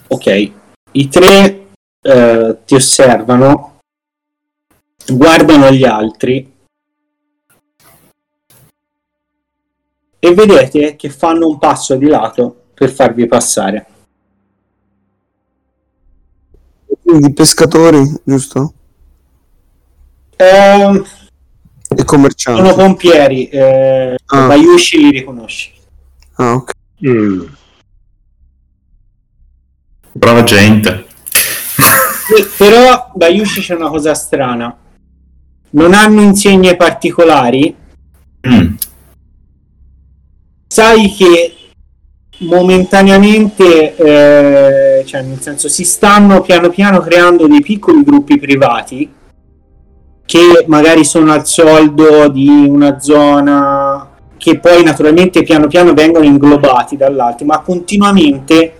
[0.08, 0.52] Ok,
[0.92, 1.59] i tre
[2.02, 3.80] eh, ti osservano,
[5.06, 6.52] guardano gli altri
[10.18, 13.86] e vedete che fanno un passo di lato per farvi passare.
[17.02, 18.74] Quindi pescatori, giusto?
[20.36, 21.04] Ehm, E
[21.96, 22.74] sono commercianti.
[22.74, 24.46] pompieri, eh, Ah.
[24.46, 25.72] Bayushi li riconosci.
[26.36, 26.70] Ah, ok.
[27.04, 27.44] Mm.
[30.12, 31.06] Brava gente.
[32.56, 34.76] Però Bayushi c'è una cosa strana.
[35.70, 37.76] Non hanno insegne particolari,
[38.48, 38.74] Mm.
[40.66, 41.54] sai che
[42.38, 49.12] momentaneamente, eh, cioè nel senso, si stanno piano piano creando dei piccoli gruppi privati
[50.24, 54.08] che magari sono al soldo di una zona
[54.38, 58.79] che poi naturalmente piano piano vengono inglobati dall'altro, ma continuamente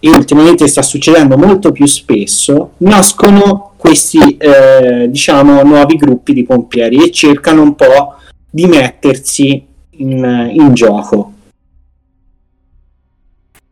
[0.00, 7.04] e ultimamente sta succedendo molto più spesso, nascono questi eh, diciamo nuovi gruppi di pompieri
[7.04, 8.16] e cercano un po'
[8.48, 9.66] di mettersi
[9.96, 11.32] in, in gioco.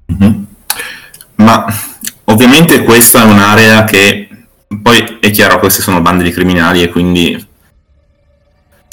[0.07, 0.47] Mhm.
[1.36, 1.65] Ma
[2.24, 4.28] ovviamente questa è un'area che
[4.82, 7.49] poi è chiaro queste sono bande di criminali e quindi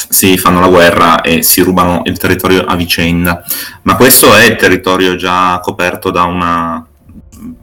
[0.10, 3.44] si fanno la guerra e si rubano il territorio a vicenda.
[3.84, 6.89] Ma questo è il territorio già coperto da una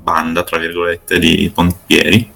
[0.07, 2.31] banda, tra virgolette, di pompieri.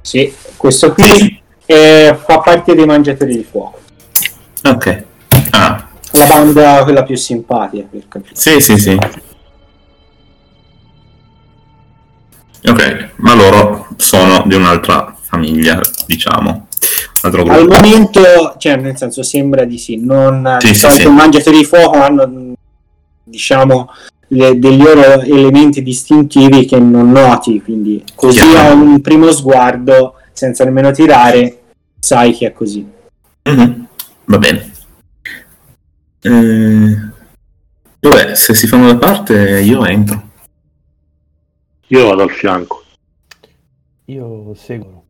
[0.00, 3.78] Sì, questo qui eh, fa parte dei mangiatori di fuoco.
[4.64, 5.04] Ok.
[5.50, 8.34] Ah, La banda quella più simpatica per capire.
[8.34, 8.98] sì, sì, sì.
[12.66, 16.66] Ok, ma loro sono di un'altra famiglia, diciamo.
[17.22, 18.20] Al momento,
[18.58, 21.02] cioè nel senso sembra di sì, non Sì, sì, sì.
[21.02, 22.52] i mangiatori di fuoco hanno
[23.22, 23.90] diciamo
[24.34, 28.68] le- degli loro elementi distintivi che non noti, quindi così Chiaro.
[28.68, 31.60] a un primo sguardo, senza nemmeno tirare,
[31.98, 32.86] sai che è così.
[33.44, 33.86] Mhm,
[34.26, 34.72] Va bene.
[36.20, 36.96] Eh,
[38.00, 40.22] vabbè, se si fanno da parte io entro.
[41.88, 42.82] Io vado al fianco.
[44.06, 45.04] Io seguo.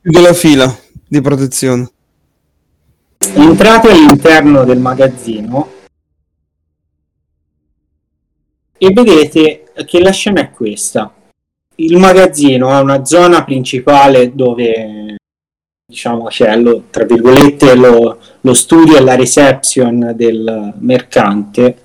[0.00, 0.74] Chiudo la fila
[1.06, 1.90] di protezione.
[3.34, 5.68] Entrate all'interno del magazzino
[8.84, 11.14] e vedete che la scena è questa.
[11.76, 15.16] il magazzino ha una zona principale dove
[15.86, 21.80] diciamo c'è lo, tra virgolette lo, lo studio e la reception del mercante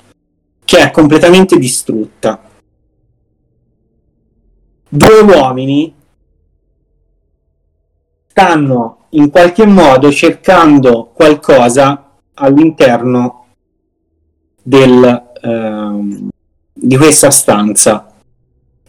[0.66, 2.42] che è completamente distrutta.
[4.90, 5.94] Due uomini
[8.28, 13.46] stanno in qualche modo cercando qualcosa all'interno
[14.64, 16.30] del, ehm,
[16.80, 18.14] di questa stanza.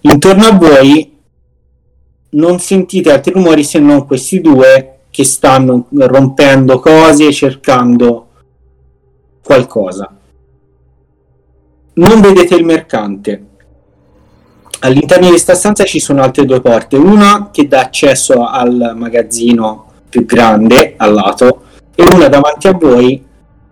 [0.02, 1.16] Intorno a voi
[2.30, 8.28] non sentite altri rumori se non questi due che stanno rompendo cose cercando
[9.42, 10.14] qualcosa.
[11.94, 13.46] Non vedete il mercante.
[14.80, 19.86] All'interno di questa stanza ci sono altre due porte, una che dà accesso al magazzino
[20.08, 21.62] più grande al lato
[21.94, 23.24] e una davanti a voi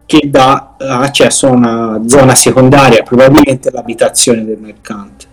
[0.04, 5.26] che dà accesso a una zona secondaria, probabilmente l'abitazione del mercante.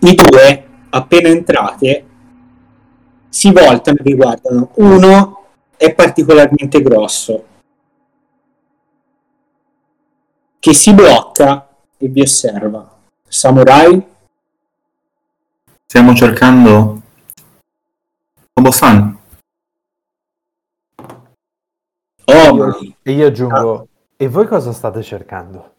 [0.00, 2.06] I due, appena entrate,
[3.28, 4.70] si voltano e vi guardano.
[4.74, 5.44] Uno
[5.76, 7.46] è particolarmente grosso,
[10.58, 12.90] che si blocca e vi osserva.
[13.26, 14.12] Samurai?
[15.86, 17.02] Stiamo cercando
[18.54, 19.18] Obo-san.
[22.26, 25.74] Oh, E io aggiungo, e voi cosa state cercando?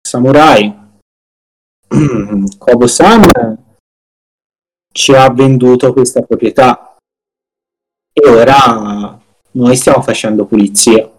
[0.00, 0.84] Samurai.
[2.58, 3.64] Kobo-san
[4.92, 6.96] ci ha venduto questa proprietà
[8.12, 9.20] e ora
[9.52, 11.10] noi stiamo facendo pulizia.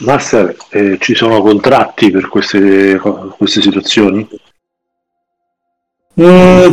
[0.00, 4.28] Master, eh, ci sono contratti per queste, queste situazioni?
[6.20, 6.72] Mm,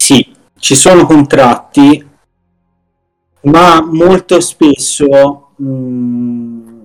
[0.00, 2.06] sì, ci sono contratti,
[3.42, 6.78] ma molto spesso mm,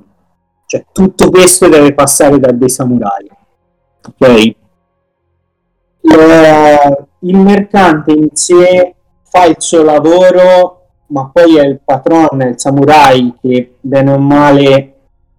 [0.73, 3.29] cioè, tutto questo deve passare da dei samurai.
[4.07, 4.55] Ok?
[7.19, 13.35] Il mercante in sé fa il suo lavoro, ma poi è il patrono, il samurai
[13.39, 14.95] che bene o male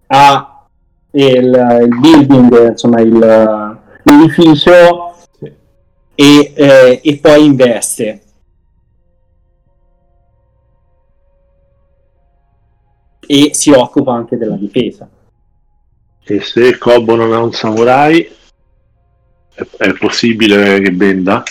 [0.07, 0.65] ha
[1.11, 5.14] il, il building, insomma il, l'edificio.
[6.15, 8.21] E, eh, e poi investe.
[13.27, 15.09] E si occupa anche della difesa.
[16.23, 18.27] E se Kobo non ha un samurai,
[19.53, 21.43] è, è possibile che venda?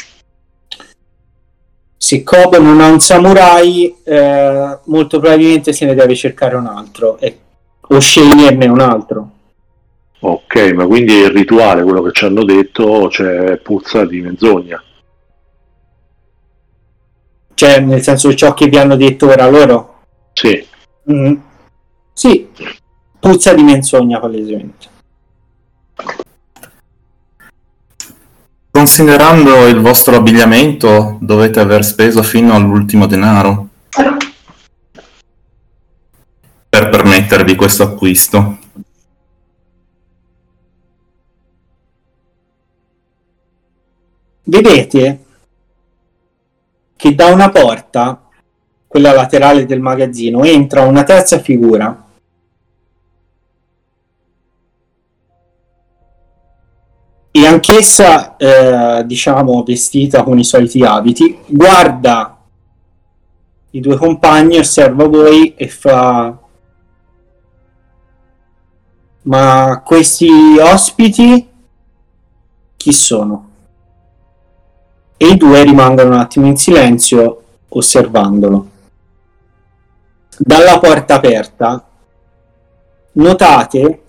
[1.96, 7.18] Se Kobo non ha un samurai, eh, molto probabilmente se ne deve cercare un altro
[7.18, 7.38] e-
[7.80, 9.30] o sceglierne un altro.
[10.26, 14.82] Ok, ma quindi è il rituale, quello che ci hanno detto, c'è puzza di menzogna.
[17.52, 20.00] Cioè, nel senso ciò che vi hanno detto ora loro.
[20.32, 20.66] Sì,
[21.12, 21.34] Mm.
[22.14, 22.48] Sì,
[23.20, 24.88] puzza di menzogna palesemente.
[28.70, 33.68] Considerando il vostro abbigliamento, dovete aver speso fino all'ultimo denaro
[36.70, 38.63] per permettervi questo acquisto.
[44.44, 45.24] Vedete
[46.96, 48.28] che da una porta,
[48.86, 52.02] quella laterale del magazzino, entra una terza figura.
[57.30, 62.38] E anch'essa, eh, diciamo, vestita con i soliti abiti, guarda
[63.70, 66.38] i due compagni, osserva voi e fa:
[69.22, 70.28] Ma questi
[70.60, 71.48] ospiti
[72.76, 73.43] chi sono?
[75.16, 78.70] E i due rimangono un attimo in silenzio osservandolo.
[80.36, 81.88] Dalla porta aperta
[83.12, 84.02] notate,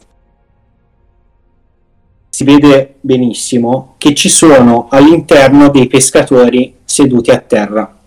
[2.30, 7.98] si vede benissimo, che ci sono all'interno dei pescatori seduti a terra.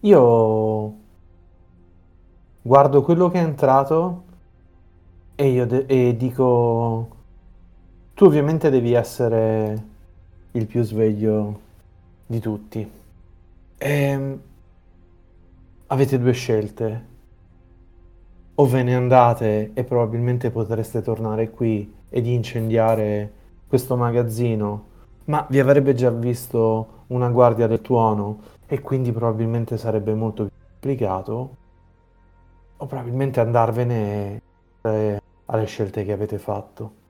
[0.00, 0.94] Io
[2.62, 4.22] guardo quello che è entrato
[5.34, 7.15] e io de- e dico,
[8.16, 9.84] tu ovviamente devi essere
[10.52, 11.60] il più sveglio
[12.24, 12.90] di tutti.
[13.76, 14.40] Ehm,
[15.88, 17.04] avete due scelte.
[18.54, 23.30] O ve ne andate e probabilmente potreste tornare qui ed incendiare
[23.68, 24.84] questo magazzino,
[25.24, 30.52] ma vi avrebbe già visto una guardia del tuono e quindi probabilmente sarebbe molto più
[30.70, 31.56] complicato.
[32.78, 34.40] O probabilmente andarvene
[34.80, 37.04] eh, alle scelte che avete fatto.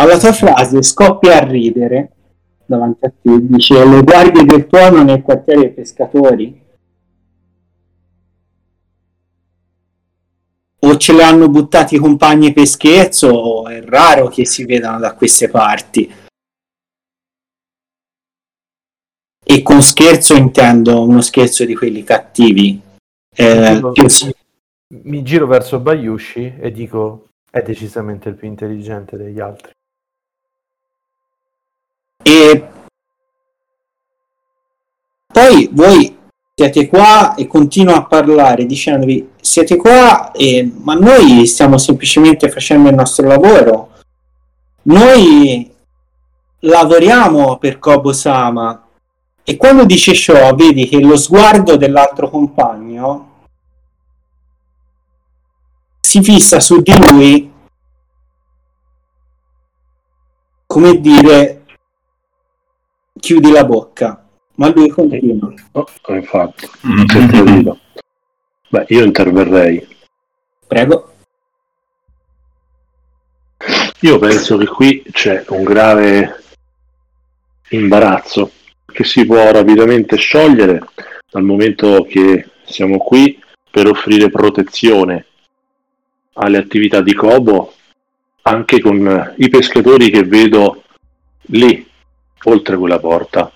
[0.00, 2.12] Alla tua frase scoppia a ridere
[2.64, 6.62] davanti a te dice le guardie del tuono nel quartiere dei pescatori
[10.82, 13.68] o ce li hanno buttati i compagni per scherzo?
[13.68, 16.10] È raro che si vedano da queste parti.
[19.44, 22.80] E con scherzo intendo uno scherzo di quelli cattivi.
[23.36, 24.34] Eh, Tipo- più si-
[25.02, 29.72] Mi giro verso Bayushi e dico è decisamente il più intelligente degli altri.
[32.22, 32.68] E
[35.26, 36.18] poi voi
[36.54, 42.88] siete qua e continuo a parlare dicendovi siete qua e- ma noi stiamo semplicemente facendo
[42.88, 43.92] il nostro lavoro.
[44.82, 45.70] Noi
[46.60, 48.86] lavoriamo per Kobo Sama
[49.42, 53.28] e quando dice ciò vedi che lo sguardo dell'altro compagno
[56.00, 57.52] si fissa su di lui
[60.66, 61.59] come dire
[63.18, 64.24] chiudi la bocca
[64.60, 65.52] ma lui continua.
[65.72, 66.68] Oh, infatti,
[67.06, 67.78] capito.
[68.68, 69.88] Beh, io interverrei.
[70.66, 71.12] prego.
[74.00, 76.42] Io penso che qui c'è un grave
[77.70, 78.52] imbarazzo
[78.86, 80.82] che si può rapidamente sciogliere
[81.30, 83.38] dal momento che siamo qui
[83.70, 85.26] per offrire protezione
[86.34, 87.74] alle attività di Cobo
[88.42, 90.82] anche con i pescatori che vedo
[91.48, 91.86] lì,
[92.44, 93.50] oltre quella porta.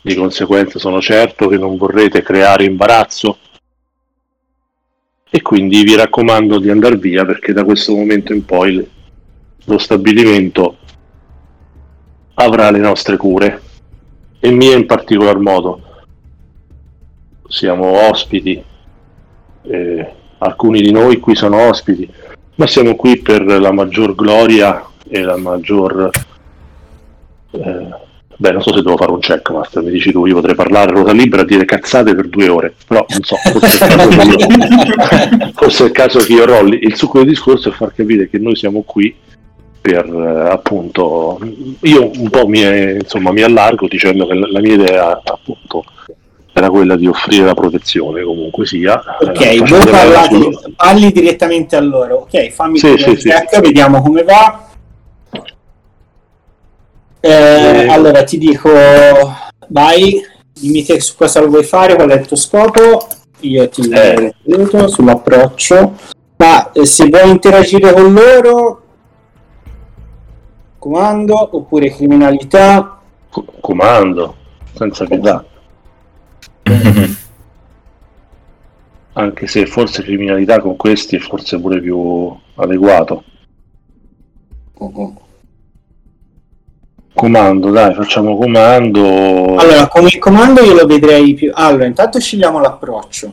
[0.00, 3.38] Di conseguenza sono certo che non vorrete creare imbarazzo
[5.30, 8.90] e quindi vi raccomando di andare via perché da questo momento in poi
[9.64, 10.76] lo stabilimento
[12.34, 13.62] avrà le nostre cure
[14.40, 15.80] e mie in particolar modo.
[17.46, 18.62] Siamo ospiti,
[19.62, 22.10] eh, alcuni di noi qui sono ospiti,
[22.56, 26.10] ma siamo qui per la maggior gloria e la maggior...
[27.52, 30.54] eh, beh, non so se devo fare un check, Master, mi dici tu, io potrei
[30.54, 33.90] parlare a ruota libera e dire cazzate per due ore, però non so, forse è
[33.90, 36.78] il caso che io, forse è il caso che io rolli.
[36.82, 39.14] Il succo del discorso è far capire che noi siamo qui
[39.82, 41.40] per eh, appunto
[41.80, 42.60] io un po' mi,
[43.00, 45.84] insomma, mi allargo dicendo che la, la mia idea appunto
[46.52, 51.80] era quella di offrire la protezione comunque sia ok eh, voi parlate, parli direttamente a
[51.80, 53.28] loro ok fammi Sì, sì, il sì.
[53.28, 54.68] check, vediamo come va
[57.24, 58.68] Eh, allora ti dico
[59.68, 60.20] vai
[60.52, 63.06] dimmi te su cosa lo vuoi fare qual è il tuo scopo.
[63.40, 64.34] Io ti Eh.
[64.46, 65.94] aiuto sull'approccio.
[66.36, 68.82] Ma eh, se vuoi interagire con loro
[70.78, 73.00] comando oppure criminalità.
[73.30, 74.34] Co- comando
[74.74, 75.44] senza pietà.
[79.14, 83.24] Anche se forse criminalità con questi è forse pure più adeguato
[87.14, 89.56] comando dai facciamo comando.
[89.56, 93.32] Allora come comando io lo vedrei più allora intanto scegliamo l'approccio.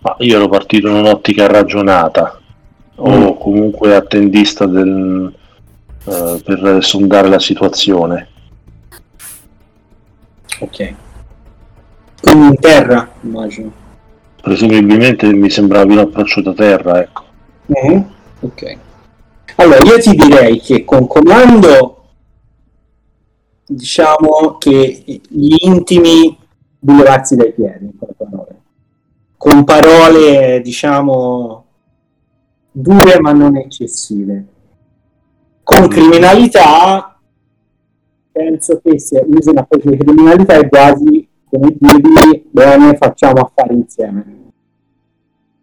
[0.00, 2.40] Ma io ero partito in un'ottica ragionata.
[3.00, 5.32] O comunque attendista del,
[6.04, 8.28] eh, per sondare la situazione.
[10.60, 10.94] ok.
[12.20, 13.70] Quindi in terra immagino.
[14.42, 17.22] Presumibilmente mi sembrava un approccio da terra, ecco.
[17.66, 18.04] Mhm,
[18.40, 18.76] Ok.
[19.60, 22.04] Allora, io ti direi che con comando
[23.66, 26.36] diciamo che gli intimi
[26.78, 28.60] levarsi dai piedi, in poche parole.
[29.36, 31.64] Con parole, diciamo,
[32.70, 34.46] dure ma non eccessive.
[35.64, 37.18] Con criminalità
[38.30, 43.74] penso che se usi una cosa di criminalità è quasi come dirgli bene facciamo affari
[43.74, 44.37] insieme.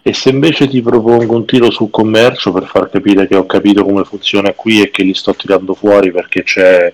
[0.07, 3.83] E se invece ti propongo un tiro sul commercio per far capire che ho capito
[3.83, 6.93] come funziona qui e che li sto tirando fuori perché c'è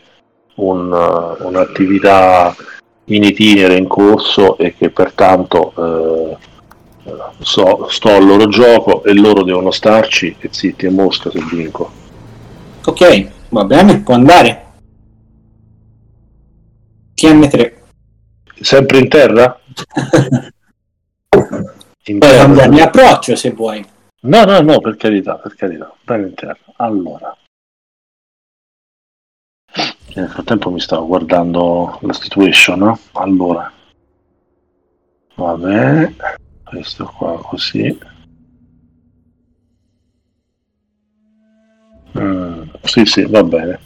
[0.55, 2.55] un, uh, un'attività
[3.05, 6.37] in itinere in corso e che pertanto eh,
[7.39, 11.91] so- sto al loro gioco e loro devono starci e zitti e mosca se vinco.
[12.85, 14.65] Ok, va bene, può andare.
[17.13, 17.73] TM3.
[18.61, 19.59] Sempre in terra?
[22.11, 23.85] In Puoi cambiarmi approccio se vuoi.
[24.23, 26.57] No, no, no, per carità, per carità, terra.
[26.75, 27.37] Allora.
[30.15, 32.99] Nel frattempo mi stavo guardando la situation, no?
[33.13, 33.71] Allora.
[35.35, 36.15] Va bene.
[36.65, 37.97] Questo qua così.
[42.19, 43.79] Mm, sì, sì, va bene.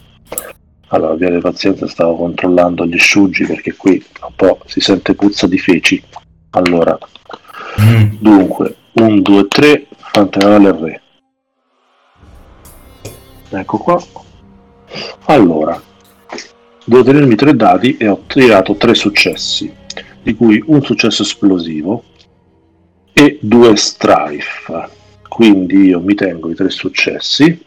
[0.88, 5.58] Allora, abbiate pazienza, stavo controllando gli asciuggi perché qui un po' si sente puzza di
[5.58, 6.02] feci.
[6.50, 6.98] Allora,
[8.18, 11.02] Dunque, 1, 2, 3, Fantenale al re.
[13.50, 14.02] Ecco qua.
[15.26, 15.80] Allora,
[16.84, 19.72] devo tenermi tre dati e ho tirato tre successi,
[20.22, 22.04] di cui un successo esplosivo
[23.12, 24.88] e due strife.
[25.28, 27.64] Quindi io mi tengo i tre successi,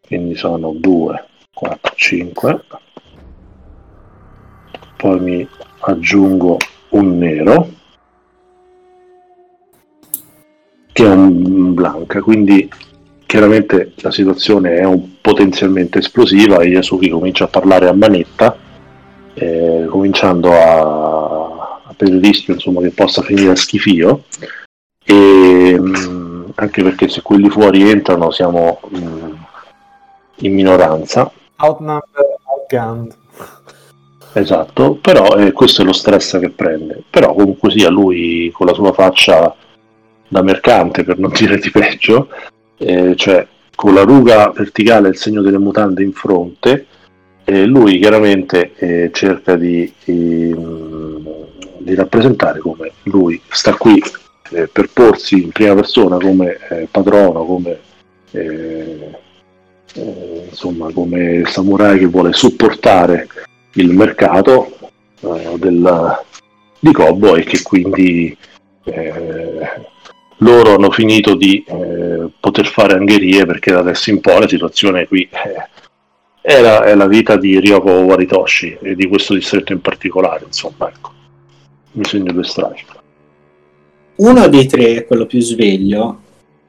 [0.00, 2.64] quindi sono 2, 4, 5.
[4.96, 5.48] Poi mi
[5.80, 6.56] aggiungo
[6.90, 7.76] un nero
[10.98, 12.68] che è un blanca, quindi
[13.24, 18.56] chiaramente la situazione è potenzialmente esplosiva e Yasuki comincia a parlare a manetta,
[19.34, 24.24] eh, cominciando a, a per il rischio insomma, che possa finire a schifio.
[25.04, 29.32] E, mh, anche perché se quelli fuori entrano siamo mh,
[30.38, 31.30] in minoranza.
[31.58, 33.14] Outnumber, outgunned.
[34.32, 37.04] Esatto, però eh, questo è lo stress che prende.
[37.08, 39.54] Però comunque sia lui con la sua faccia
[40.28, 42.28] da mercante, per non dire di peggio,
[42.78, 46.86] eh, cioè con la ruga verticale e il segno delle mutande in fronte,
[47.44, 51.28] eh, lui chiaramente eh, cerca di, ehm,
[51.78, 54.02] di, rappresentare come lui sta qui
[54.50, 57.78] eh, per porsi in prima persona come eh, padrono, come,
[58.32, 59.16] eh,
[60.50, 63.28] insomma, come samurai che vuole supportare
[63.74, 64.76] il mercato
[65.56, 66.18] del,
[66.80, 68.36] di Kobo e che quindi
[70.38, 75.06] loro hanno finito di eh, poter fare angherie perché da adesso in poi la situazione
[75.06, 75.68] qui eh,
[76.40, 80.88] è, la, è, la, vita di Ryoko Waritoshi e di questo distretto in particolare, insomma,
[80.88, 81.12] ecco.
[81.92, 82.84] Mi segno due stragi.
[84.16, 86.20] Uno dei tre, quello più sveglio,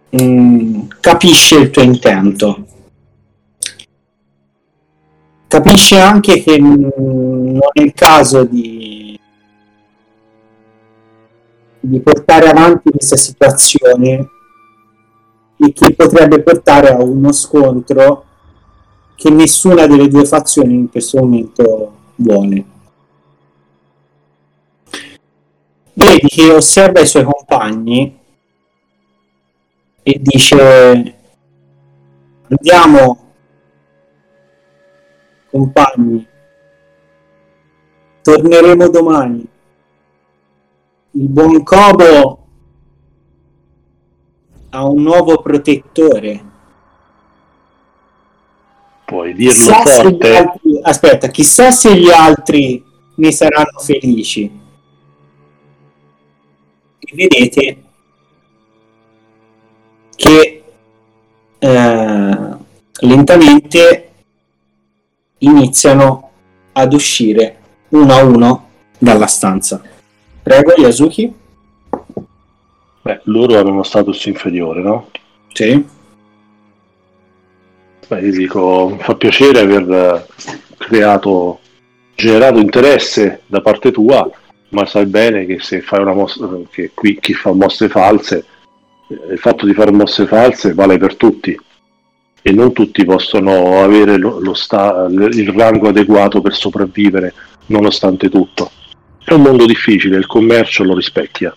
[0.09, 2.65] mh, mm, capisce il tuo intento.
[5.47, 8.78] Capisce anche che mh, mm, non è il caso di
[11.79, 14.29] di portare avanti questa situazione
[15.57, 18.25] e che potrebbe portare a uno scontro
[19.15, 22.65] che nessuna delle due fazioni in questo momento vuole.
[25.93, 28.17] Vedi che osserva i suoi compagni
[30.01, 31.15] e dice
[32.47, 33.17] andiamo
[35.51, 36.25] compagni
[38.21, 39.47] torneremo domani
[41.19, 42.47] il buon Cobo
[44.69, 46.45] ha un nuovo protettore.
[49.03, 50.37] Puoi dirlo chissà forte.
[50.37, 52.81] Altri, aspetta, chissà se gli altri
[53.15, 54.59] ne saranno felici.
[56.99, 57.83] E vedete
[60.15, 60.63] che
[61.59, 62.57] eh,
[63.01, 64.11] lentamente
[65.39, 66.31] iniziano
[66.71, 67.57] ad uscire
[67.89, 69.81] uno a uno dalla stanza.
[70.49, 71.31] Prego, Yasuki.
[73.03, 75.11] Beh, loro hanno uno status inferiore, no?
[75.53, 75.85] Sì.
[78.07, 80.25] Beh, io dico, mi fa piacere aver
[80.75, 81.59] creato,
[82.15, 84.27] generato interesse da parte tua,
[84.69, 88.43] ma sai bene che se fai una mossa, che qui chi fa mosse false,
[89.09, 91.55] il fatto di fare mosse false vale per tutti
[92.41, 97.35] e non tutti possono avere lo, lo sta, il rango adeguato per sopravvivere
[97.67, 98.71] nonostante tutto.
[99.23, 101.55] È un mondo difficile, il commercio lo rispecchia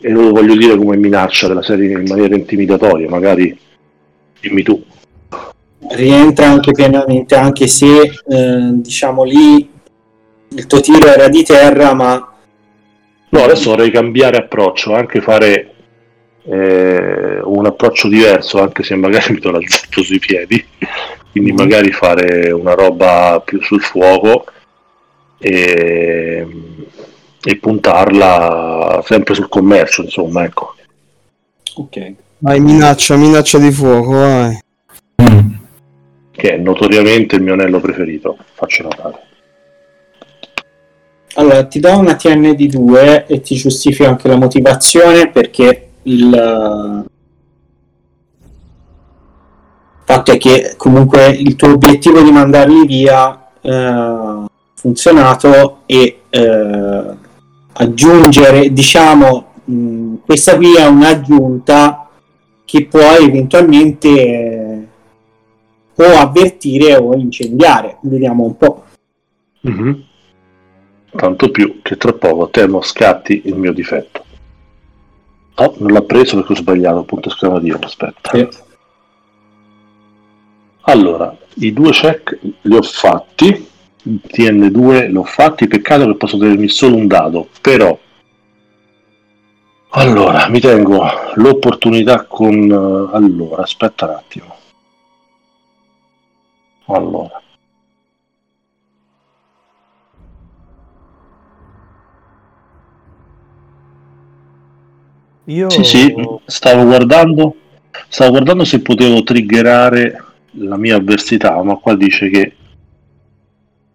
[0.00, 3.58] e non lo voglio dire come minaccia della serie in maniera intimidatoria, magari
[4.38, 4.84] dimmi tu.
[5.88, 9.66] Rientra anche pienamente, anche se eh, diciamo lì
[10.50, 12.32] il tuo tiro era di terra, ma...
[13.30, 15.72] No, adesso vorrei cambiare approccio, anche fare
[16.44, 20.62] eh, un approccio diverso, anche se magari mi la zappo sui piedi,
[21.30, 21.56] quindi mm.
[21.56, 24.44] magari fare una roba più sul fuoco
[25.44, 26.46] e,
[27.42, 30.74] e puntarla sempre sul commercio, insomma, ecco.
[31.76, 32.14] Ok.
[32.38, 34.58] Vai, minaccia, minaccia di fuoco, vai.
[36.30, 39.22] Che è notoriamente il mio anello preferito, faccio notare.
[41.34, 47.04] Allora, ti do una TN di 2 e ti giustifico anche la motivazione perché il
[50.04, 54.52] fatto è che comunque il tuo obiettivo di mandarli via eh,
[54.84, 57.16] funzionato e eh,
[57.72, 62.10] aggiungere, diciamo, mh, questa qui è un'aggiunta
[62.66, 64.86] che puoi eventualmente eh,
[65.94, 67.96] o avvertire o incendiare.
[68.02, 68.84] Vediamo un po'.
[69.66, 69.92] Mm-hmm.
[71.16, 74.22] Tanto più che tra poco temo scatti il mio difetto.
[75.54, 78.30] Oh, non l'ha preso perché ho sbagliato, punto esclamativo, aspetta.
[78.34, 78.48] Sì.
[80.82, 83.72] Allora, i due check li ho fatti
[84.06, 87.98] TN2 l'ho fatti, peccato che posso tenermi solo un dado, però
[89.96, 91.04] allora mi tengo
[91.34, 94.56] l'opportunità con eh, allora, aspetta un attimo.
[96.86, 97.42] Allora
[105.46, 105.68] Io...
[105.68, 106.14] Sì, sì,
[106.46, 107.56] stavo guardando,
[108.08, 112.56] stavo guardando se potevo triggerare la mia avversità, ma qua dice che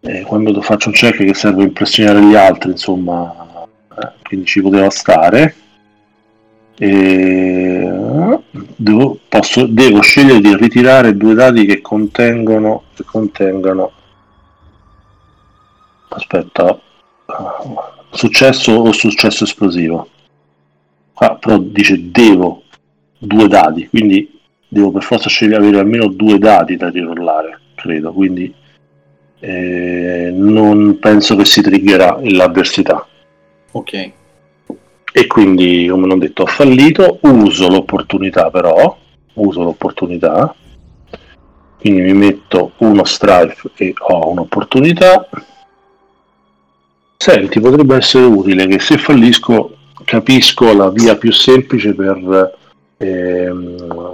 [0.02, 3.68] eh, quando faccio un check che serve a impressionare gli altri, insomma,
[4.02, 5.56] eh, quindi ci poteva stare.
[6.78, 8.40] E...
[8.76, 13.92] Devo, posso, devo scegliere di ritirare due dati che contengono, che contengono.
[16.10, 16.80] Aspetta.
[18.12, 20.10] Successo o successo esplosivo?
[21.14, 22.64] Qua però dice devo
[23.18, 28.54] due dati quindi devo per forza scegliere avere almeno due dati da rirollare credo quindi
[29.40, 33.06] eh, non penso che si triggerà l'avversità.
[33.72, 34.12] Ok.
[35.12, 37.20] e quindi come non detto ho fallito.
[37.22, 38.98] Uso l'opportunità però.
[39.34, 40.54] Uso l'opportunità.
[41.80, 45.30] Quindi mi metto uno strife e ho un'opportunità.
[47.18, 49.76] Senti potrebbe essere utile che se fallisco
[50.06, 52.58] capisco la via più semplice per
[52.98, 54.09] ehm,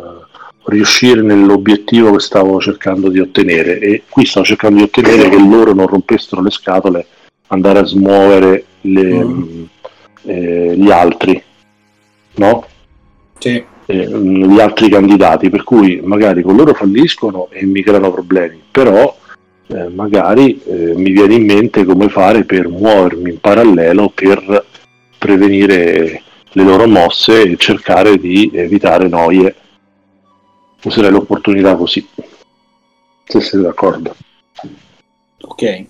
[0.65, 5.73] riuscire nell'obiettivo che stavo cercando di ottenere e qui stavo cercando di ottenere che loro
[5.73, 7.05] non rompessero le scatole
[7.47, 9.63] andare a smuovere le, Mm.
[10.23, 11.41] eh, gli altri
[12.35, 12.65] no?
[13.37, 13.63] Sì.
[13.85, 19.15] eh, gli altri candidati, per cui magari con loro falliscono e mi creano problemi, però
[19.67, 24.65] eh, magari eh, mi viene in mente come fare per muovermi in parallelo per
[25.17, 26.21] prevenire
[26.51, 29.55] le loro mosse e cercare di evitare noie.
[30.85, 32.07] Userei l'opportunità così,
[33.25, 34.15] se siete d'accordo.
[35.41, 35.85] Ok.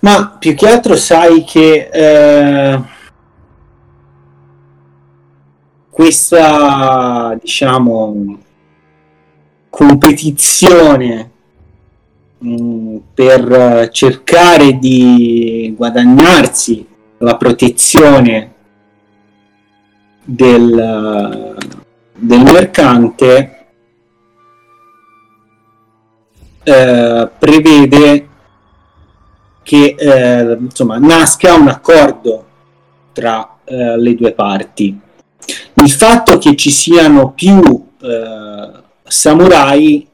[0.00, 2.80] Ma più che altro sai che eh,
[5.90, 8.38] questa, diciamo,
[9.68, 11.30] competizione
[12.38, 16.86] mh, per cercare di guadagnarsi
[17.18, 18.54] la protezione
[20.22, 21.56] del,
[22.18, 23.66] del mercante
[26.62, 28.28] eh, prevede
[29.62, 32.46] che eh, insomma nasca un accordo
[33.12, 34.98] tra eh, le due parti.
[35.74, 38.70] Il fatto che ci siano più eh,
[39.04, 40.06] samurai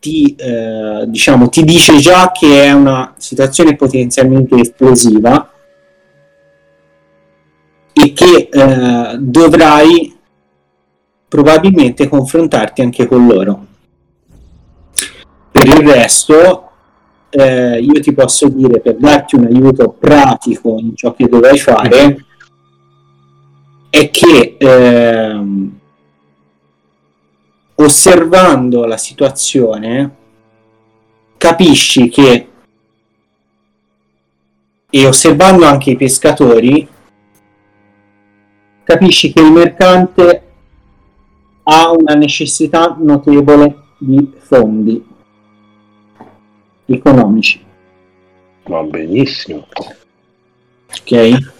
[0.00, 5.50] ti, eh, diciamo, ti dice già che è una situazione potenzialmente esplosiva
[7.92, 10.13] e che eh, dovrai
[11.34, 13.66] probabilmente confrontarti anche con loro.
[15.50, 16.70] Per il resto,
[17.28, 22.24] eh, io ti posso dire per darti un aiuto pratico in ciò che dovrai fare
[23.90, 25.78] è che ehm,
[27.74, 30.14] osservando la situazione
[31.36, 32.48] capisci che
[34.88, 36.88] e osservando anche i pescatori
[38.84, 40.44] capisci che il mercante
[41.64, 45.04] ha una necessità notevole di fondi
[46.86, 47.64] economici
[48.66, 49.66] Va benissimo.
[50.88, 51.52] ok?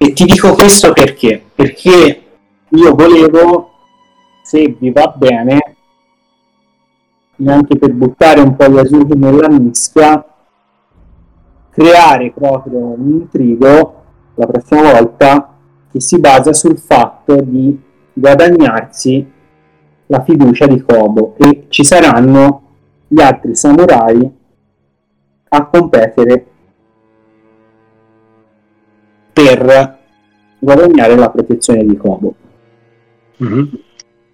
[0.00, 1.44] E ti dico questo perché?
[1.56, 2.22] Perché
[2.68, 3.70] io volevo,
[4.44, 5.76] se vi va bene,
[7.36, 10.24] neanche per buttare un po' gli azzurri nella mischia,
[11.70, 14.04] creare proprio un intrigo
[14.36, 15.57] la prossima volta
[15.90, 17.78] che si basa sul fatto di
[18.12, 19.32] guadagnarsi
[20.06, 22.62] la fiducia di Kobo e ci saranno
[23.06, 24.30] gli altri samurai
[25.50, 26.46] a competere
[29.32, 29.98] per
[30.58, 32.34] guadagnare la protezione di Kobo.
[33.36, 33.80] Mhm.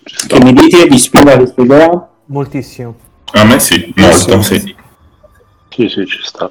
[0.03, 0.37] Ci sta.
[0.37, 2.11] Che mi dite vi spiega vi spiegherà?
[2.27, 2.97] Moltissimo.
[3.33, 4.75] A me sì, molto, sì.
[5.69, 6.51] Sì, sì, ci sta.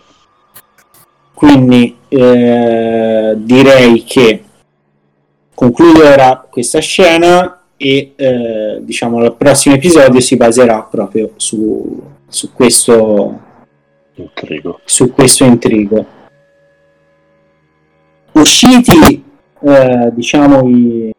[1.33, 4.43] Quindi eh, direi che
[5.63, 12.51] concludo ora questa scena e eh, diciamo il prossimo episodio si baserà proprio su, su
[12.51, 13.39] questo
[14.15, 14.81] Intrigo.
[14.83, 16.05] su questo intrigo.
[18.33, 19.23] Usciti,
[19.61, 21.13] eh, diciamo, i,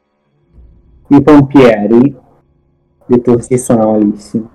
[1.09, 2.15] i pompieri,
[3.07, 4.51] detto così suona malissimo,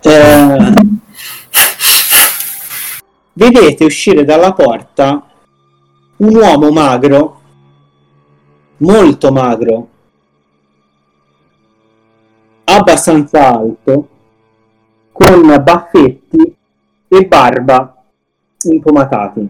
[0.00, 0.74] eh,
[3.34, 5.24] vedete uscire dalla porta
[6.16, 7.40] un uomo magro,
[8.78, 9.88] molto magro,
[12.64, 14.08] abbastanza alto,
[15.12, 16.56] con baffetti
[17.08, 18.04] e barba
[18.62, 19.48] impomatati.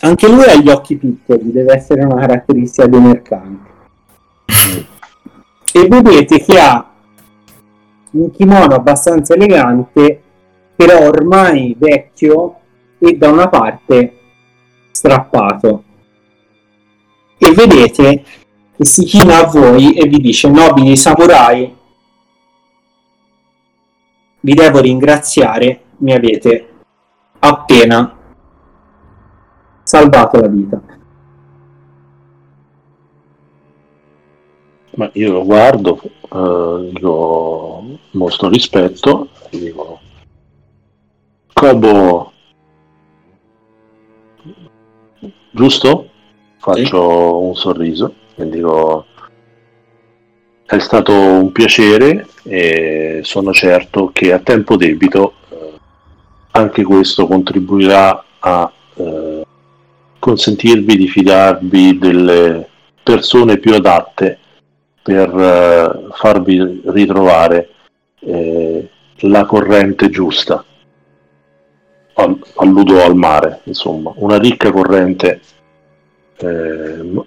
[0.00, 3.70] Anche lui ha gli occhi piccoli, deve essere una caratteristica dei mercanti.
[5.72, 6.90] E vedete che ha
[8.10, 10.22] un kimono abbastanza elegante,
[10.74, 12.60] però ormai vecchio,
[12.98, 14.18] e da una parte
[14.90, 15.84] strappato.
[17.38, 18.24] E vedete
[18.76, 21.74] che si china a voi e vi dice nobili samurai
[24.40, 26.68] vi devo ringraziare mi avete
[27.38, 28.16] appena
[29.82, 30.82] salvato la vita
[34.96, 40.00] Ma io lo guardo, eh, dico, mostro rispetto dico,
[41.52, 42.32] Cobo,
[45.50, 46.05] giusto?
[46.66, 49.06] Faccio un sorriso e dico,
[50.66, 55.72] è stato un piacere e sono certo che a tempo debito eh,
[56.50, 59.46] anche questo contribuirà a eh,
[60.18, 62.68] consentirvi di fidarvi delle
[63.00, 64.36] persone più adatte
[65.00, 67.68] per eh, farvi ritrovare
[68.18, 70.64] eh, la corrente giusta.
[72.14, 75.40] Al- alludo al mare, insomma, una ricca corrente
[76.38, 77.24] eh,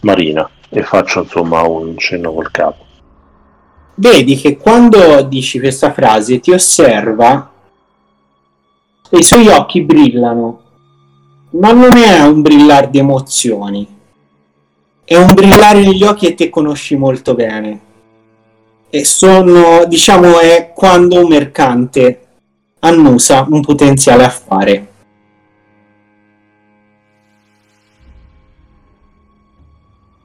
[0.00, 2.84] marina e faccio insomma un cenno col capo.
[3.96, 7.50] vedi che quando dici questa frase ti osserva
[9.10, 10.62] e i suoi occhi brillano
[11.50, 13.86] ma non è un brillare di emozioni
[15.04, 17.80] è un brillare negli occhi che te conosci molto bene
[18.90, 22.20] e sono diciamo è quando un mercante
[22.80, 24.92] annusa un potenziale affare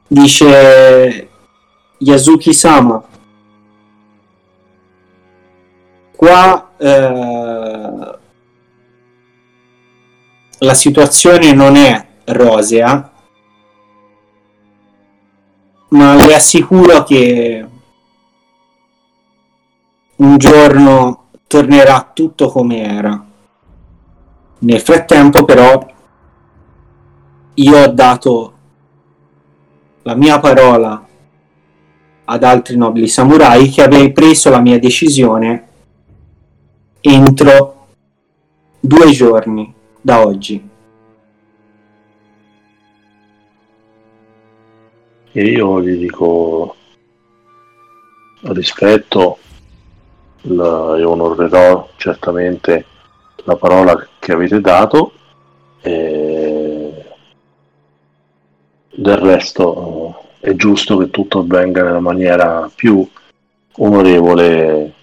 [0.10, 1.30] dice
[2.00, 3.02] Yasuki Sama
[6.16, 8.18] qua eh,
[10.58, 13.12] la situazione non è rosea
[15.90, 17.68] ma le assicuro che
[20.18, 23.26] un giorno tornerà tutto come era.
[24.60, 25.86] Nel frattempo però
[27.56, 28.54] io ho dato
[30.10, 31.06] la mia parola
[32.26, 35.68] ad altri nobili samurai che avrei preso la mia decisione
[37.00, 37.88] entro
[38.80, 39.72] due giorni
[40.02, 40.68] da oggi.
[45.32, 46.76] E io gli dico
[48.46, 49.38] rispetto
[50.42, 52.86] la- e onorerò certamente
[53.44, 55.12] la parola che avete dato
[55.82, 56.49] e
[59.00, 63.08] del resto è giusto che tutto avvenga nella maniera più
[63.78, 64.94] onorevole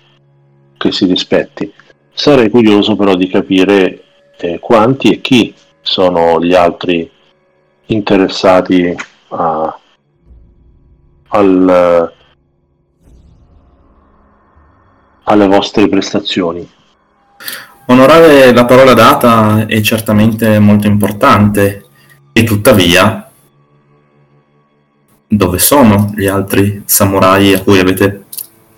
[0.77, 1.73] che si rispetti.
[2.13, 4.03] Sarei curioso però di capire
[4.39, 7.11] eh, quanti e chi sono gli altri
[7.87, 8.95] interessati
[9.29, 9.79] a,
[11.29, 12.13] al,
[15.23, 16.69] alle vostre prestazioni.
[17.87, 21.85] Onorare la parola data è certamente molto importante
[22.33, 23.26] e tuttavia
[25.37, 28.25] dove sono gli altri samurai a cui avete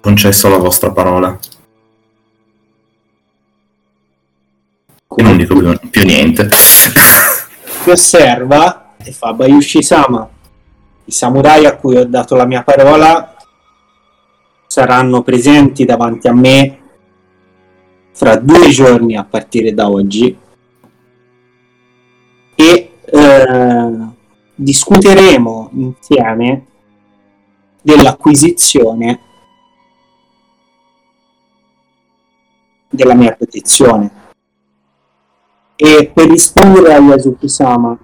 [0.00, 1.38] concesso la vostra parola?
[5.16, 6.48] E non dico più, più niente.
[7.84, 10.28] Ti osserva e fa Bayushi-sama.
[11.04, 13.34] I samurai a cui ho dato la mia parola
[14.66, 16.78] saranno presenti davanti a me
[18.12, 20.36] fra due giorni a partire da oggi
[22.54, 24.16] e eh,
[24.60, 26.66] discuteremo insieme
[27.80, 29.20] dell'acquisizione
[32.90, 34.10] della mia protezione.
[35.76, 37.96] E per rispondere a Yasuki-sama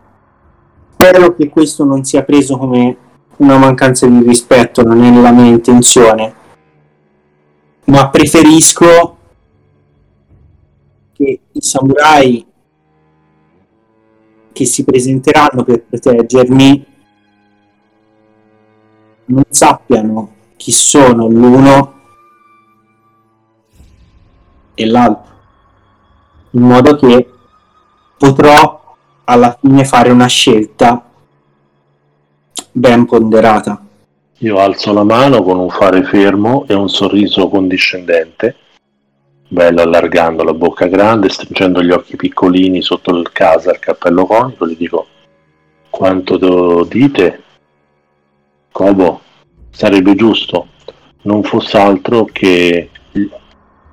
[0.93, 2.97] spero che questo non sia preso come
[3.39, 6.35] una mancanza di rispetto non è la mia intenzione.
[7.87, 9.17] Ma preferisco
[11.13, 12.47] che i samurai
[14.55, 16.87] che si presenteranno per proteggermi
[19.27, 22.01] non sappiano chi sono l'uno
[24.75, 25.33] e l'altro
[26.51, 27.29] in modo che
[28.17, 31.05] potrò alla fine fare una scelta
[32.71, 33.83] ben ponderata.
[34.39, 38.57] Io alzo la mano con un fare fermo e un sorriso condiscendente,
[39.49, 44.67] bello allargando la bocca grande, stringendo gli occhi piccolini sotto il casa, il cappello conico,
[44.67, 45.07] gli dico
[45.91, 47.43] quanto dite?
[48.73, 49.21] Cobo,
[49.71, 50.69] sarebbe giusto,
[51.23, 53.31] non fosse altro che i-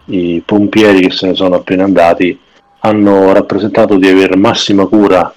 [0.06, 2.40] i pompieri che se ne sono appena andati
[2.80, 5.34] hanno rappresentato di avere massima cura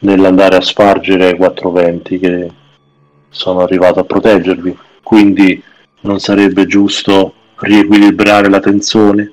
[0.00, 2.50] nell'andare a spargere quattro venti che
[3.28, 5.62] sono arrivato a proteggervi, quindi
[6.00, 9.32] non sarebbe giusto riequilibrare la tensione?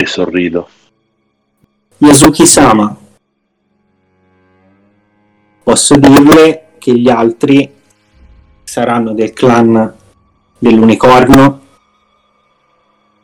[0.00, 0.66] E sorrido.
[1.98, 2.96] Yasuki-sama
[5.62, 7.70] posso dirle che gli altri
[8.64, 9.94] saranno del clan
[10.56, 11.60] dell'unicorno,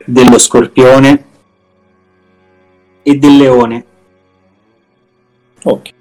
[0.05, 1.25] dello scorpione
[3.01, 3.85] e del leone.
[5.63, 5.93] Ok.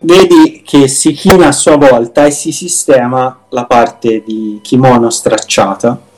[0.00, 6.10] Vedi che si china a sua volta e si sistema la parte di kimono stracciata.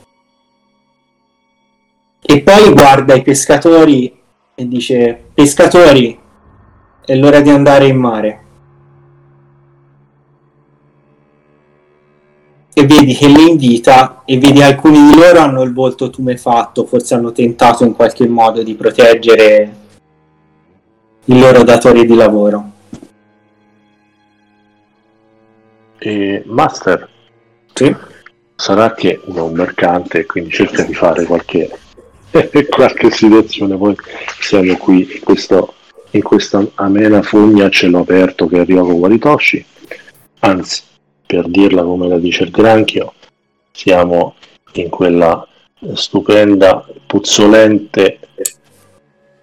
[2.27, 4.19] E poi guarda i pescatori
[4.55, 6.17] e dice: Pescatori,
[7.05, 8.39] è l'ora di andare in mare.
[12.73, 17.13] E vedi che li invita e vedi alcuni di loro hanno il volto tumefatto, forse
[17.13, 19.75] hanno tentato in qualche modo di proteggere
[21.25, 22.71] il loro datore di lavoro.
[25.99, 27.07] E Master,
[27.73, 27.95] Sì.
[28.55, 31.69] sarà che uno è un mercante e quindi cerca di fare qualche,
[32.69, 33.77] qualche situazione.
[33.77, 33.95] Poi
[34.39, 35.73] siamo qui in, questo-
[36.11, 39.65] in questa amena fogna a cielo aperto che arriva con Guaritoshi.
[40.39, 40.81] Anzi,
[41.25, 43.13] per dirla come la dice il granchio,
[43.71, 44.35] siamo
[44.73, 45.45] in quella
[45.93, 48.19] stupenda, puzzolente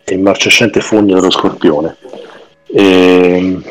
[0.05, 1.97] e marcescente fogna dello scorpione.
[2.74, 3.62] Ehm,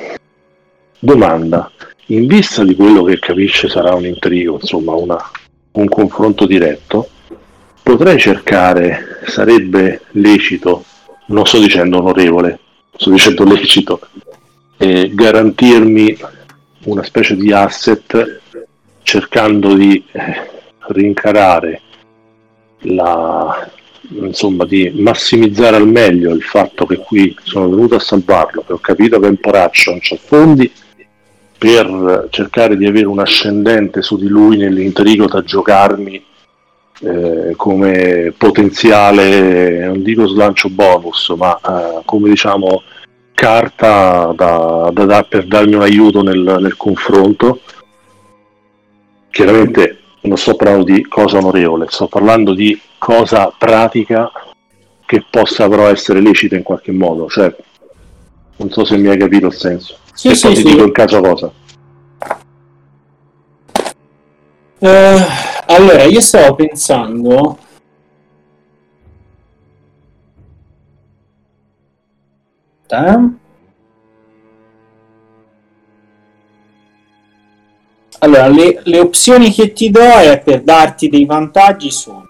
[0.99, 1.71] domanda,
[2.07, 5.31] in vista di quello che capisce sarà un intrigo, insomma una-
[5.73, 7.09] un confronto diretto,
[7.81, 10.83] potrei cercare, sarebbe lecito,
[11.27, 12.59] non sto dicendo onorevole,
[12.95, 13.99] sto dicendo lecito,
[14.77, 16.17] eh, garantirmi
[16.83, 18.41] una specie di asset
[19.03, 20.49] cercando di eh,
[20.87, 21.81] rincarare
[22.81, 23.69] la
[24.09, 28.79] insomma di massimizzare al meglio il fatto che qui sono venuto a salvarlo che ho
[28.79, 30.69] capito che è un poraccio non c'è fondi
[31.57, 36.25] per cercare di avere un ascendente su di lui nell'intrigo da giocarmi
[37.01, 42.83] eh, come potenziale non dico slancio bonus ma eh, come diciamo
[43.33, 47.59] carta da, da- da- per darmi un aiuto nel, nel confronto.
[49.31, 54.31] Chiaramente non sto parlando di cosa onorevole sto parlando di cosa pratica
[55.05, 57.51] che possa però essere lecita in qualche modo cioè
[58.57, 59.97] non so se mi hai capito il senso.
[60.13, 60.67] Sì, e sì, poi ti sì.
[60.67, 61.51] dico il caso cosa.
[64.77, 65.25] Eh,
[65.67, 67.57] allora, io stavo pensando.
[72.87, 73.39] Eh.
[78.19, 82.29] Allora, le, le opzioni che ti do è per darti dei vantaggi sono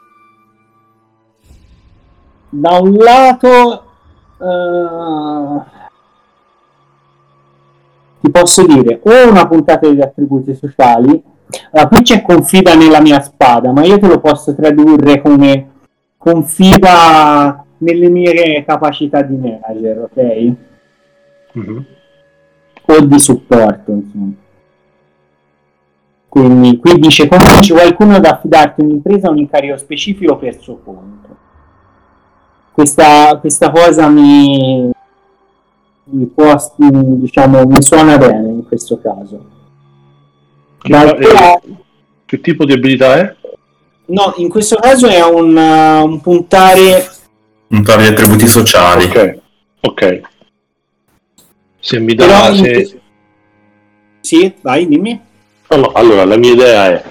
[2.54, 3.84] da un lato
[4.38, 5.62] eh,
[8.20, 11.24] ti posso dire o una puntata degli attributi sociali
[11.72, 15.70] allora, qui c'è confida nella mia spada, ma io te lo posso tradurre come
[16.18, 20.54] confida nelle mie capacità di manager, ok?
[21.54, 21.86] Mhm.
[22.86, 24.34] O di supporto, insomma.
[26.30, 31.36] Quindi qui dice convinci qualcuno ad affidarti un'impresa o un incarico specifico per suo conto.
[32.72, 34.90] Questa, questa cosa mi,
[36.06, 39.60] mi può, diciamo, mi suona bene in questo caso.
[40.82, 41.62] Che, D'altro eh,
[42.26, 43.36] che tipo di abilità è?
[44.08, 47.10] No, in questo caso è un, uh, un puntare.
[47.68, 49.06] Puntare gli attributi sociali.
[49.06, 49.40] ok
[49.82, 50.22] ok
[51.82, 53.00] se mi Però dà in se...
[54.22, 55.20] Sì, vai, dimmi.
[55.70, 57.04] No, allora la mia idea è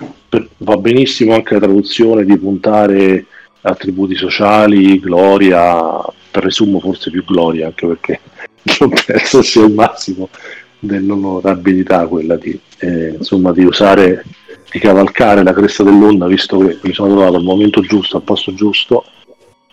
[0.58, 3.26] va benissimo anche la traduzione di puntare
[3.62, 8.20] attributi sociali, gloria, presumo forse più gloria, anche perché
[8.78, 10.28] non penso sia il massimo
[10.80, 14.24] dell'onorabilità quella di, eh, insomma, di usare,
[14.70, 18.52] di cavalcare la cresta dell'onda, visto che mi sono trovato al momento giusto, al posto
[18.54, 19.04] giusto,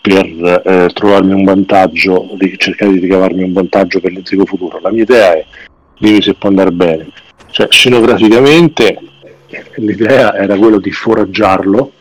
[0.02, 4.80] per eh, trovarmi un vantaggio, di cercare di ricavarmi un vantaggio per l'intrigo futuro.
[4.82, 5.46] La mia idea è,
[5.98, 7.10] dimmi se può andare bene,
[7.52, 9.00] cioè scenograficamente
[9.78, 11.94] l'idea era quello di foraggiarlo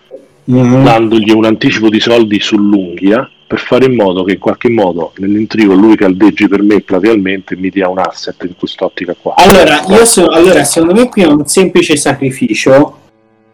[0.45, 5.73] dandogli un anticipo di soldi sull'unghia per fare in modo che in qualche modo nell'intrigo
[5.75, 9.35] lui caldeggi per me platealmente e mi dia un asset in quest'ottica qua.
[9.37, 12.99] Allora, io so- allora, secondo me qui è un semplice sacrificio,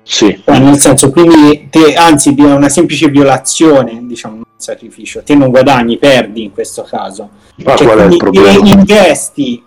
[0.05, 5.23] Sì, cioè, nel senso, quindi, te, anzi, è una semplice violazione, diciamo, un sacrificio.
[5.23, 7.29] Te non guadagni, perdi in questo caso.
[7.57, 8.69] ma Cioè, qual è il problema?
[8.69, 9.63] investi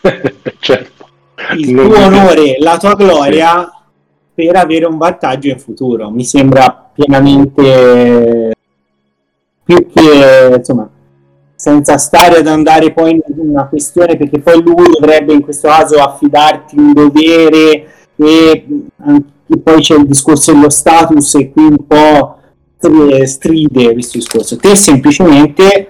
[0.60, 1.08] certo.
[1.56, 3.68] il Non tuo mi- onore, la tua gloria
[4.34, 6.10] per avere un vantaggio in futuro.
[6.10, 8.53] Mi sembra pienamente
[9.64, 10.88] più che insomma
[11.56, 15.96] senza stare ad andare poi in una questione perché poi lui dovrebbe in questo caso
[15.96, 17.86] affidarti un dovere
[18.16, 18.66] e
[18.98, 22.38] anche poi c'è il discorso dello status e qui un po'
[22.76, 25.88] stri- stride questo discorso te semplicemente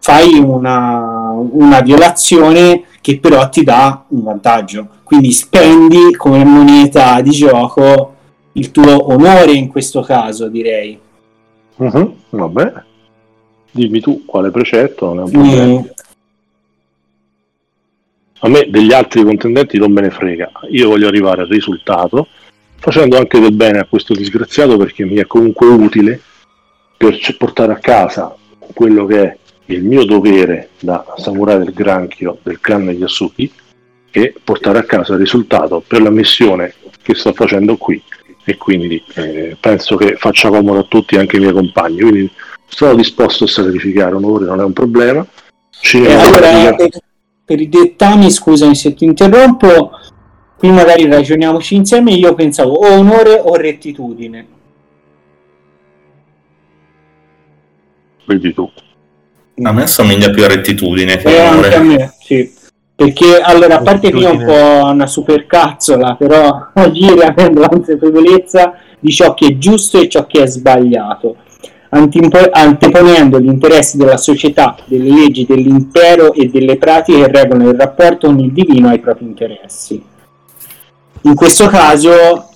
[0.00, 4.88] fai una una violazione che però ti dà un vantaggio.
[5.04, 8.14] Quindi spendi come moneta di gioco
[8.52, 10.98] il tuo onore in questo caso, direi.
[11.76, 12.72] Mhm, vabbè,
[13.76, 15.64] dimmi tu quale precetto, non è un problema.
[15.64, 15.84] Mm,
[18.40, 22.26] A me degli altri contendenti non me ne frega, io voglio arrivare al risultato
[22.78, 26.20] facendo anche del bene a questo disgraziato perché mi è comunque utile
[26.96, 28.34] per portare a casa
[28.74, 29.36] quello che è
[29.66, 33.50] il mio dovere da samurai del granchio del clan Yasuki
[34.10, 38.02] e portare a casa il risultato per la missione che sto facendo qui.
[38.44, 42.00] E quindi eh, penso che faccia comodo a tutti anche ai miei compagni.
[42.00, 42.30] Quindi
[42.68, 45.26] sono disposto a sacrificare onore non è un problema
[45.80, 46.88] Ci E allora, per,
[47.44, 49.90] per i dettami, scusami se ti interrompo,
[50.58, 52.12] qui magari ragioniamoci insieme.
[52.12, 54.46] Io pensavo o onore o rettitudine.
[58.26, 58.68] vedi tu
[59.62, 61.74] A me assomiglia più a rettitudine che Eh, onore.
[61.74, 62.52] anche a me, sì.
[62.94, 67.68] Perché allora, a parte che io ho un po' una supercazzola, però agire avendo la
[67.68, 71.36] consapevolezza di ciò che è giusto e ciò che è sbagliato,
[72.52, 78.26] anteponendo gli interessi della società, delle leggi dell'impero e delle pratiche che regolano il rapporto
[78.26, 80.02] con il divino ai propri interessi.
[81.22, 82.48] In questo caso,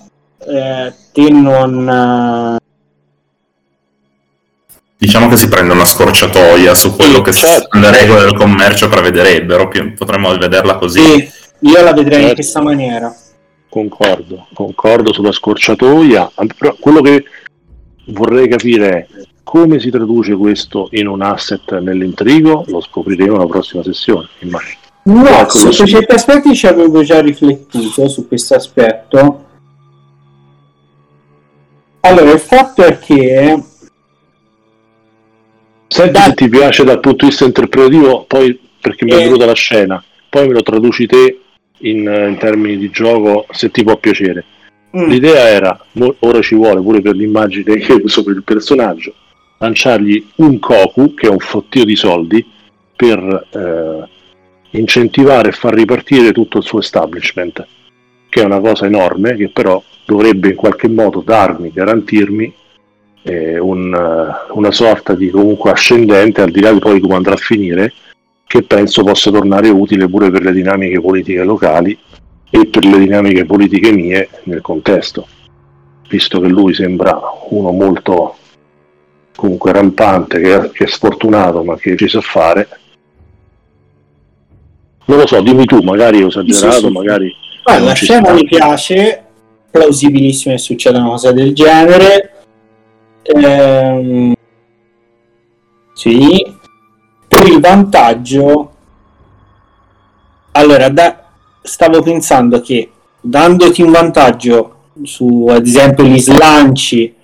[0.47, 2.57] eh, te non.
[4.97, 7.77] Diciamo che si prende una scorciatoia su quello che Certo.
[7.79, 11.01] le regole del commercio prevederebbero, potremmo vederla così.
[11.01, 11.29] Sì,
[11.61, 12.35] io la vedrei in Certo.
[12.35, 13.15] questa maniera.
[13.67, 17.23] Concordo, concordo sulla scorciatoia, però quello che
[18.07, 19.07] vorrei capire è
[19.43, 24.79] come si traduce questo in un asset nell'intrigo, lo scopriremo la prossima sessione, immagino.
[25.03, 29.45] No, Ecco, su certi aspetti ci avevo già riflettuto su questo aspetto.
[32.01, 33.63] Allora, il fatto è che
[35.87, 36.23] Senti Dai.
[36.29, 39.23] se ti piace dal punto di vista interpretativo, poi perché mi è Eh.
[39.25, 41.39] venuta la scena, poi me lo traduci te
[41.79, 44.45] in, in termini di gioco se ti può piacere.
[44.95, 45.85] mm, L'idea era,
[46.19, 49.13] ora ci vuole pure per l'immagine che uso per il personaggio,
[49.61, 52.43] lanciargli un Koku, che è un fottio di soldi,
[52.95, 54.09] per eh,
[54.71, 57.65] incentivare e far ripartire tutto il suo establishment,
[58.27, 62.53] che è una cosa enorme, che però dovrebbe in qualche modo darmi, garantirmi
[63.21, 67.33] eh, un, eh, una sorta di comunque ascendente, al di là di poi come andrà
[67.33, 67.93] a finire,
[68.47, 71.97] che penso possa tornare utile pure per le dinamiche politiche locali
[72.49, 75.27] e per le dinamiche politiche mie nel contesto,
[76.09, 77.17] visto che lui sembra
[77.49, 78.35] uno molto
[79.41, 82.67] comunque rampante, che, che è sfortunato ma che ci sa fare.
[85.05, 87.35] Non lo so, dimmi tu, magari ho esagerato, Sì, sì, magari...
[87.65, 88.33] Non la scena sta.
[88.33, 89.23] mi piace,
[89.71, 92.33] plausibilissimo che succeda una cosa del genere.
[93.23, 94.33] Ehm,
[95.93, 96.45] sì,
[97.27, 98.71] per il vantaggio,
[100.51, 101.25] allora, da-
[101.63, 107.15] stavo pensando che dandoti un vantaggio su ad esempio gli slanci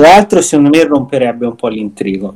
[0.00, 2.34] o altro, secondo me romperebbe un po' l'intrigo.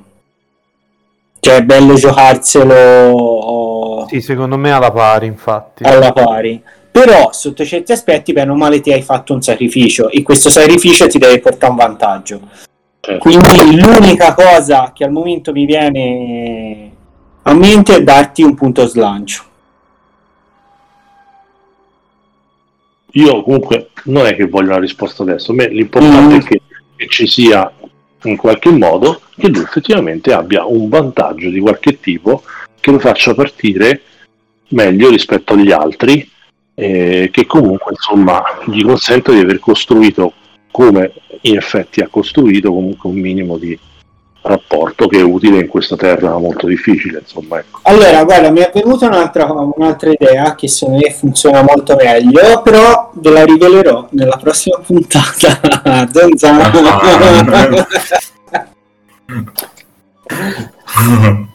[1.39, 5.82] Cioè, è bello giocarselo Sì, secondo me alla pari, infatti.
[5.84, 6.62] alla pari.
[6.90, 11.06] Però sotto certi aspetti, bene o male, ti hai fatto un sacrificio e questo sacrificio
[11.06, 12.40] ti deve portare un vantaggio.
[13.01, 13.18] Certo.
[13.18, 16.90] Quindi l'unica cosa che al momento mi viene
[17.43, 19.44] a mente è darti un punto slancio.
[23.14, 26.39] Io comunque non è che voglio la risposta adesso, a me l'importante Mm.
[26.39, 26.60] è che,
[27.02, 27.70] che ci sia
[28.24, 32.44] in qualche modo che lui effettivamente abbia un vantaggio di qualche tipo
[32.78, 34.02] che lo faccia partire
[34.68, 36.28] meglio rispetto agli altri
[36.74, 40.32] e che comunque insomma gli consenta di aver costruito
[40.70, 41.12] come
[41.42, 43.76] in effetti ha costruito comunque un minimo di
[44.43, 47.78] rapporto che è utile in questa terra molto difficile insomma ecco.
[47.82, 53.10] Allora, guarda, mi è venuta un'altra, un'altra idea che secondo me funziona molto meglio, però
[53.14, 56.09] ve la rivelerò nella prossima puntata.
[56.12, 56.60] Zanzan.
[56.60, 57.86] Ah.